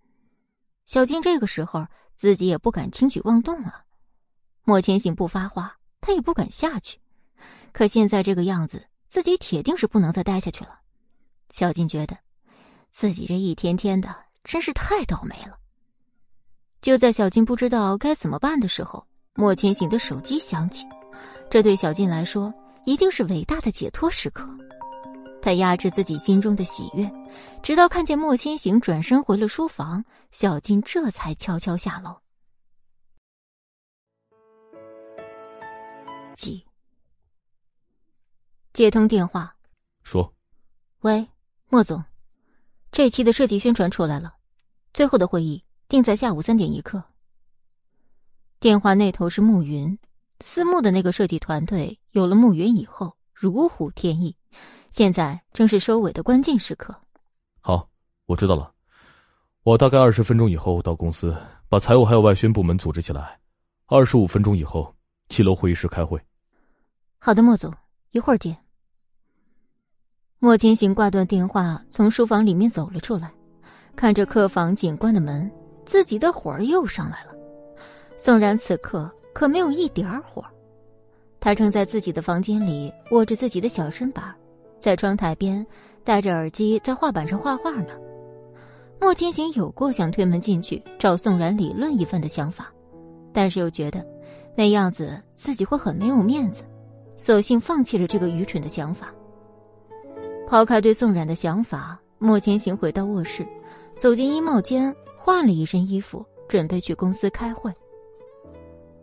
[0.85, 1.85] 小静这个时候。
[2.17, 3.85] 自己也不敢轻举妄动啊！
[4.65, 6.99] 莫千行不发话，他也不敢下去。
[7.73, 10.81] 可现在这个样子，自己铁定是不能再待下去了。
[11.51, 12.17] 小静觉得，
[12.91, 15.59] 自己这一天天的真是太倒霉了。
[16.81, 20.87] 就在小静不知道该怎么办的时候，莫千行的手机响起，
[21.49, 22.53] 这对小静来说
[22.85, 24.49] 一定是伟大的解脱时刻。
[25.41, 27.09] 她压制自己心中的喜悦，
[27.63, 32.17] 直到看见莫千行转身回了书房，小静这才悄悄下楼。
[36.35, 36.67] 几
[38.73, 39.57] 接通电话，
[40.03, 40.35] 说
[41.01, 41.27] ：“喂，
[41.69, 42.05] 莫总，
[42.91, 44.35] 这期的设计宣传出来了，
[44.93, 47.03] 最后的会议定在下午三点一刻。”
[48.61, 49.97] 电话那头是暮云，
[50.41, 54.37] 私募的那个设计团队有了暮云以后，如虎添翼。
[54.91, 56.95] 现在正是收尾的关键时刻。
[57.61, 57.89] 好，
[58.27, 58.73] 我知道了。
[59.63, 61.37] 我大概二十分钟以后到公司，
[61.69, 63.39] 把财务还有外宣部门组织起来。
[63.87, 64.95] 二十五分钟以后，
[65.29, 66.21] 七楼会议室开会。
[67.19, 67.73] 好的，莫总，
[68.13, 68.57] 一会儿见。
[70.39, 73.33] 莫千行挂断电话，从书房里面走了出来，
[73.97, 75.51] 看着客房紧关的门，
[75.85, 77.33] 自己的火儿又上来了。
[78.17, 80.43] 纵然此刻可没有一点儿火，
[81.39, 84.35] 他正在自己的房间里握着自己的小身板。
[84.79, 85.65] 在窗台边，
[86.03, 87.93] 戴着耳机在画板上画画呢。
[88.99, 92.73] 莫千行有过想推门进去找宋然理论一番的想法，
[93.31, 94.03] 但是又觉得
[94.57, 96.63] 那样子自己会很没有面子，
[97.15, 99.13] 索性放弃了这个愚蠢的想法。
[100.49, 103.47] 抛开对宋冉的想法，莫千行回到卧室，
[103.99, 107.71] 走进衣帽间换了一身衣服，准备去公司开会。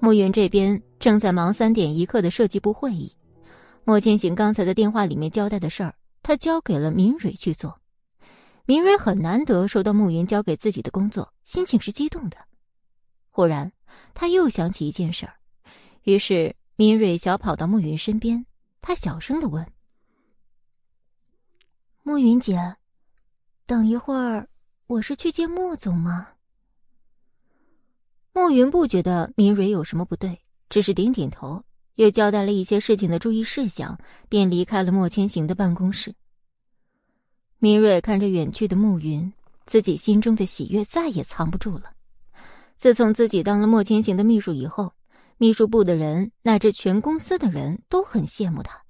[0.04, 3.16] 暮云这边正在忙三点一刻的设计部会议。
[3.86, 7.80] 莫千行刚才的电话里面交代的事儿，他交给了明蕊去做。
[8.66, 12.36] 明蕊很难得收到暮云交给自己的工作，心情是激动的。
[13.30, 13.72] 忽然，
[14.14, 15.36] 他又想起一件事儿，
[16.04, 18.46] 于是明蕊小跑到暮云身边，
[18.82, 19.66] 他小声的问
[22.04, 22.76] ：“暮云姐，
[23.66, 24.50] 等一会儿
[24.86, 26.28] 我是去见莫总吗？”
[28.34, 31.64] 暮云不觉得明蕊有什么不对，只是点点头。
[31.96, 33.96] 又交代了一些事情的注意事项，
[34.28, 36.16] 便离开了莫千行的办公室。
[37.60, 39.32] 明蕊看着远去的暮云，
[39.68, 41.92] 自己心中的喜悦再也藏不住了。
[42.76, 44.92] 自从自己当了莫千行的秘书以后，
[45.38, 48.82] 秘书部的人乃至全公司的人都很羡慕他。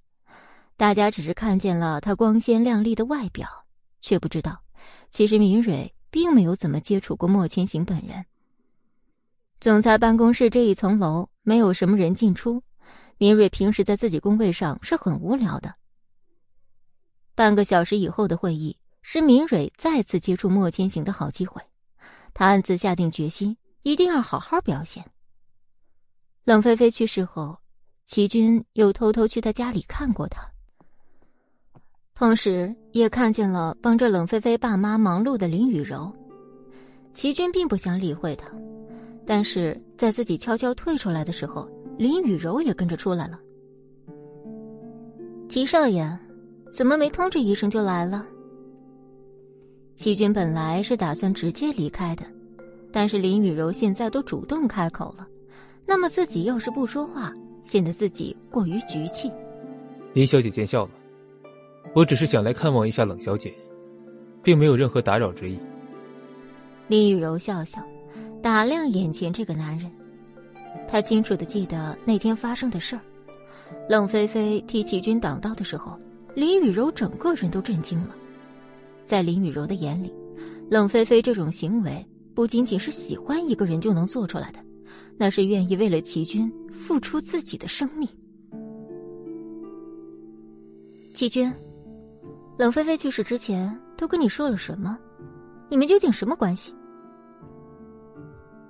[0.78, 3.50] 大家只是看见了他光鲜亮丽的外表，
[4.00, 4.62] 却不知道，
[5.10, 8.26] 其实明蕊并没有怎么接触过莫千行本人。
[9.64, 12.62] 总裁办公室这一层楼没有什么人进出。
[13.18, 15.74] 明蕊平时在自己工位上是很无聊的。
[17.34, 21.62] 半个小时以后的会议是明蕊再次接触莫千行的好机会，
[22.34, 25.10] 他暗自下定决心，一定要好好表现。
[26.44, 27.58] 冷菲菲去世后，
[28.06, 30.46] 齐军又偷偷去他家里看过他。
[32.14, 36.14] 同时也看见了帮着冷菲菲爸妈忙碌的林雨柔。
[37.14, 38.52] 齐军并不想理会他，
[39.26, 43.40] 但是在自己悄悄退出来的时候，林雨柔也跟着出来了。
[45.48, 46.06] 齐少爷，
[46.72, 48.26] 怎么没通知一声就来了？
[49.96, 52.26] 齐军本来是打算直接离开的，
[52.92, 55.28] 但是林雨柔现在都主动开口了，
[55.86, 57.32] 那么自己要是不说话，
[57.62, 59.32] 显得自己过于局气。
[60.14, 60.92] 林小姐见笑了，
[61.94, 63.54] 我只是想来看望一下冷小姐，
[64.42, 65.60] 并没有任何打扰之意。
[66.88, 67.80] 林雨柔笑笑，
[68.44, 69.90] 打量眼前这个男人，
[70.86, 73.02] 他清楚的记得那天发生的事儿。
[73.90, 75.98] 冷菲菲替齐军挡刀的时候，
[76.36, 78.14] 林雨柔整个人都震惊了。
[79.06, 80.14] 在林雨柔的眼里，
[80.70, 82.06] 冷菲菲这种行为
[82.36, 84.60] 不仅仅是喜欢一个人就能做出来的，
[85.18, 88.06] 那是愿意为了齐军付出自己的生命。
[91.14, 91.50] 齐军，
[92.58, 95.00] 冷菲菲去世之前都跟你说了什么？
[95.70, 96.76] 你们究竟什么关系？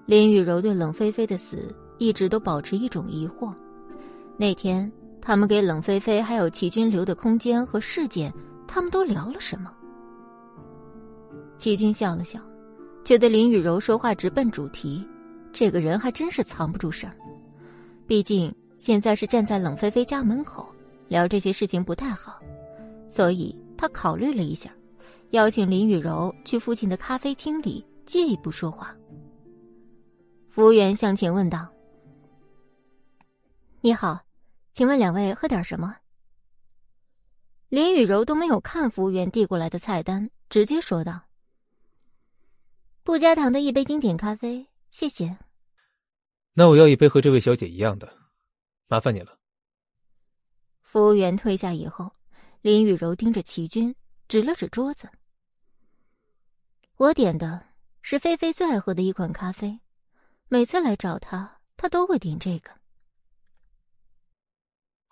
[0.05, 3.53] 林雨柔对冷菲菲的死一直都保持一种疑惑。
[4.37, 4.91] 那天。
[5.25, 8.29] 他们给冷菲菲还有齐军留的空间和事件，
[8.67, 9.71] 他们都聊了什么？
[11.55, 12.41] 齐军笑了笑，
[13.05, 15.01] 觉得林雨柔说话直奔主题，
[15.53, 17.15] 这个人还真是藏不住事儿。
[18.05, 20.67] 毕竟现在是站在冷菲菲家门口
[21.07, 22.37] 聊这些事情不太好，
[23.07, 24.71] 所以他考虑了一下，
[25.29, 28.93] 邀请林雨柔去附近的咖啡厅里借一步说话。
[30.53, 31.67] 服务员向前问道
[33.81, 34.23] ：“你好。”
[34.71, 35.97] 请问两位喝点什么？
[37.69, 41.23] 林雨柔都没有看服务员递过来的菜单，直接说道
[43.01, 45.35] ：“不加糖的一杯经典咖啡，谢谢。”
[46.53, 48.15] 那我要一杯和这位小姐一样的，
[48.87, 49.39] 麻烦你了。
[50.83, 52.11] 服务员退下以后，
[52.61, 53.95] 林雨柔盯着齐军，
[54.27, 55.09] 指了指桌子
[56.97, 57.65] ：“我点的
[58.03, 59.79] 是菲菲最爱喝的一款咖啡，
[60.53, 62.69] 每次来找他，他都会点这个。”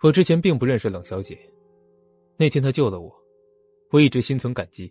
[0.00, 1.36] 我之前并不认识冷小姐，
[2.36, 3.12] 那天她救了我，
[3.90, 4.88] 我一直心存感激。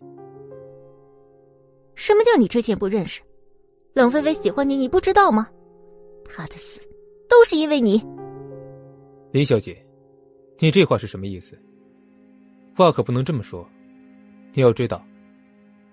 [1.94, 3.22] 什么叫你之前不认识？
[3.94, 5.48] 冷菲菲喜欢你，你不知道吗？
[6.26, 6.78] 她的死
[7.30, 8.04] 都是因为你。
[9.30, 9.82] 林小姐，
[10.58, 11.58] 你这话是什么意思？
[12.76, 13.66] 话可不能这么说。
[14.52, 15.02] 你要知道，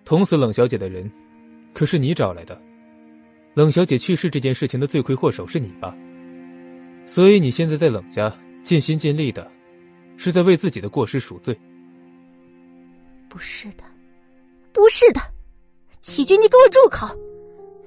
[0.03, 1.09] 捅死冷小姐的人，
[1.73, 2.61] 可是你找来的。
[3.53, 5.95] 冷小姐去世这件事情的罪魁祸首是你吧？
[7.05, 8.33] 所以你现在在冷家。
[8.61, 9.49] 尽心尽力的，
[10.17, 11.57] 是在为自己的过失赎罪。
[13.29, 13.83] 不是的，
[14.73, 15.19] 不是的，
[16.01, 17.07] 齐军，你给我住口！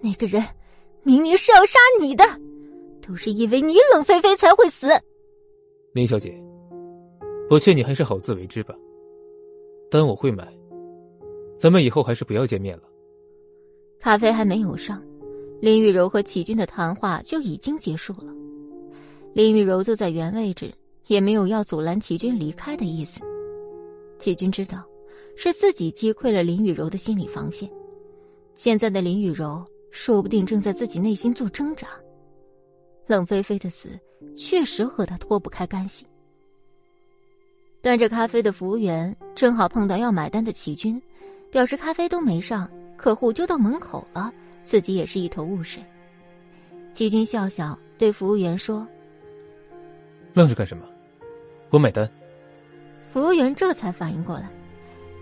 [0.01, 0.43] 那个人
[1.03, 2.25] 明明是要杀你的，
[3.07, 4.89] 都是因为你冷菲菲才会死。
[5.93, 6.35] 林小姐，
[7.51, 8.75] 我劝你还是好自为之吧。
[9.91, 10.49] 单我会买，
[11.61, 12.85] 咱们以后还是不要见面了。
[14.01, 15.01] 咖啡还没有上，
[15.63, 18.35] 林雨柔和齐军的谈话就已经结束了。
[19.33, 20.75] 林雨柔坐在原位置，
[21.07, 23.21] 也没有要阻拦齐军离开的意思。
[24.19, 24.85] 齐军知道，
[25.37, 27.71] 是自己击溃了林雨柔的心理防线。
[28.57, 31.87] 现在的林雨柔，说不定正在自己内心做挣扎。
[33.07, 33.91] 冷菲菲的死，
[34.35, 36.05] 确实和他脱不开干系。
[37.81, 41.01] 端着咖啡的服务员正好碰到要买单的齐军，
[41.53, 45.83] 表示咖啡都没上，客户就到门口了，自己也是一头雾水。
[46.93, 48.87] 齐军笑笑对服务员说。
[50.35, 50.85] 愣着干什么？
[51.71, 52.09] 我买单。
[53.05, 54.49] 服务员这才反应过来，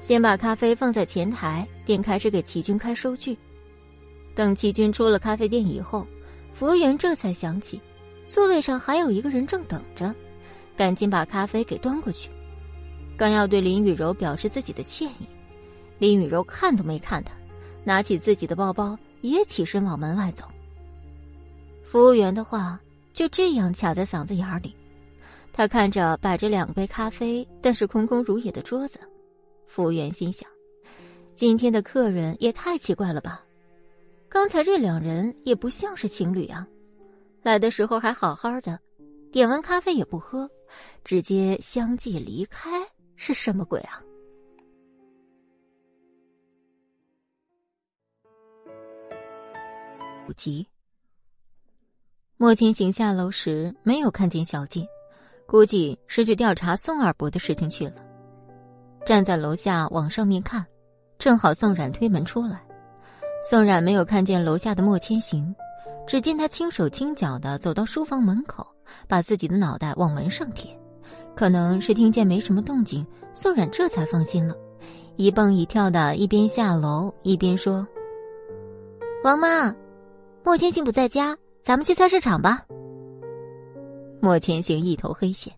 [0.00, 3.36] 先把咖啡放在前台，便开始给齐军开收据。
[4.34, 6.06] 等齐军出了咖啡店以后，
[6.54, 7.80] 服务员这才想起，
[8.28, 10.14] 座位上还有一个人正等着，
[10.76, 12.30] 赶紧把咖啡给端过去。
[13.16, 15.26] 刚要对林雨柔表示自己的歉意，
[15.98, 17.32] 林雨柔看都没看他，
[17.82, 20.44] 拿起自己的包包，也起身往门外走。
[21.84, 22.80] 服务员的话
[23.12, 24.74] 就这样卡在嗓子眼里。
[25.52, 29.00] 他看着摆着两杯咖啡，但是空空如也的桌子，
[29.66, 30.48] 服务员心想：
[31.34, 33.44] 今天的客人也太奇怪了吧？
[34.28, 36.66] 刚才这两人也不像是情侣啊，
[37.42, 38.78] 来的时候还好好的，
[39.32, 40.48] 点完咖啡也不喝，
[41.04, 42.70] 直接相继离开，
[43.16, 44.00] 是什么鬼啊？
[50.30, 50.64] 不急。
[52.36, 54.86] 莫千行下楼时没有看见小静。
[55.44, 57.94] 估计是去调查宋二伯的事情去了。
[59.04, 60.64] 站在楼下往上面看，
[61.18, 62.62] 正好宋冉推门出来。
[63.42, 65.52] 宋冉没有看见楼下的莫千行，
[66.06, 68.64] 只见他轻手轻脚的走到书房门口，
[69.08, 70.70] 把自己的脑袋往门上贴，
[71.34, 73.04] 可能是听见没什么动静，
[73.34, 74.54] 宋冉这才放心了，
[75.16, 77.84] 一蹦一跳的，一边下楼一边说
[79.24, 79.74] ：“王妈，
[80.42, 82.64] 莫千行不在家，咱们去菜市场吧。”
[84.20, 85.52] 莫千行一头黑线，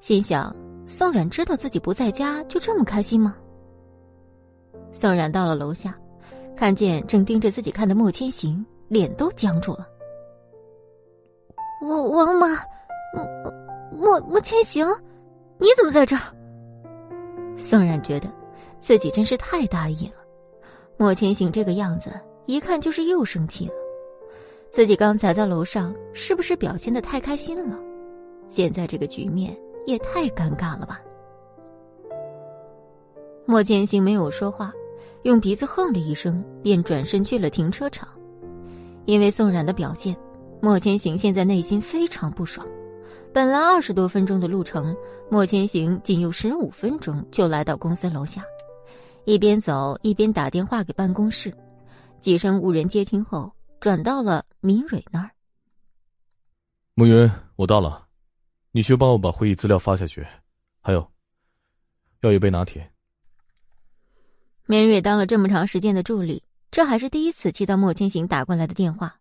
[0.00, 0.54] 心想：
[0.86, 3.36] 宋冉知道自己不在家，就这么开心吗？
[4.92, 5.98] 宋冉到了楼下，
[6.56, 9.88] 看见正盯着自己看的莫千行，脸都僵住了。
[11.82, 12.48] 王王妈，
[13.14, 13.26] 莫
[13.98, 14.86] 莫莫千行，
[15.58, 16.22] 你怎么在这儿？
[17.56, 18.32] 宋冉觉得
[18.80, 20.14] 自己真是太大意了。
[20.96, 22.12] 莫千行这个样子，
[22.46, 23.74] 一看就是又生气了。
[24.72, 27.78] 自己刚才在楼上是不是表现的太开心了？
[28.48, 29.54] 现在这个局面
[29.84, 30.98] 也太尴尬了吧！
[33.44, 34.72] 莫千行没有说话，
[35.24, 38.08] 用鼻子哼了一声，便转身去了停车场。
[39.04, 40.16] 因为宋冉的表现，
[40.62, 42.66] 莫千行现在内心非常不爽。
[43.30, 44.96] 本来二十多分钟的路程，
[45.28, 48.42] 莫千行仅用十五分钟就来到公司楼下，
[49.26, 51.52] 一边走一边打电话给办公室，
[52.20, 53.52] 几声无人接听后。
[53.82, 55.28] 转到了明蕊那儿。
[56.94, 58.06] 暮云，我到了，
[58.70, 60.24] 你去帮我把会议资料发下去，
[60.80, 61.04] 还有，
[62.20, 62.88] 要一杯拿铁。
[64.66, 69.18] 明蕊当了这么长时间的助理，这还是第一次接到莫千行打过来的电话。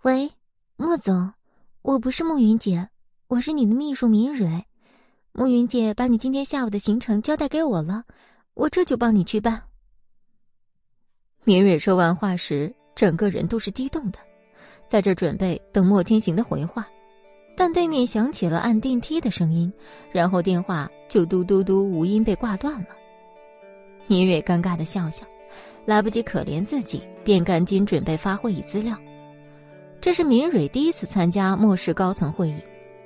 [0.00, 0.32] 喂，
[0.76, 1.34] 莫总，
[1.82, 2.88] 我不是暮云姐，
[3.26, 4.64] 我是你的秘书明蕊。
[5.32, 8.06] 暮云姐把你今天下午的行程交代给我了，
[8.54, 9.62] 我这就帮你去办。
[11.44, 12.74] 明蕊说完话时。
[13.00, 14.18] 整个人都是激动的，
[14.86, 16.86] 在这准备等莫千行的回话，
[17.56, 19.72] 但对面响起了按电梯的声音，
[20.12, 22.88] 然后电话就嘟嘟嘟无音被挂断了。
[24.06, 25.24] 明蕊尴尬的笑笑，
[25.86, 28.94] 来不及可怜自己，便赶紧准备发会议资料。
[29.98, 32.56] 这是明蕊第一次参加末世高层会议，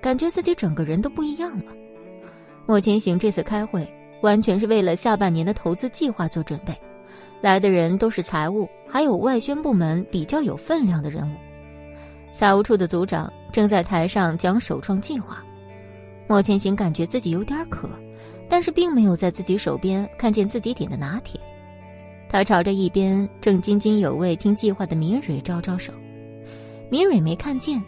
[0.01, 1.73] 感觉自己整个人都不一样了。
[2.67, 3.89] 莫千行这次开会
[4.23, 6.77] 完全是为了下半年的投资计划做准备。
[7.45, 11.37] 来的人都是财务，还有外宣部门比较有分量的人物。
[12.33, 15.45] 财务处的组长正在台上讲首创计划。
[16.27, 17.87] 莫千行感觉自己有点渴，
[18.49, 21.39] 但是并没有在自己手边看见自己点的拿铁。
[22.31, 25.93] 他朝着一边正津津有味听计划的明蕊招招手，
[26.91, 27.79] 明蕊没看见。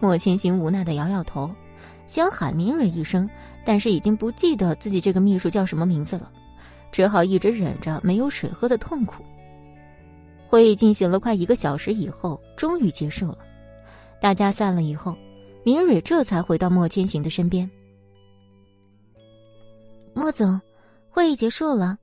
[0.00, 1.50] 莫千行无奈的摇摇头，
[2.06, 3.28] 想喊明蕊一声，
[3.62, 6.30] 但是已经不记得自己这个秘书叫什么名字了。
[6.92, 9.24] 只好一直忍着没有水喝的痛苦。
[10.46, 13.38] 会议进行了快一个小时以后，终于结束了。
[14.20, 15.16] 大家散了以后，
[15.64, 17.68] 明蕊这才回到莫千行的身边。
[20.14, 20.60] 莫总，
[21.08, 21.96] 会议结束了，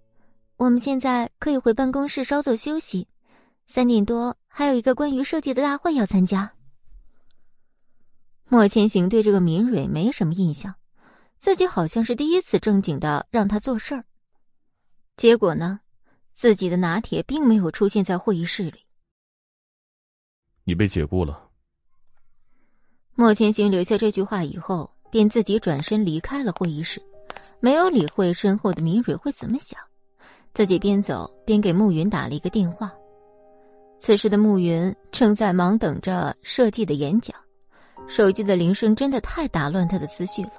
[0.58, 3.08] 我们现在可以回办公室稍作休息。
[3.68, 6.52] 三点多还有一个关于设计的大会要参加。
[8.48, 10.74] 莫千行对这个明蕊没什么印象，
[11.38, 14.04] 自己好像是第一次正经的让他做事儿。
[15.20, 15.82] 结果呢，
[16.32, 18.80] 自己的拿铁并没有出现在会议室里。
[20.64, 21.50] 你被解雇了。
[23.16, 27.02] 莫千行留下这句话以后，便自己转身离开了会议室，
[27.60, 29.78] 没有理会身后的明蕊会怎么想，
[30.54, 32.90] 自己边走边给暮云打了一个电话。
[33.98, 37.36] 此时的暮云正在忙等着设计的演讲，
[38.08, 40.54] 手机的铃声真的太打乱他的思绪了。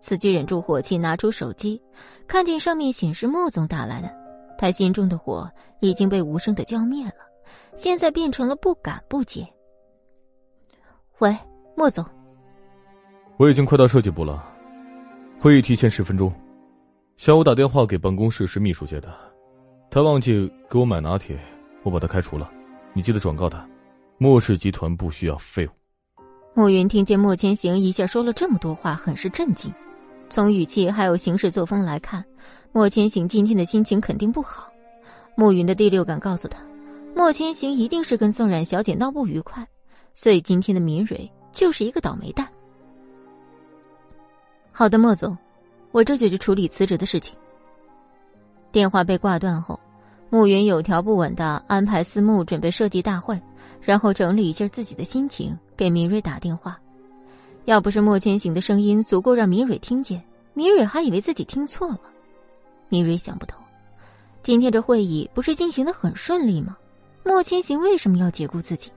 [0.00, 1.80] 自己忍住火气，拿出手机，
[2.26, 4.10] 看见上面显示莫总打来的，
[4.58, 5.50] 他心中的火
[5.80, 7.26] 已经被无声的浇灭了，
[7.74, 9.46] 现在变成了不敢不接。
[11.18, 11.34] 喂，
[11.76, 12.04] 莫总，
[13.38, 14.44] 我已经快到设计部了，
[15.38, 16.32] 会议提前十分钟。
[17.16, 19.08] 下午打电话给办公室是秘书接的，
[19.90, 21.38] 他忘记给我买拿铁，
[21.82, 22.50] 我把他开除了，
[22.92, 23.66] 你记得转告他，
[24.18, 25.70] 莫氏集团不需要废物。
[26.54, 29.72] 暮云听见莫千行一下说了这么多话，很是震惊。
[30.28, 32.24] 从语气还有行事作风来看，
[32.72, 34.68] 莫千行今天的心情肯定不好。
[35.34, 36.58] 暮云的第六感告诉他，
[37.14, 39.66] 莫千行一定是跟宋冉小姐闹不愉快，
[40.14, 42.46] 所以今天的明蕊就是一个倒霉蛋。
[44.72, 45.36] 好的，莫总，
[45.92, 47.34] 我这就去处理辞职的事情。
[48.72, 49.78] 电话被挂断后，
[50.28, 53.40] 暮云有条不紊的安排私募准备设计大会，
[53.80, 56.78] 然后整理一下自己的心情，给明蕊打电话。
[57.66, 60.22] 要不是莫千行的声音足够让明蕊听见，
[60.54, 62.00] 明蕊还以为自己听错了。
[62.88, 63.60] 明蕊想不通，
[64.40, 66.76] 今天这会议不是进行的很顺利吗？
[67.24, 68.88] 莫千行为什么要解雇自己？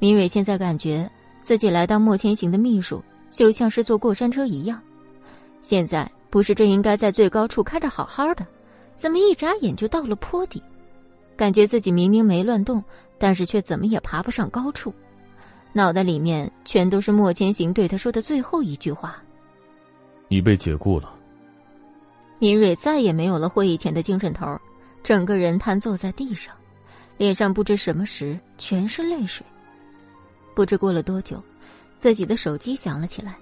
[0.00, 1.08] 明蕊现在感觉
[1.40, 3.00] 自己来当莫千行的秘书，
[3.30, 4.82] 就像是坐过山车一样。
[5.62, 8.44] 现在不是正应该在最高处开着好好的，
[8.96, 10.60] 怎么一眨眼就到了坡底？
[11.36, 12.82] 感觉自己明明没乱动，
[13.18, 14.92] 但是却怎么也爬不上高处。
[15.72, 19.22] 脑袋里面全都是莫千行对他说的最后一句话
[20.28, 21.14] ：“你被解雇了。
[22.38, 24.46] 明蕊再也没有了会议前的精神头，
[25.02, 26.54] 整个人瘫坐在地上，
[27.16, 29.44] 脸上不知什么时全是泪水。
[30.54, 31.42] 不知过了多久，
[31.98, 33.36] 自己的手机响了起来，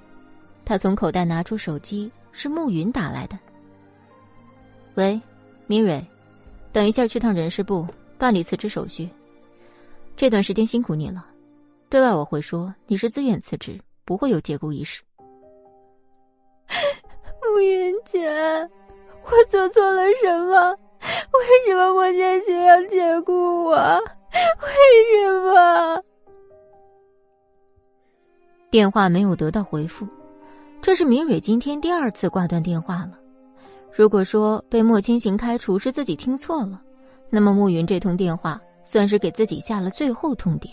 [0.64, 3.38] 他从口袋拿出手机，是慕云打来的。
[4.94, 5.20] 喂，
[5.66, 6.04] 明蕊，
[6.72, 7.86] 等一下去趟人事部
[8.18, 9.08] 办理辞职手续。
[10.16, 11.26] 这段时间辛苦你了，
[11.88, 15.02] 对外我会说你是自愿辞职，不会有解雇一事。
[17.42, 18.28] 暮云姐，
[19.22, 20.70] 我做错了什么？
[21.00, 23.74] 为什么莫千行要解雇我？
[23.74, 26.02] 为什么？
[28.70, 30.06] 电话没有得到回复，
[30.82, 33.18] 这是明蕊今天第二次挂断电话了。
[33.92, 36.82] 如果说被莫千行开除是自己听错了，
[37.30, 38.60] 那么暮云这通电话。
[38.86, 40.70] 算是给自己下了最后通牒。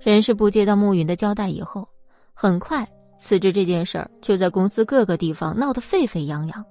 [0.00, 1.86] 人事部接到暮云的交代以后，
[2.32, 2.86] 很快
[3.16, 6.64] 辞职这件事儿就在公司各个地方闹得沸沸扬扬。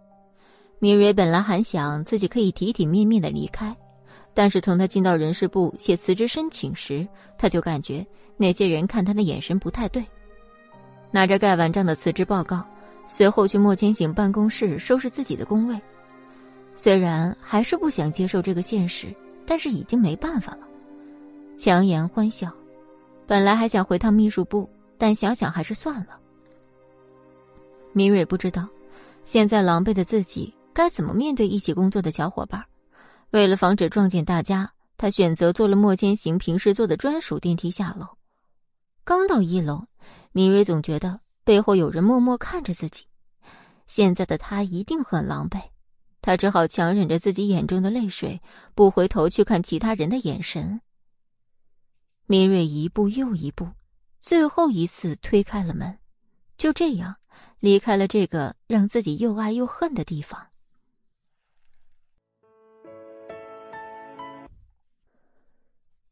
[0.80, 3.76] 米蕊本来还想自己可以体体面面的离开，
[4.34, 7.08] 但是从他进到人事部写辞职申请时，
[7.38, 10.04] 他就感觉那些人看他的眼神不太对。
[11.12, 12.66] 拿着盖完章的辞职报告，
[13.06, 15.80] 随后去莫千行办公室收拾自己的工位。
[16.76, 19.14] 虽然还是不想接受这个现实。
[19.52, 20.60] 但是已经没办法了，
[21.58, 22.54] 强颜欢笑。
[23.30, 26.20] 本来还想回趟秘书部，但想想还是算了。
[27.94, 28.68] 明蕊不知道，
[29.24, 32.66] 现在狼狈的自己该怎么面对一起工作的小伙伴。
[33.30, 38.08] 为了防止撞见大家，他选择坐了莫千行平时坐的专属电梯下楼。
[39.04, 39.84] 刚到一楼，
[40.32, 43.06] 明蕊总觉得背后有人默默看着自己。
[43.86, 45.62] 现在的他一定很狼狈。
[46.20, 48.42] 他只好强忍着自己眼中的泪水，
[48.74, 50.82] 不回头去看其他人的眼神。
[52.32, 53.68] 明蕊一步又一步，
[54.22, 55.98] 最后一次推开了门，
[56.60, 57.16] 就这样
[57.60, 60.40] 离开了这个让自己又爱又恨的地方。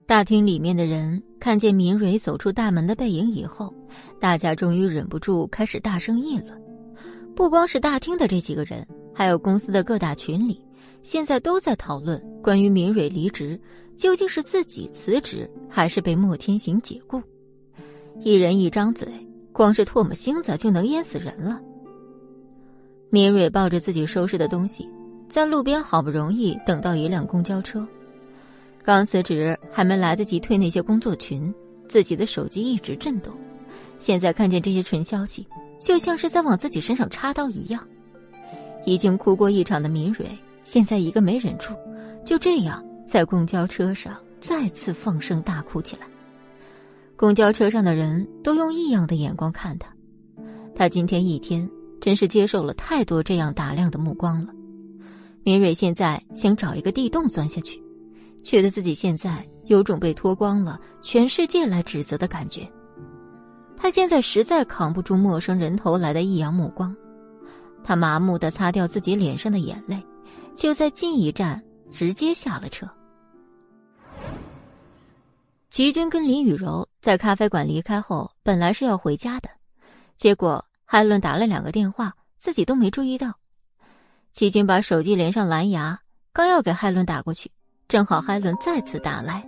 [0.07, 3.71] 大厅里面的人看见明蕊走出大门的背影以后，
[4.19, 6.59] 大家终于忍不住开始大声议论。
[7.35, 8.83] 不光是大厅的这几个人。
[9.13, 10.63] 还有公司的各大群里，
[11.01, 13.59] 现在都在讨论关于明蕊离职，
[13.97, 17.21] 究竟是自己辞职，还是被莫天行解雇？
[18.21, 19.07] 一人一张嘴，
[19.51, 21.59] 光是唾沫星子就能淹死人了。
[23.09, 24.87] 明蕊抱着自己收拾的东西，
[25.27, 27.85] 在路边好不容易等到一辆公交车。
[28.83, 31.53] 刚辞职还没来得及退那些工作群，
[31.87, 33.33] 自己的手机一直震动。
[33.99, 35.45] 现在看见这些纯消息，
[35.79, 37.85] 就像是在往自己身上插刀一样。
[38.85, 40.25] 已经哭过一场的明蕊，
[40.63, 41.73] 现在一个没忍住，
[42.23, 46.05] 就这样在公交车上再次放声大哭起来。
[47.15, 49.87] 公交车上的人都用异样的眼光看他，
[50.75, 51.67] 他今天一天
[52.01, 54.53] 真是接受了太多这样打量的目光了。
[55.43, 57.81] 明蕊现在想找一个地洞钻下去，
[58.43, 62.69] 觉得自己现在有种被脱光了，全世界来指责的感觉。
[63.77, 66.93] 他现在实在扛不住陌生人投来的异样目光。
[67.83, 70.03] 他麻木的擦掉自己脸上的眼泪，
[70.53, 72.85] 就在近一站直接下了车。
[75.77, 79.49] 齐军跟林雨柔在咖啡馆离开后，本来是要回家的，
[80.15, 83.31] 结果海伦打了两个电话，自己都没注意到。
[84.31, 85.99] 齐军把手机连上蓝牙，
[86.33, 87.51] 刚要给海伦打过去，
[87.87, 89.47] 正好海伦再次打来。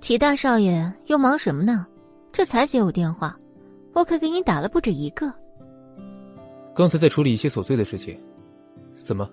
[0.00, 1.86] 齐大少爷又忙什么呢？
[2.30, 3.34] 这才接我电话，
[3.94, 5.32] 我可给你打了不止一个。
[6.76, 8.22] 刚才在处理一些琐碎的事情，
[8.96, 9.26] 怎么？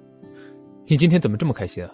[0.85, 1.91] 你今天怎么这么开心啊？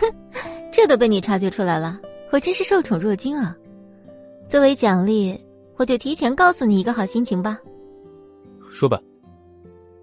[0.00, 0.12] 哼，
[0.80, 2.00] 这都被你察觉出来了，
[2.32, 3.54] 我真是受宠若惊啊！
[4.48, 5.38] 作为奖励，
[5.76, 7.60] 我就提前告诉你一个好心情吧。
[8.72, 8.98] 说吧，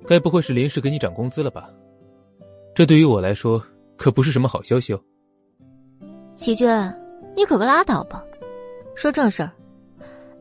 [0.06, 1.68] 该不会是临时给你涨工资了吧？
[2.76, 3.60] 这对于我来说
[3.96, 5.02] 可不是什么好消息哦。
[6.36, 6.96] 齐娟，
[7.36, 8.24] 你可个拉倒吧！
[8.94, 9.52] 说正事儿，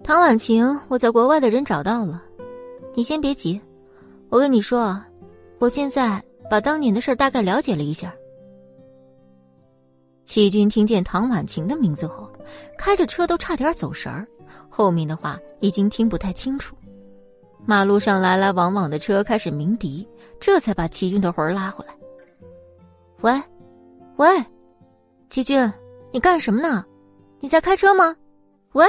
[0.05, 2.23] 唐婉晴，我在国外的人找到了，
[2.95, 3.59] 你先别急。
[4.29, 5.09] 我跟你说啊，
[5.59, 8.15] 我现在把当年的事大概了解了一下。
[10.27, 12.29] 齐军听见唐婉晴的名字后，
[12.77, 14.27] 开着车都差点走神儿，
[14.69, 16.77] 后面的话已经听不太清楚。
[17.65, 20.07] 马路上来来往往的车开始鸣笛，
[20.41, 21.95] 这才把齐军的魂儿拉回来。
[23.21, 23.33] 喂，
[24.17, 24.45] 喂，
[25.31, 25.73] 齐军，
[26.13, 26.85] 你干什么呢？
[27.39, 28.15] 你在开车吗？
[28.73, 28.85] 喂。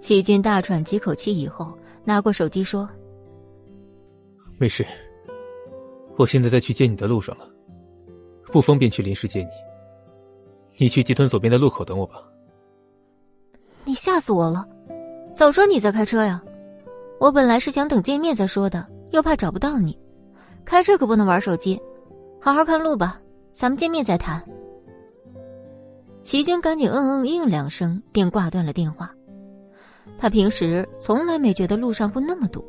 [0.00, 2.88] 齐军大喘几口气以后，拿过手机说。
[4.58, 4.84] 没事，
[6.16, 7.48] 我现在在去接你的路上了，
[8.52, 9.48] 不方便去临时接你。
[10.76, 12.22] 你去集团左边的路口等我吧。
[13.84, 14.66] 你吓死我了！
[15.34, 16.40] 早说你在开车呀，
[17.18, 19.98] 我本来是想等见面再说的，又怕找不到你。
[20.64, 21.80] 开车可不能玩手机，
[22.40, 23.20] 好好看路吧。
[23.50, 24.42] 咱们见面再谈。
[26.22, 29.12] 齐军赶紧嗯嗯应两声，便挂断了电话。
[30.16, 32.64] 他平时从来没觉得路上会那么堵，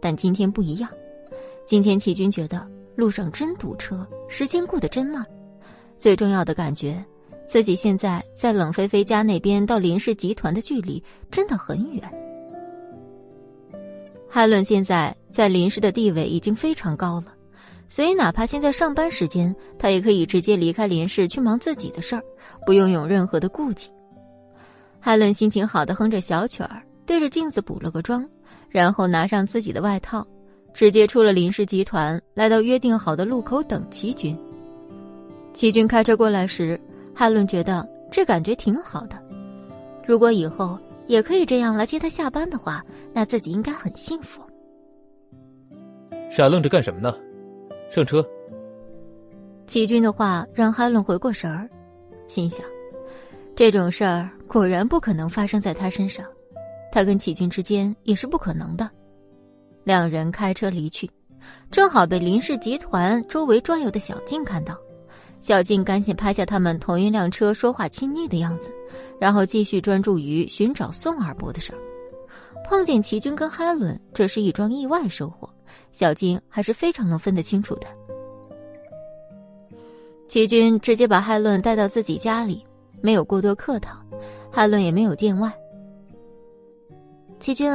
[0.00, 0.90] 但今天不一样。
[1.64, 2.66] 今天齐军觉得
[2.98, 5.24] 路上真堵车，时间过得真慢。
[5.96, 7.00] 最重要的感觉，
[7.46, 11.00] 自己现在在冷菲菲家那边到林氏集团的距离
[11.30, 12.02] 真的很远。
[14.28, 17.26] 海伦现在在林氏的地位已经非常高了。
[17.86, 22.22] 所以，哪怕现在上班时间，他也可以直接离开林氏去忙自己的事儿，
[22.66, 23.88] 不用有任何的顾忌。
[24.98, 28.28] 海伦心情好的哼着小曲儿，对着镜子补了个妆，
[28.68, 30.26] 然后拿上自己的外套，
[30.78, 34.38] 直接出了林氏集团，来到约定好的路口等齐军。
[35.52, 36.80] 齐军开车过来时，
[37.12, 39.20] 海伦觉得这感觉挺好的。
[40.06, 40.78] 如果以后
[41.08, 42.80] 也可以这样来接他下班的话，
[43.12, 44.40] 那自己应该很幸福。
[46.30, 47.12] 傻愣着干什么呢？
[47.90, 48.24] 上车。
[49.66, 51.68] 齐军的话让海伦回过神儿，
[52.28, 52.64] 心想：
[53.56, 56.24] 这种事儿果然不可能发生在他身上，
[56.92, 58.88] 他跟齐军之间也是不可能的。
[59.88, 61.10] 两人开车离去，
[61.70, 64.76] 正好被林氏集团周围转悠的小静看到。
[65.40, 68.70] 小静赶紧拍下他们同一辆车说话亲昵的样子，
[69.18, 71.78] 然后继续专注于寻找宋二伯的事儿。
[72.66, 75.48] 碰见齐军跟海伦，这是一桩意外收获。
[75.90, 77.86] 小静还是非常能分得清楚的。
[80.26, 82.62] 齐军直接把海伦带到自己家里，
[83.00, 83.98] 没有过多客套，
[84.52, 85.50] 海伦也没有见外。
[87.38, 87.72] 齐军，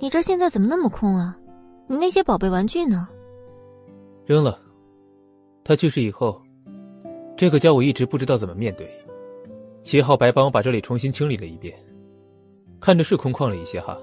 [0.00, 1.36] 你这现在怎么那么空啊？
[1.86, 3.08] 你那些宝贝玩具呢？
[4.26, 4.58] 扔了。
[5.62, 6.40] 他去世以后，
[7.36, 8.90] 这个家我一直不知道怎么面对。
[9.82, 11.74] 齐浩白帮我把这里重新清理了一遍，
[12.80, 13.98] 看着是空旷了一些哈。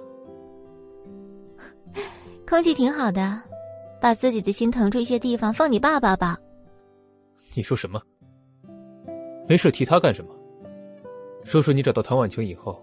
[2.48, 3.42] 空气挺好的，
[4.00, 6.38] 把自己的心腾出一些地方放你爸爸吧。
[7.56, 8.02] 你说什么？
[9.48, 10.34] 没事提他干什么？
[11.44, 12.80] 说说你找到唐婉晴以后，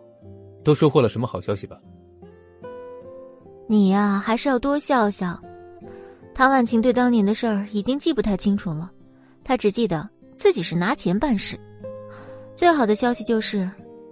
[0.64, 1.80] 都收获了什么好消息吧。
[3.68, 5.38] 你呀，还是要多笑笑。
[6.34, 8.90] 唐婉晴对当年的事儿已经记不太清楚了，
[9.44, 11.58] 他只记得自己是拿钱办事。
[12.54, 13.70] 最好的消息就是，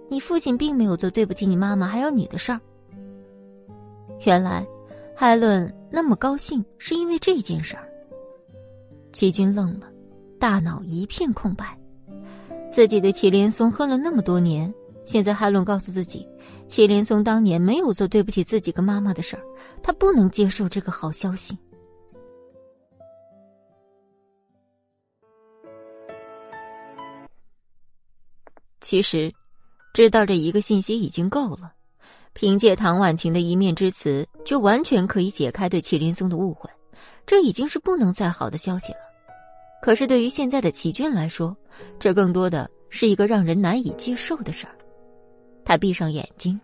[0.09, 2.61] 你父亲并没有做对不起你妈妈还有你的事儿。
[4.25, 4.65] 原来。
[5.19, 7.89] 海伦那么高兴，是因为这件事儿。
[9.11, 9.87] 齐军愣了，
[10.39, 11.75] 大脑一片空白。
[12.69, 14.71] 自己对祁连松恨了那么多年，
[15.05, 16.23] 现在海伦告诉自己，
[16.67, 19.43] 祁连松当年没有做对不起自己跟妈妈的事儿，
[19.81, 21.57] 他不能接受这个好消息。
[28.79, 29.33] 其实，
[29.93, 31.73] 知道这一个信息已经够了。
[32.33, 36.69] 凭借唐婉晴的一面之词，就完全可以解开对祁连松的误会，
[37.25, 38.99] 这已经是不能再好的消息了。
[39.81, 41.57] 可是对于现在的齐军来说，
[41.99, 44.76] 这更多的是一个让人难以接受的事儿。
[45.67, 46.57] 他闭上眼睛。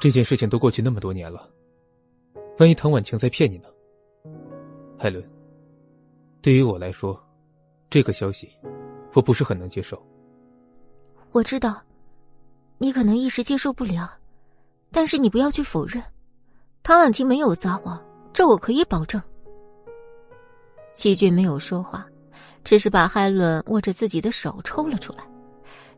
[0.00, 1.48] 这件事情都过去那么多年了，
[2.58, 3.68] 万一唐婉晴在骗你呢？
[4.98, 5.24] 海伦，
[6.42, 7.16] 对于我来说，
[7.88, 8.50] 这个消息
[9.14, 10.04] 我不是很能接受。
[11.30, 11.80] 我知道，
[12.78, 14.10] 你可能一时接受不了。
[14.90, 16.02] 但是你不要去否认，
[16.82, 19.22] 唐婉晴没有撒谎，这我可以保证。
[20.92, 22.04] 齐俊没有说话，
[22.64, 25.24] 只是把海伦握着自己的手抽了出来。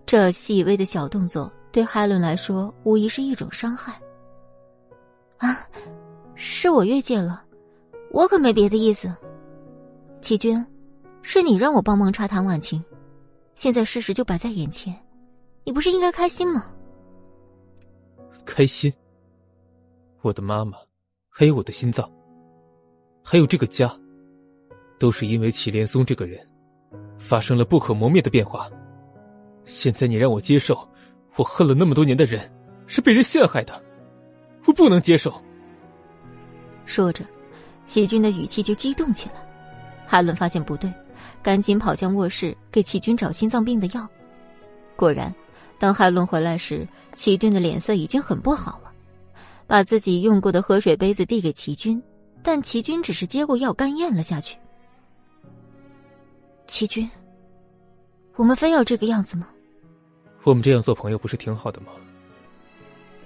[0.05, 3.99] 这细微的小动作对海伦来说无疑是一种伤害。
[5.39, 5.67] 啊，
[6.35, 7.43] 是我越界了，
[8.11, 9.13] 我可没别的意思。
[10.21, 10.65] 齐军，
[11.23, 12.85] 是你让我帮忙查唐婉晴，
[13.55, 14.95] 现在事实就摆在眼前，
[15.65, 16.71] 你不是应该开心吗？
[18.45, 18.93] 开心，
[20.21, 20.77] 我的妈妈，
[21.29, 22.09] 还有我的心脏，
[23.25, 23.93] 还有这个家，
[24.99, 26.39] 都是因为祁连松这个人，
[27.19, 28.71] 发生了不可磨灭的变化。
[29.65, 30.89] 现在你让我接受，
[31.37, 32.51] 我恨了那么多年的人
[32.87, 33.83] 是被人陷害的，
[34.67, 35.35] 我不能接受。
[36.85, 37.25] 说着，
[37.85, 39.35] 齐军的语气就激动起来。
[40.07, 40.93] 海伦发现不对，
[41.43, 44.09] 赶紧跑向卧室给齐军找心脏病的药。
[44.97, 45.35] 果然。
[45.79, 46.87] 当海伦回来时，
[47.17, 48.93] 齐军的脸色已经很不好了，
[49.67, 52.01] 把自己用过的喝水杯子递给齐军，
[52.41, 54.57] 但齐军只是接过药干咽了下去。
[56.69, 57.11] 齐军，
[58.37, 59.49] 我们非要这个样子吗？
[60.45, 61.93] 我们这样做朋友不是挺好的吗？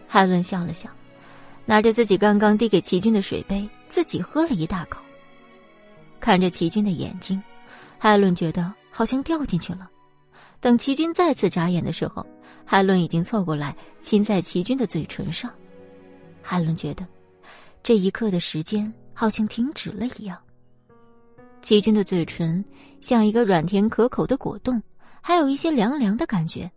[0.06, 0.88] 海伦笑了笑，
[1.64, 5.02] 拿着自己刚刚递给齐军的水杯，自己喝了一大口。
[6.20, 7.42] 看着齐军的眼睛，
[7.98, 9.90] 海伦觉得好像掉进去了。
[10.60, 12.26] 等齐军再次眨眼的时候。
[12.68, 15.48] 海伦已经凑过来，亲在齐军的嘴唇上。
[16.42, 17.06] 海伦觉得
[17.80, 20.36] 这一刻的时间好像停止了一样。
[21.62, 22.64] 齐军的嘴唇
[23.00, 24.82] 像一个软甜可口的果冻，
[25.20, 26.68] 还有一些凉凉的感觉，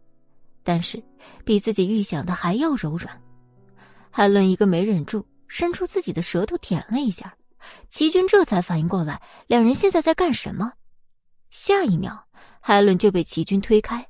[0.64, 1.02] 但是
[1.44, 3.22] 比自己预想的还要柔软。
[4.10, 7.36] 海伦一个没忍住，伸出自己的舌头舔了一下，
[7.90, 10.74] 齐军这才反应过来，两人现在在干什么。
[11.50, 12.26] 下一秒，
[12.60, 14.08] 海伦就被齐军推开，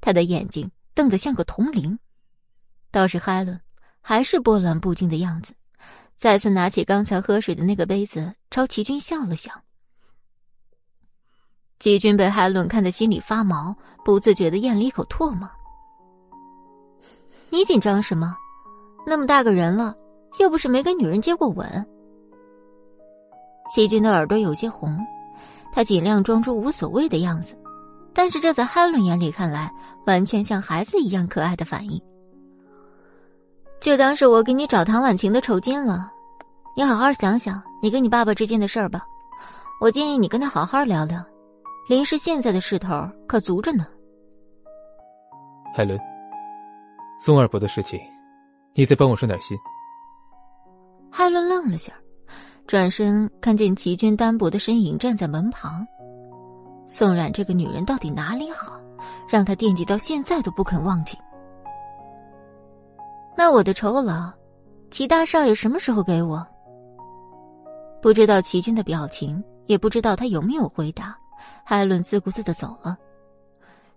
[0.00, 1.98] 他的眼睛瞪得像个铜铃。
[2.90, 3.60] 倒是海伦，
[4.00, 5.54] 还是波澜不惊的样子，
[6.16, 9.52] 再次拿起刚才喝水的那个杯子，朝齐军笑了笑。
[11.78, 15.48] 齐军被海伦看得心里发毛，不自觉的咽了一口唾沫。
[17.54, 18.36] 你紧张什么？
[19.06, 19.94] 那么大个人了，
[20.40, 21.86] 又不是没跟女人接过吻。
[23.70, 24.98] 齐军的耳朵有些红。
[25.72, 27.56] 他尽量装出无所谓的样子，
[28.12, 29.72] 但是这在海伦眼里看来，
[30.04, 32.00] 完全像孩子一样可爱的反应。
[33.80, 36.10] 就当是我给你找唐婉晴的酬金了，
[36.76, 39.00] 你好好想想你跟你爸爸之间的事儿吧。
[39.80, 41.24] 我建议你跟他好好聊聊，
[41.88, 43.86] 林氏现在的势头可足着呢。
[45.72, 45.96] 海伦，
[47.24, 47.98] 宋二伯的事情，
[48.74, 49.56] 你再帮我顺点心。
[51.10, 51.90] 海伦愣了下。
[52.66, 55.86] 转身看见齐军单薄的身影站在门旁，
[56.86, 58.78] 宋冉这个女人到底哪里好，
[59.26, 61.16] 让他惦记到现在都不肯忘记。
[63.38, 64.30] 那我的酬劳，
[64.90, 66.46] 齐大少爷什么时候给我？
[68.02, 71.16] 不知道齐军的表情，也不知道他有没有回答。
[71.64, 72.98] 海伦自顾自的走了。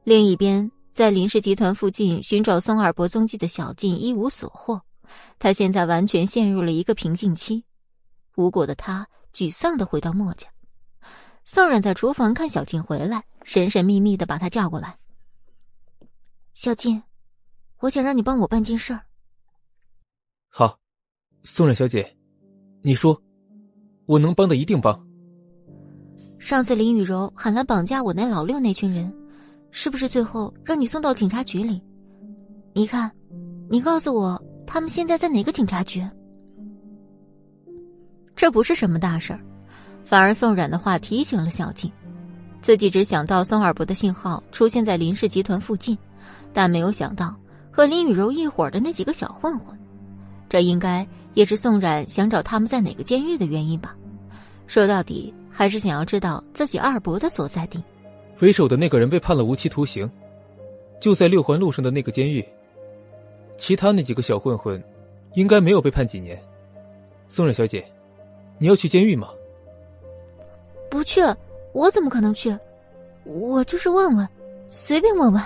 [0.05, 4.81] 另一边，在林氏集团附近寻找宋二伯踪迹的小静一无所获，
[5.37, 7.63] 他现在完全陷入了一个瓶颈期。
[8.35, 10.47] 无果的他沮丧的回到墨家，
[11.45, 14.97] 宋冉在厨房看小静回来，神神秘秘的把她叫过来。
[16.55, 17.03] 小静，
[17.77, 19.01] 我想让你帮我办件事儿。
[20.49, 20.79] 好，
[21.43, 22.17] 宋冉小姐，
[22.81, 23.21] 你说，
[24.07, 24.99] 我能帮的一定帮。
[26.39, 29.13] 上次林雨柔喊来绑架我那老六那群人，
[29.71, 31.81] 是不是最后让你送到警察局里？
[32.73, 33.11] 你看，
[33.69, 36.07] 你告诉我他们现在在哪个警察局？
[38.35, 39.39] 这不是什么大事儿，
[40.05, 41.91] 反而宋冉的话提醒了小静，
[42.61, 45.97] 自己只想到宋二伯的信号出现在林氏集团附近，
[46.53, 47.35] 但没有想到
[47.71, 49.77] 和林雨柔一伙的那几个小混混，
[50.47, 53.95] 这应该也是宋冉想找他们在哪个监狱的原因吧？
[54.67, 57.83] 说到底，还是想要知道自己二伯的所在地。
[58.39, 60.09] 为首的那个人被判了无期徒刑，
[60.99, 62.45] 就在六环路上的那个监狱。
[63.57, 64.81] 其他那几个小混混，
[65.33, 66.41] 应该没有被判几年。
[67.29, 67.85] 宋冉小姐。
[68.59, 69.29] 你要去监狱吗？
[70.89, 71.21] 不去，
[71.73, 72.57] 我怎么可能去？
[73.23, 74.27] 我就是问问，
[74.67, 75.43] 随便问问。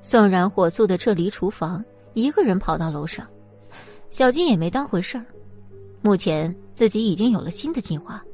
[0.00, 1.84] 宋然火速的撤离厨房，
[2.14, 3.26] 一个人跑到楼上。
[4.08, 5.26] 小金也没当回事儿。
[6.00, 8.24] 目前自己已经有了新的计划，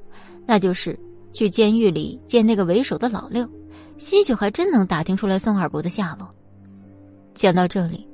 [0.46, 0.96] 那就是
[1.32, 3.48] 去监狱里见那个为首的老六，
[3.96, 6.28] 兴许还真能打听出来宋二伯的下落。
[7.34, 8.06] 讲到这里，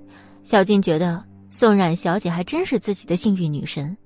[0.42, 3.96] 小金觉得宋冉小姐还真是自己的幸运女神。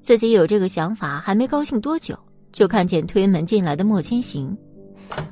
[0.00, 2.18] 自己有这个想法，还没高兴多久，
[2.50, 4.56] 就看见推门进来的莫千行，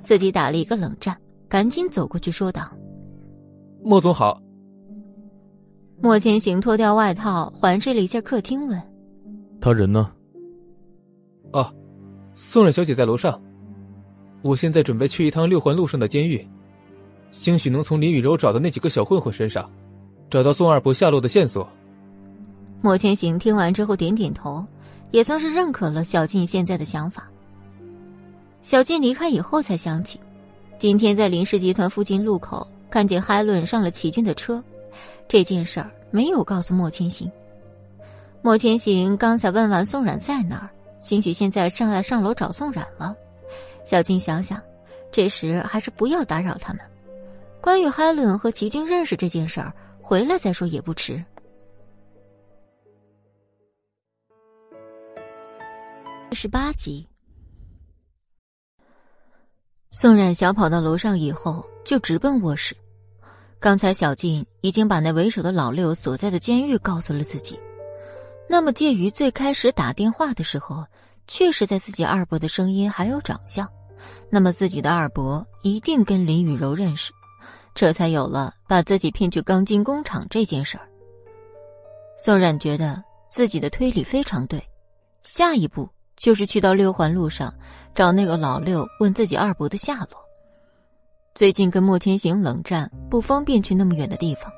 [0.02, 1.16] 自己打了一个冷战，
[1.48, 2.70] 赶紧走过去说道
[3.82, 4.40] ：“莫总好。”
[6.02, 8.80] 莫千行脱掉外套，环视了一下客厅，问
[9.60, 10.12] ：“他人呢
[11.55, 11.72] ？”“哦，
[12.38, 13.40] 宋冉小姐在楼上。
[14.42, 16.46] 我现在准备去一趟六环路上的监狱，
[17.32, 19.68] 兴许能从林雨柔找的那几个小混混身上，
[20.28, 21.66] 找到宋二伯下落的线索。”
[22.82, 24.62] 莫千行听完之后点点头，
[25.12, 27.26] 也算是认可了小静现在的想法。
[28.62, 30.20] 小静离开以后才想起，
[30.78, 34.62] 今天在林氏集团附近路口看见海伦上了齐军的车，
[35.26, 37.32] 这件事儿没有告诉莫千行。
[38.42, 40.70] 莫千行刚才问完宋冉在哪儿，
[41.06, 43.14] 兴许现在上来上楼找宋冉了。
[43.84, 44.60] 小静想想，
[45.12, 46.82] 这时还是不要打扰他们。
[47.60, 49.72] 关于海伦和齐军认识这件事儿，
[50.02, 51.24] 回来再说也不迟。
[56.32, 57.06] 十八集，
[59.92, 62.76] 宋冉小跑到楼上以后，就直奔卧室。
[63.60, 67.60] 刚才小静已经把那为首的老六所在的监狱告诉了自己。
[68.48, 70.85] 那么，介于最开始打电话的时候，
[71.27, 73.68] 确实在自己二伯的声音还有长相，
[74.31, 77.12] 那么自己的二伯一定跟林雨柔认识，
[77.74, 80.89] 这才有了把自己骗去钢筋工厂这件事儿。
[82.18, 84.62] 宋冉觉得自己的推理非常对，
[85.23, 85.89] 下一步。
[86.16, 87.52] 就是去到六环路上
[87.94, 90.18] 找那个老六，问自己二伯的下落。
[91.35, 94.51] 最近跟莫千行冷战，不方便去那么远的地方。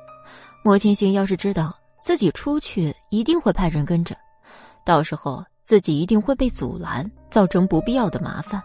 [0.62, 4.16] 莫千行要是知道自己出去，一定会派人跟着，
[4.84, 8.62] 到时候自己一定会被阻拦，造成不必要的麻烦。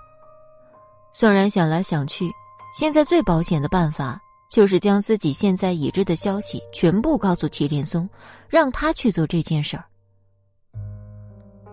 [1.11, 2.31] 宋然想来想去，
[2.73, 4.19] 现在最保险的办法
[4.49, 8.09] 就是将自己现在已知的消息全部告诉祁连松，
[8.47, 9.83] 让他去做这件事儿。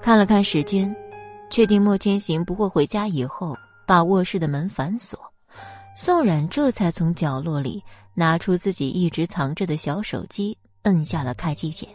[0.00, 0.94] 看了看时间，
[1.50, 3.56] 确定莫千行不会回家以后，
[3.86, 5.18] 把卧室的门反锁。
[5.96, 7.82] 宋冉这才从角落里
[8.14, 11.88] 拿出自己一直藏着的小手机，摁下了开机键。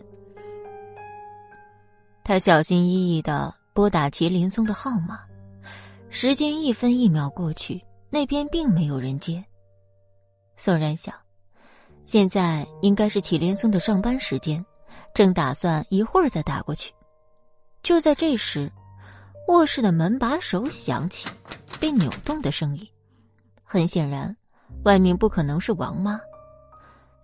[2.24, 5.20] 他小心翼翼的拨打祁连松的号码。
[6.10, 9.44] 时间一分一秒过去，那边并没有人接。
[10.56, 11.14] 宋然想，
[12.06, 14.66] 现在应该是祁连松的上班时间，
[15.14, 16.94] 正打算一会儿再打过去。
[17.84, 18.72] 就在这时，
[19.50, 21.28] 卧室的门把手响起，
[21.82, 22.88] 被扭动的声音。
[23.62, 24.34] 很显然，
[24.86, 26.18] 外面不可能是王妈。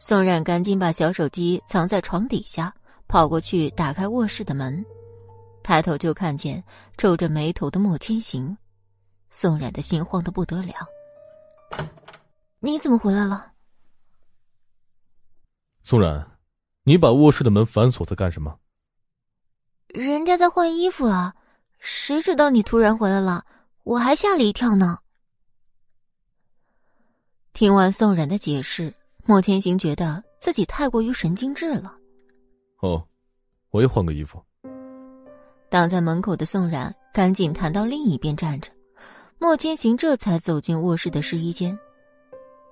[0.03, 2.73] 宋冉赶紧把小手机藏在床底下，
[3.07, 4.83] 跑过去打开卧室的门，
[5.61, 6.61] 抬头就看见
[6.97, 8.57] 皱着眉头的莫千行。
[9.29, 10.73] 宋冉的心慌得不得了。
[12.61, 13.51] 你怎么回来了？
[15.83, 16.31] 宋冉，
[16.83, 18.57] 你把卧室的门反锁在干什么？
[19.89, 21.35] 人家在换衣服啊，
[21.77, 23.45] 谁知道你突然回来了，
[23.83, 24.97] 我还吓了一跳呢。
[27.53, 28.91] 听完宋冉的解释，
[29.31, 31.95] 莫千行觉得自己太过于神经质了。
[32.81, 33.01] 哦，
[33.69, 34.43] 我也换个衣服。
[35.69, 38.69] 挡在门口的宋冉赶紧弹到另一边站着。
[39.39, 41.79] 莫千行这才走进卧室的试衣间，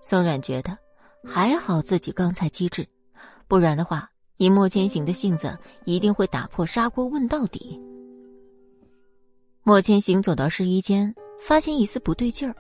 [0.01, 0.77] 宋冉觉得
[1.23, 2.85] 还好自己刚才机智，
[3.47, 7.79] 不然的话，以莫千行的性子，一定会打破砂锅问到底。
[9.63, 12.53] 莫千行走到试衣间，发现一丝不对劲儿，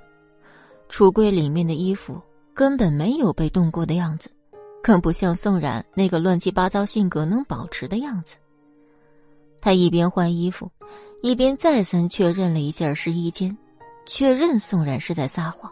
[0.87, 2.17] 橱柜里面的衣服
[2.59, 4.29] 根本没有被动过的样子，
[4.83, 8.35] 更不像宋冉那个乱七八糟性格能保持的样子。
[9.61, 10.69] 他一边换衣服，
[11.21, 13.57] 一边再三确认了一下试衣间。
[14.05, 15.71] 确认宋冉是在撒谎。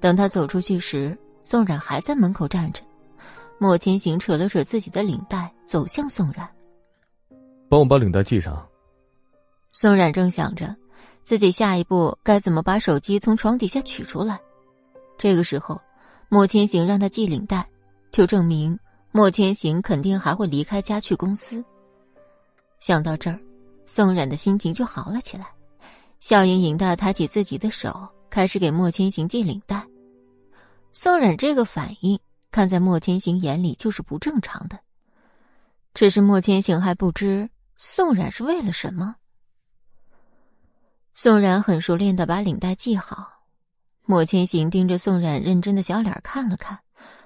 [0.00, 2.80] 等他走出去时，宋冉还在门口站着。
[3.58, 6.48] 莫千行扯了扯自己的领带，走向宋冉
[7.68, 8.66] ：“帮我把领带系上。”
[9.72, 10.74] 宋冉正想着
[11.22, 14.40] 自己下一步该怎么把手机从床底下取出来，
[15.18, 15.80] 这个时候，
[16.28, 17.68] 莫千行让他系领带，
[18.10, 18.78] 就证明
[19.10, 21.64] 莫千行肯定还会离开家去公司。
[22.80, 23.38] 想到这儿，
[23.86, 25.46] 宋冉的心情就好了起来。
[26.20, 29.84] 笑盈盈的抬起自己的手，开始给莫千行系领带。
[30.92, 32.18] 宋冉这个反应，
[32.50, 34.78] 看在莫千行眼里就是不正常的。
[35.94, 39.16] 只是莫千行还不知宋冉是为了什么。
[41.12, 43.28] 宋冉很熟练的把领带系好，
[44.04, 46.78] 莫千行盯着宋冉认真的小脸看了看，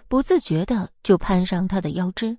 [0.09, 2.36] 不自觉的就攀上他的腰肢。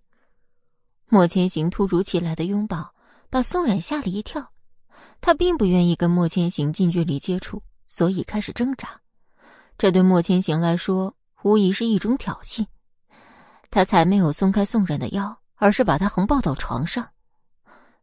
[1.08, 2.94] 莫千行突如其来的拥抱，
[3.30, 4.52] 把宋冉吓了一跳。
[5.20, 9.02] 他并不愿意跟莫千行近距离接触，所以开始挣扎。
[9.78, 12.66] 这对莫千行来说，无疑是一种挑衅。
[13.72, 17.08] 他才没有松开宋冉的腰，而是把他横抱到床上。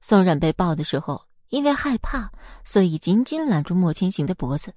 [0.00, 2.30] 宋冉被抱的时候，因为害怕，
[2.64, 4.74] 所以紧紧揽住莫千行的脖子。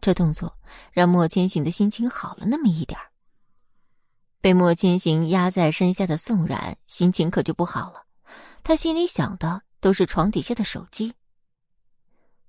[0.00, 0.52] 这动作
[0.92, 3.06] 让莫千行的心情好了那么一点儿
[4.40, 8.04] 被莫千行压在身下的宋冉心情可就不好了，
[8.62, 11.12] 他心里想的都是床底下的手机。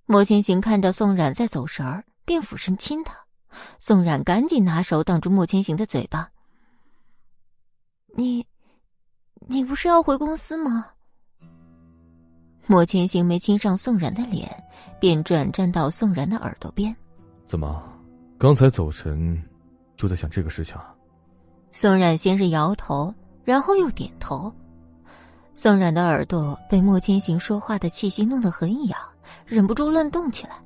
[0.06, 3.18] 莫千行看着宋冉在走神儿，便俯身亲她。
[3.80, 6.30] 宋冉赶紧拿手挡住莫千行的嘴巴。
[8.16, 8.46] 你，
[9.48, 10.86] 你不是要回公司吗？
[12.68, 14.64] 莫千行没亲上宋冉的脸，
[15.00, 16.96] 便转站到宋冉的耳朵边。
[17.48, 17.82] 怎么，
[18.38, 19.42] 刚才走神，
[19.96, 20.94] 就在想这个事情啊？
[21.72, 23.14] 宋冉先是摇头，
[23.46, 24.54] 然后又点头。
[25.54, 29.00] 宋冉的耳朵被莫千行说话的气息弄得很痒。
[29.46, 30.62] 忍不住乱动起来，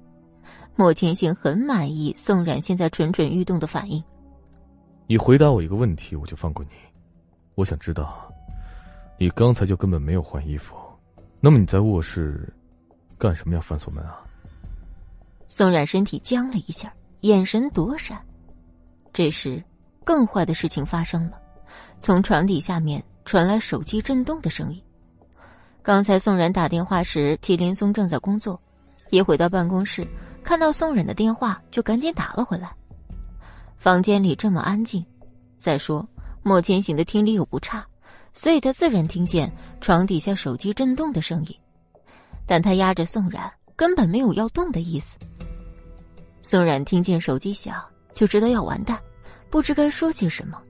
[0.76, 4.04] 莫千行很满意宋冉现在蠢蠢欲动的反应。
[5.06, 6.72] 你回答我一个问题，我就放过你。
[7.54, 8.28] 我想知道，
[9.20, 10.76] 你刚才就根本没有换衣服，
[11.40, 12.52] 那么你在卧室
[13.20, 14.22] 干什么要反锁门啊？
[15.54, 18.18] 宋冉身体僵了一下，眼神躲闪。
[19.12, 19.62] 这时，
[20.06, 21.38] 更坏的事情发生了，
[22.00, 24.82] 从床底下面传来手机震动的声音。
[25.84, 28.58] 刚才宋冉打电话时，祁林松正在工作。
[29.10, 30.08] 一回到办公室，
[30.42, 32.74] 看到宋冉的电话，就赶紧打了回来。
[33.76, 35.06] 房间里这么安静，
[35.58, 36.08] 再说
[36.44, 37.86] 莫千行的听力又不差，
[38.32, 39.52] 所以他自然听见
[39.82, 41.56] 床底下手机震动的声音。
[42.46, 43.52] 但他压着宋冉，
[43.82, 45.18] 根本没有要动的意思。
[46.44, 47.84] 宋冉听见手机响，
[48.14, 48.96] 就知道要完蛋，
[49.50, 50.62] 不知该说些什么。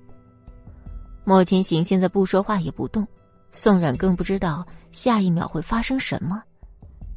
[1.25, 3.05] 莫千行现在不说话也不动。
[3.51, 6.41] 宋冉更不知道下一秒会发生什么。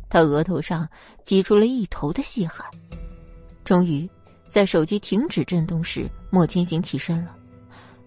[0.09, 0.89] 他额头上
[1.23, 2.67] 挤出了一头的细汗。
[3.65, 4.11] 终于，
[4.49, 7.37] 在手机停止震动时，莫千行起身了。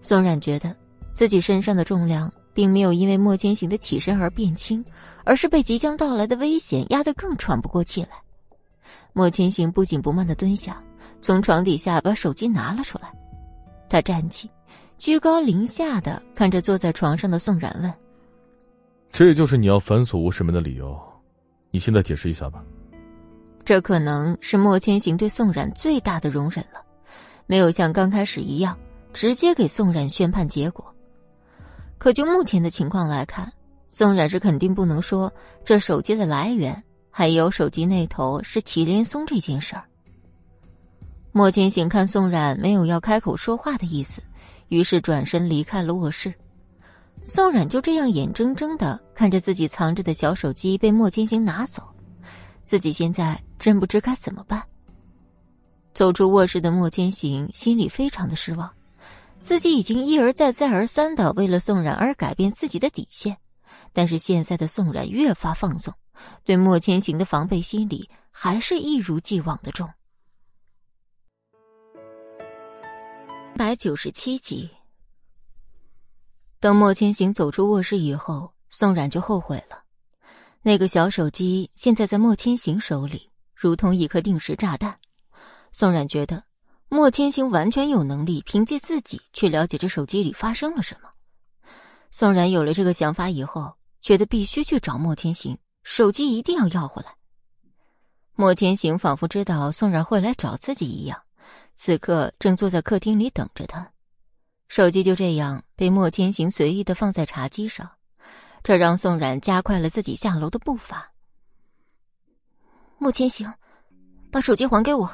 [0.02, 0.76] 宋冉觉得
[1.14, 4.84] 自己身上的重量并没有因为莫千行的起身而变轻，
[5.22, 8.08] 而是被即将到来的危险压得更喘不过气来。
[9.12, 10.82] 莫千行不紧不慢的蹲下，
[11.20, 13.12] 从床底下把手机拿了出来。
[13.88, 14.50] 他站起，
[14.98, 17.94] 居高临下的看着坐在床上的宋冉问
[19.12, 21.00] ：“这就是你要反锁无视门的理由？
[21.70, 22.60] 你现在解释一下吧。”
[23.64, 26.84] 这可能是莫千行对宋冉最大的容忍了，
[27.46, 28.76] 没有像刚开始一样
[29.12, 30.92] 直接给宋冉宣判结果。
[31.98, 33.52] 可就目前的情况来看，
[33.88, 35.32] 宋冉是肯定不能说
[35.64, 36.80] 这手机的来源
[37.10, 39.82] 还有手机那头是祁连松这件事儿。
[41.32, 44.22] 莫千行看宋冉没有要开口说话的意思，
[44.68, 46.32] 于是转身离开了卧室。
[47.24, 51.82] 宋冉就这样眼睁睁的看着自己藏着的小手机被莫千行拿走。
[52.64, 54.62] 自己现在真不知该怎么办。
[55.94, 58.70] 走出卧室的莫千行心里非常的失望，
[59.40, 63.38] 自己已经一而再、再而三的为了宋冉而改变自己的底线，
[63.92, 65.94] 但是现在的宋冉越发放纵，
[66.44, 69.88] 对莫千行的防备心理还是一如既往的重。
[73.56, 74.70] 百九十七集，
[76.60, 79.82] 等莫千行走出卧室以后，宋冉就后悔了。
[80.60, 84.98] 那个小手机现在在莫千行手里，如同一颗定时炸弹。
[85.72, 86.44] 宋冉觉得
[86.88, 91.10] 莫千行完全有能力凭借自己去了解这手机里发生了什么。
[92.10, 97.14] 宋冉有了这个想法以后，觉得必须去找莫千行，手机一定要要回来。
[98.34, 101.20] 莫千行仿佛知道宋冉会来找自己一样，
[101.76, 103.90] 此刻正坐在客厅里等着他。
[104.68, 107.90] 手机就这样被莫千行随意的放在茶几上。
[108.62, 111.12] 这让宋冉加快了自己下楼的步伐。
[112.98, 113.52] 莫千行，
[114.32, 115.10] 把手机还给我。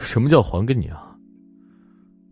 [0.00, 1.06] 什么叫还给你啊？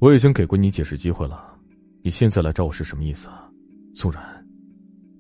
[0.01, 1.57] 我已经给过你解释机会了，
[2.03, 3.49] 你现在来找我是什么意思啊？
[3.95, 4.23] 宋然，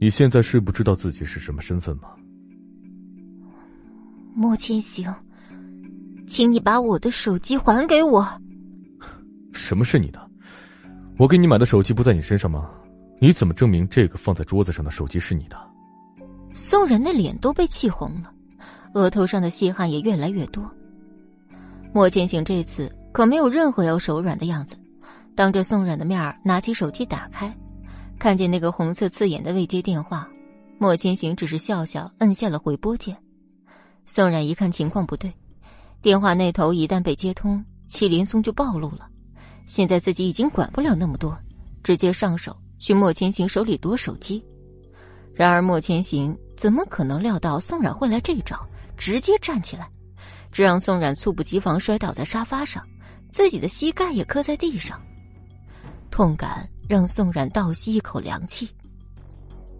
[0.01, 2.11] 你现在是不知道自己是什么身份吗？
[4.35, 5.13] 莫千行，
[6.27, 8.27] 请你把我的手机还给我。
[9.53, 10.31] 什么是你的？
[11.17, 12.71] 我给你买的手机不在你身上吗？
[13.21, 15.57] 你怎么证明这个放在桌子上的手机是你的？
[16.55, 18.33] 宋然的脸都被气红了，
[18.95, 20.69] 额头上的细汗也越来越多。
[21.93, 24.79] 莫千行这次可没有任何要手软的样子，
[25.35, 27.53] 当着宋冉的面拿起手机打开，
[28.19, 30.29] 看见那个红色刺眼的未接电话，
[30.79, 33.17] 莫千行只是笑笑摁下了回拨键。
[34.07, 35.33] 宋冉一看情况不对，
[36.01, 39.09] 电话那头一旦被接通，祁连松就暴露了。
[39.67, 41.37] 现在自己已经管不了那么多，
[41.83, 42.57] 直接上手。
[42.81, 44.41] 去莫千行手里夺手机，
[45.35, 48.57] 然而莫千行怎么可能料到宋冉会来这一招？
[48.97, 49.91] 直接站起来，
[50.51, 52.87] 这让宋冉猝不及防摔倒在沙发上，
[53.31, 55.01] 自己的膝盖也磕在地上，
[56.11, 58.69] 痛感让宋冉倒吸一口凉气。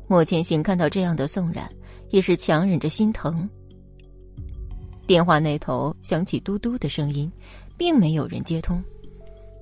[0.07, 1.69] 莫千行看到这样的宋冉，
[2.11, 3.49] 也是强忍着心疼。
[5.07, 7.31] 电话那头响起嘟嘟的声音，
[7.77, 8.83] 并没有人接通。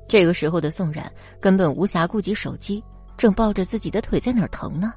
[0.09, 2.83] 这个时候的宋冉根本无暇顾及手机。
[3.17, 4.93] 正抱着自己的腿在哪儿疼呢？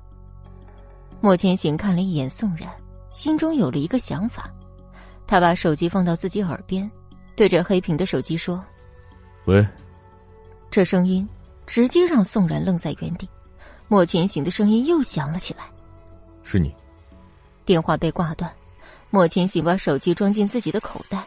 [1.22, 2.69] 莫千行看了一眼宋冉，
[3.11, 4.53] 心中有了一个想法。
[5.30, 6.89] 他把手机放到自己耳边，
[7.35, 8.65] 对着黑屏的手机说
[9.45, 9.64] ：“喂。”
[10.72, 11.27] 这声音
[11.68, 13.30] 直接让宋然愣在原地。
[13.88, 15.65] 莫千行的声音又响了起来
[16.41, 16.73] ：“是你。”
[17.64, 18.51] 电话被挂断。
[19.11, 21.23] 莫千行把手机装进自己的口袋，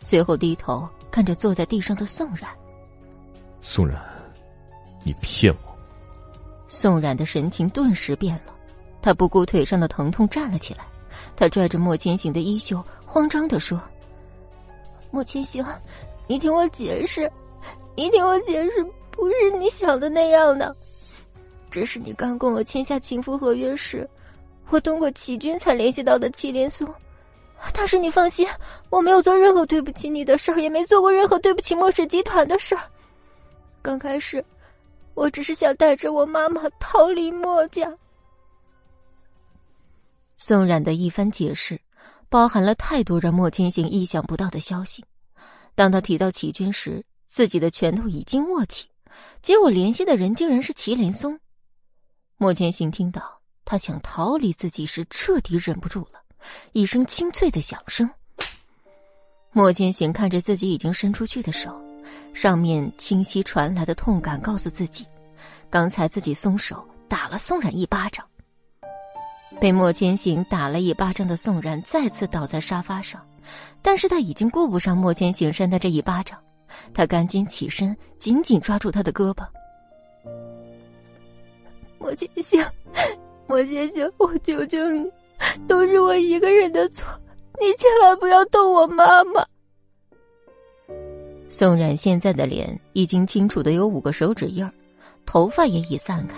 [0.00, 2.48] 最后低头看着坐在地上的宋然
[3.60, 4.02] ：“宋冉，
[5.04, 5.76] 你骗我。”
[6.68, 8.54] 宋冉的神情顿时变了，
[9.02, 10.86] 他不顾腿上的疼痛站了起来，
[11.36, 13.80] 他拽着莫千行的衣袖，慌张的说
[15.10, 15.64] ：“莫千行，
[16.26, 17.30] 你听我解释，
[17.96, 20.74] 你听我解释，不是你想的那样的。
[21.70, 24.08] 这是你刚跟我签下情夫合约时，
[24.70, 26.86] 我通过齐军才联系到的祁连松。
[27.72, 28.46] 但是你放心，
[28.90, 32.82] 我没有做任何对不起你的事儿，也没做过任何对不起莫氏集团的事儿。
[33.80, 34.44] 刚开始。”
[35.14, 37.92] 我只是想带着我妈妈逃离墨家。
[40.44, 41.80] 宋冉的一番解释，
[42.28, 45.04] 包含了太多让莫千行意想不到的消息。
[45.76, 48.88] 当他提到齐军时，自己的拳头已经握起，
[49.40, 51.38] 结果联系的人竟然是祁连松。
[52.38, 53.22] 莫千行听到
[53.64, 56.20] 他想逃离自己时，彻底忍不住了，
[56.72, 58.10] 一声清脆的响声。
[59.52, 61.80] 莫千行看着自己已经伸出去的手。
[62.34, 65.06] 上面清晰传来的痛感告诉自己，
[65.70, 68.26] 刚才自己松手打了宋冉一巴掌。
[69.60, 73.24] 被莫千行打了一巴掌的宋冉再次倒在沙发上，
[73.80, 76.38] 但是他已经顾不上莫千行扇的这一巴掌，
[76.92, 79.46] 他赶紧起身，紧紧抓住他的胳膊。
[81.98, 82.64] 莫千行，
[83.46, 85.08] 莫千行，我求求你，
[85.68, 87.06] 都是我一个人的错，
[87.60, 89.44] 你千万不要动我妈妈。
[91.48, 94.72] 宋冉现在的脸已经清楚的有五个手指印儿，
[95.24, 96.36] 头发也已散开。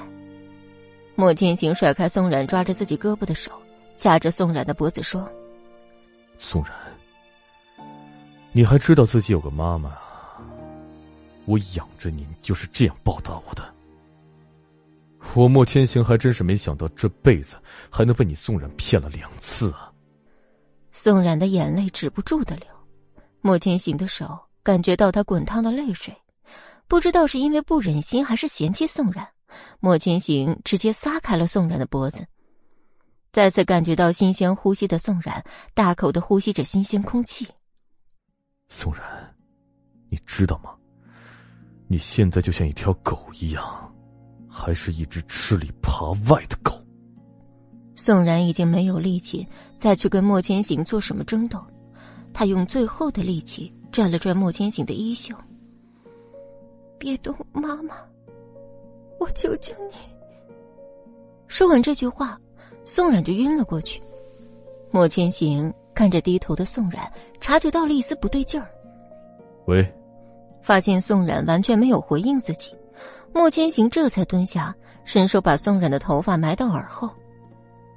[1.17, 3.53] 莫千行甩开宋冉抓着自己胳膊的手，
[3.97, 5.31] 掐着宋冉的脖子说
[6.39, 6.73] ：“宋冉，
[8.53, 10.41] 你还知道自己有个妈妈啊？
[11.45, 13.63] 我养着你就是这样报答我的。
[15.35, 17.57] 我莫千行还真是没想到这辈子
[17.91, 19.93] 还能被你宋冉骗了两次啊！”
[20.91, 22.67] 宋冉的眼泪止不住的流，
[23.41, 26.13] 莫千行的手感觉到他滚烫的泪水，
[26.89, 29.25] 不知道是因为不忍心还是嫌弃宋冉。
[29.81, 32.27] 莫千行直接撒开了宋冉的脖子，
[33.33, 35.45] 再次感觉到新鲜呼吸的宋冉
[35.75, 37.47] 大口的呼吸着新鲜空气。
[38.69, 39.03] 宋冉，
[40.09, 40.71] 你知道吗？
[41.87, 43.95] 你现在就像一条狗一样，
[44.49, 46.73] 还是一只吃里扒外的狗。
[47.95, 51.65] 宋然已经没有力气再去跟莫千行做什么争斗，
[52.33, 55.35] 他用最后的力气拽了拽莫千行的衣袖
[56.99, 57.97] ：“别动妈妈。”
[59.19, 59.95] 我求求你！
[61.47, 62.41] 说完这句话，
[62.85, 64.03] 宋冉就晕了过去。
[64.91, 67.11] 莫千行看着低头的宋冉，
[67.41, 68.69] 察觉到了一丝不对劲儿。
[69.67, 69.93] 喂，
[70.63, 72.75] 发现宋冉完全没有回应自己，
[73.33, 74.75] 莫千行这才蹲下，
[75.05, 77.11] 伸手把宋冉的头发埋到耳后。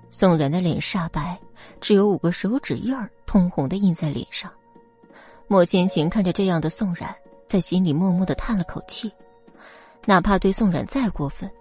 [0.09, 1.37] 宋冉的脸煞白，
[1.81, 4.51] 只有五个手指印儿通红的印在脸上。
[5.47, 7.13] 莫千行看着这样的宋冉，
[7.47, 9.11] 在心里默默的叹了口气。
[10.07, 11.51] 哪怕对宋冉再过分，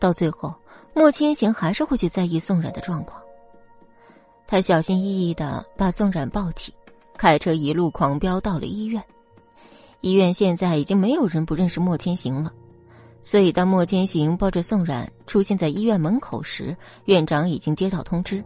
[0.00, 0.52] 到最后
[0.92, 3.22] 莫千行还是会去在意宋冉的状况。
[4.44, 6.74] 他小心翼翼的把宋冉抱起，
[7.16, 9.00] 开车一路狂飙到了医院。
[10.00, 12.52] 医院现在已经没有人不认识莫千行了，
[13.22, 18.42] 所以当莫千行抱着宋冉出现在医院门口时，院长已经接到通知，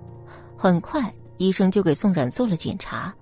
[0.55, 3.13] 很快医生就给宋冉做了检查，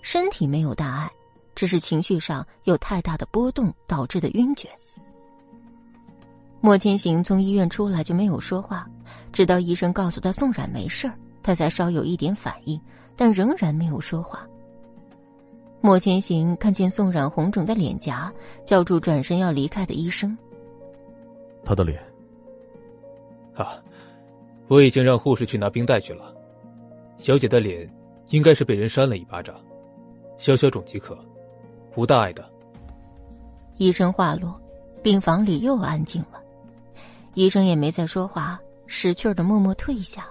[0.00, 1.10] 身体没有大碍，
[1.54, 4.66] 只是情绪上有太大的波动导致的晕厥。
[6.64, 8.88] 莫千行从医院出来就没有说话，
[9.34, 11.12] 直到医生告诉他宋冉没事儿，
[11.42, 12.80] 他才稍有一点反应，
[13.14, 14.48] 但仍然没有说话。
[15.82, 18.32] 莫千行看见宋冉红肿的脸颊，
[18.64, 20.34] 叫住转身要离开的医生。
[21.66, 22.02] 他的脸，
[23.54, 23.74] 啊，
[24.66, 26.34] 我已经让护士去拿冰袋去了。
[27.18, 27.86] 小姐的脸
[28.30, 29.54] 应该是被人扇了一巴掌，
[30.38, 31.14] 消消肿即可，
[31.94, 32.42] 无大碍的。
[33.76, 34.58] 医生话落，
[35.02, 36.40] 病房里又安静了。
[37.34, 40.24] 医生也没再说话，识趣的默默退下。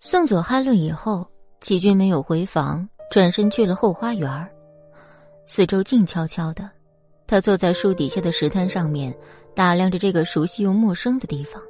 [0.00, 1.26] 送走哈伦以后，
[1.60, 4.50] 齐军没有回房，转身去了后花园。
[5.44, 6.68] 四周静悄悄的，
[7.26, 9.14] 他坐在树底下的石滩上面，
[9.54, 11.62] 打量着这个熟悉又陌生的地方。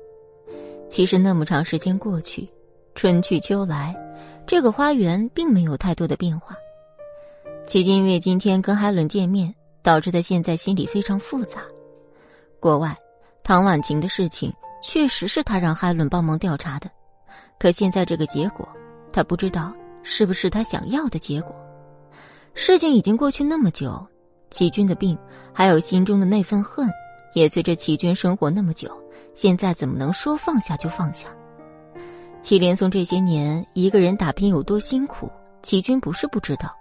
[0.88, 2.48] 其实那么长时间过去，
[2.94, 3.96] 春去秋来，
[4.46, 6.54] 这个花园并没有太多的变化。
[7.66, 11.62] 齐军因为今天跟海伦见面，导致他现在心里非常复杂。
[12.58, 12.96] 国外
[13.42, 16.90] 唐婉晴的事情确实是他让海伦帮忙调查的，
[17.58, 18.68] 可现在这个结果，
[19.12, 19.72] 他不知道
[20.02, 21.54] 是不是他想要的结果。
[22.54, 24.04] 事情已经过去那么久，
[24.50, 25.16] 齐军的病
[25.52, 26.88] 还有心中的那份恨，
[27.34, 28.90] 也随着齐军生活那么久，
[29.34, 31.28] 现在怎么能说放下就放下？
[32.42, 35.30] 齐连松这些年一个人打拼有多辛苦，
[35.62, 36.74] 齐军不是不知道。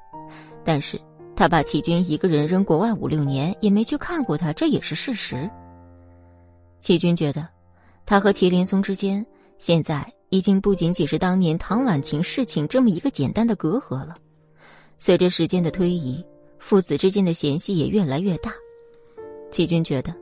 [0.70, 1.02] 但是
[1.36, 5.50] 他把齐军一个人扔国外五六年，也没去看过他，这也是事实。
[6.80, 7.48] 齐军觉得，
[8.06, 9.26] 他和祁连松之间
[9.58, 14.16] 现在已经不仅仅是当年唐婉晴事情这么一个简单的隔阂了。
[15.00, 16.24] 随着时间的推移，
[16.60, 18.54] 父子之间的嫌隙也越来越大。
[19.50, 20.14] 齐军觉得，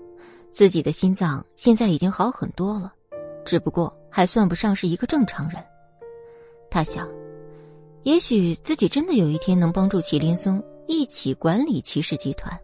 [0.50, 2.94] 自己的心脏现在已经好很多了，
[3.44, 5.62] 只不过还算不上是一个正常人。
[6.72, 7.06] 他想。
[8.08, 12.58] 也许自己真的有一天能帮助祁连松一起管理祁氏集团，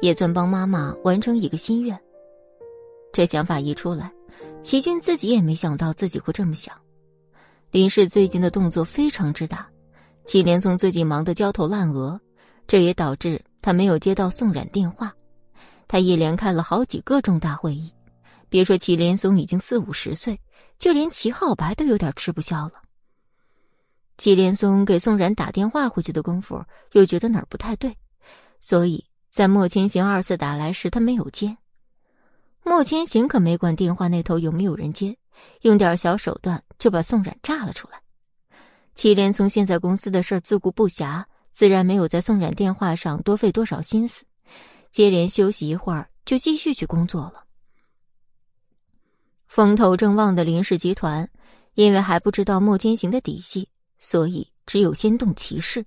[0.00, 2.00] 也算帮妈妈完成一个心愿。
[3.12, 4.12] 这想法一出来，
[4.62, 6.72] 齐军自己也没想到自己会这么想。
[7.72, 9.66] 林氏最近的动作非常之大，
[10.26, 12.20] 祁连松最近忙得焦头烂额，
[12.68, 15.12] 这也导致他没有接到宋冉电话。
[15.88, 17.92] 他一连开了好几个重大会议，
[18.48, 20.38] 别说祁连松已经四五十岁，
[20.78, 22.74] 就连齐浩白都有点吃不消了。
[24.16, 27.96] 祁连松给宋冉打电话回去的功夫，又觉得哪儿不太对，
[28.60, 31.56] 所以在莫千行二次打来时，他没有接。
[32.62, 35.16] 莫千行可没管电话那头有没有人接，
[35.62, 38.00] 用点小手段就把宋冉炸了出来。
[38.94, 44.24] 祁连从现在公司的事自顾不暇，自然没有在宋冉电话上多费多少心思。
[44.92, 47.44] 接连休息一会儿，就继续去工作了。
[49.48, 51.28] 风头正旺的林氏集团，
[51.74, 53.68] 因为还不知道莫千行的底细，
[54.04, 55.82] 所以只有先动骑士。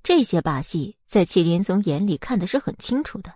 [0.00, 3.34] 这些把戏在祁连松眼里看的是很清楚的，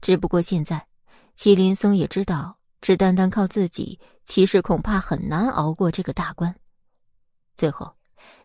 [0.00, 0.88] 只不过现在。
[1.36, 6.52] 祁连松也知道，只单单靠自己，骑士恐怕很难熬过这个大关。
[7.56, 7.94] 最后，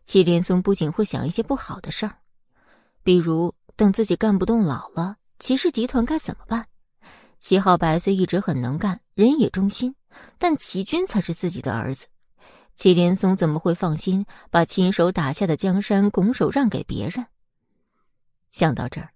[0.05, 2.15] 祁连松不仅会想一些不好的事儿，
[3.01, 6.67] 比如等自己干不动老了，祁氏集团该怎么办？
[7.39, 9.95] 齐浩白虽一直很能干，人也忠心，
[10.37, 12.05] 但齐军才是自己的儿子，
[12.77, 17.25] 祁连松怎么会放心把亲手打下的江山拱手让给别人？
[18.51, 19.09] 想到这儿，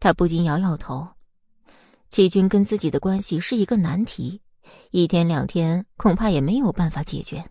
[0.00, 1.06] 他不禁摇摇头。
[2.10, 4.40] 齐军跟自己的关系是一个难题，
[4.90, 7.44] 一天两天恐怕也没有办法解决。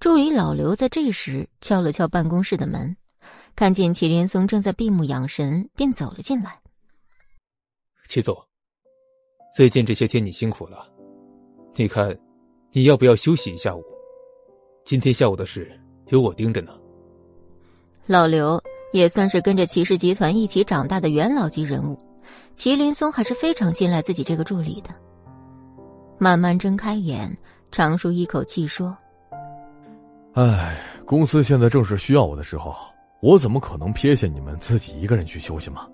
[0.00, 2.96] 助理老刘在这时敲了敲办公室的门，
[3.54, 6.60] 看见祁连松正在闭目养神，便走了进来。
[8.08, 8.36] 齐总，
[9.56, 10.92] 最近这些天你辛苦了，
[11.76, 12.18] 你看，
[12.72, 13.84] 你要不要休息一下午？
[14.88, 15.70] 今天下午的事
[16.06, 16.72] 有我盯着呢。
[18.06, 18.58] 老刘
[18.90, 21.94] 也算是跟着齐氏集团一起长大的元老级人物。
[22.56, 24.88] 麒麟松还是非常信赖自己这个助理的。
[26.16, 27.30] 慢慢睁开眼，
[27.70, 28.96] 长舒一口气说
[30.32, 32.74] ：“哎，公司现在正是需要我的时候，
[33.20, 35.86] 我怎么可能撇下你们自己一个人去休息嘛？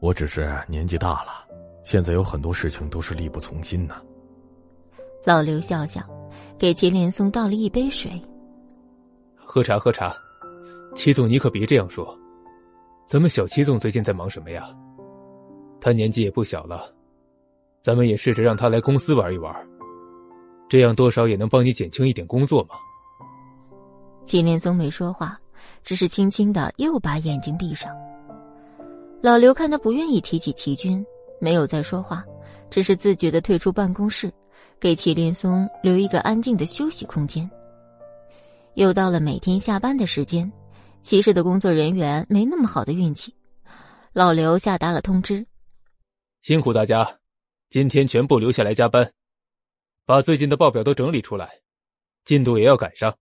[0.00, 1.44] 我只是年纪大了，
[1.84, 3.94] 现在有很多事情都是力不从心呢。”
[5.22, 6.00] 老刘笑笑，
[6.58, 8.10] 给祁连松倒了一杯水。
[9.34, 10.14] 喝茶，喝茶。
[10.94, 12.18] 齐总，你可别这样说。
[13.06, 14.64] 咱们小齐总最近在忙什么呀？
[15.80, 16.90] 他年纪也不小了，
[17.82, 19.54] 咱们也试着让他来公司玩一玩，
[20.68, 22.74] 这样多少也能帮你减轻一点工作嘛。
[24.24, 25.38] 祁连松没说话，
[25.84, 27.94] 只是轻轻的又把眼睛闭上。
[29.20, 31.04] 老刘看他不愿意提起齐军，
[31.38, 32.24] 没有再说话，
[32.70, 34.32] 只是自觉的退出办公室，
[34.80, 37.48] 给祁连松留一个安静的休息空间。
[38.74, 40.50] 又到了每天下班的时间，
[41.02, 43.34] 骑士的工作人员没那么好的运气，
[44.12, 45.46] 老刘下达了通知。
[46.42, 47.18] 辛苦大家，
[47.70, 49.10] 今天全部留下来加班，
[50.04, 51.50] 把最近的报表都整理出来，
[52.24, 53.16] 进度也要赶上。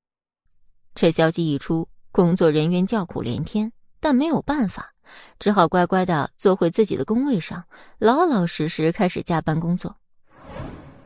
[0.93, 4.93] 这消息一出，工作人员叫苦连天，但没有办法，
[5.40, 7.64] 只好乖乖的坐回自己的工位上，
[7.98, 9.95] 老老实实开始加班工作。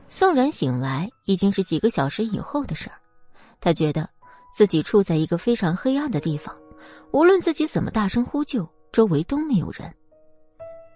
[0.09, 2.97] 宋然醒来已经是几个小时以后的事儿，
[3.61, 4.09] 他觉得
[4.53, 6.53] 自己处在一个非常黑暗的地方，
[7.11, 9.89] 无论自己怎么大声呼救，周围都没有人。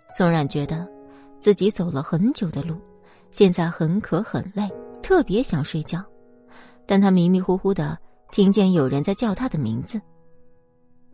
[0.10, 0.92] 宋冉觉得。
[1.40, 2.78] 自己走了很久的路，
[3.30, 4.64] 现在很渴很累，
[5.02, 6.02] 特别想睡觉，
[6.86, 7.98] 但他迷迷糊糊的
[8.32, 10.00] 听见有人在叫他的名字。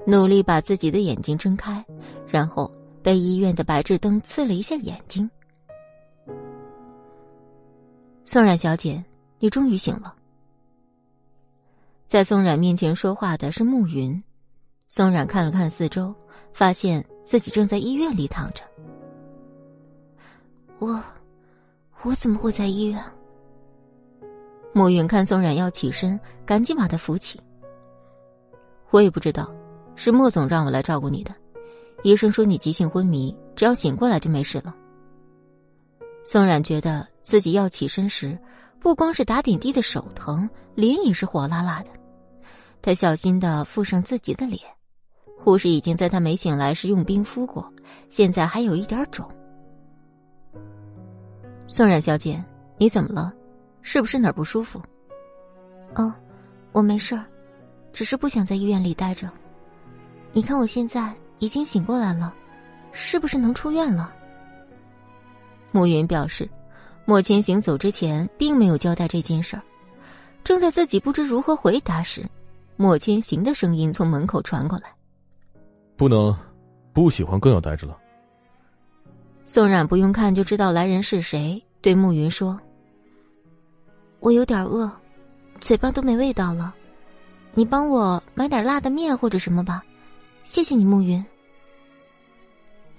[0.06, 1.84] 努力把自己的眼睛睁开，
[2.28, 2.72] 然后
[3.02, 5.28] 被医院的白炽灯刺了一下眼睛。
[8.32, 9.04] 宋冉小姐，
[9.40, 10.14] 你终于醒了。
[12.06, 14.24] 在宋冉面前说话的是慕云。
[14.88, 16.14] 宋冉看了看四周，
[16.54, 18.62] 发现自己正在医院里躺着。
[20.78, 21.04] 我，
[22.04, 23.04] 我怎么会在医院？
[24.74, 27.42] 暮云看宋冉要起身，赶紧把她扶起。
[28.92, 29.52] 我也不知道，
[29.96, 31.34] 是莫总让我来照顾你的。
[32.04, 34.76] 医生说你急性昏迷，只要醒过来就没事了。
[36.24, 38.36] 宋冉觉得自己要起身时，
[38.80, 41.90] 不光是打点滴的手疼，脸也是火辣辣的。
[42.82, 44.60] 他小心的敷上自己的脸，
[45.38, 47.72] 护士已经在他没醒来时用冰敷过，
[48.10, 49.30] 现在还有一点肿。
[51.68, 52.44] 宋冉小姐，
[52.80, 53.32] 你怎么了？
[53.84, 54.82] 是不是哪儿不舒服？
[55.94, 56.12] 哦，
[56.72, 57.24] 我没事儿，
[57.94, 59.30] 只是不想在医院里待着。
[60.34, 62.34] 你看我现在已经醒过来了，
[62.92, 64.12] 是不是能出院了？
[65.72, 66.50] 暮云表示，
[67.10, 69.64] 莫千行走之前并没有交代这件事儿。
[70.44, 72.24] 正在自己不知如何回答时，
[72.78, 74.94] 莫千行的声音从门口传过来
[75.98, 76.38] ：“不能，
[76.94, 77.98] 不喜欢更要待着了。”
[79.44, 82.62] 宋冉不用看就知道来人是谁，对暮云说
[84.22, 84.88] ：“我有点饿，
[85.60, 86.76] 嘴巴都没味道了，
[87.56, 89.84] 你帮我买点辣的面或者什么吧，
[90.44, 91.26] 谢谢你，暮云。”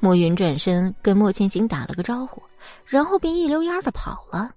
[0.02, 2.42] 暮云转身跟莫千行打了个招呼，
[2.84, 4.54] 然后便一溜烟的跑了。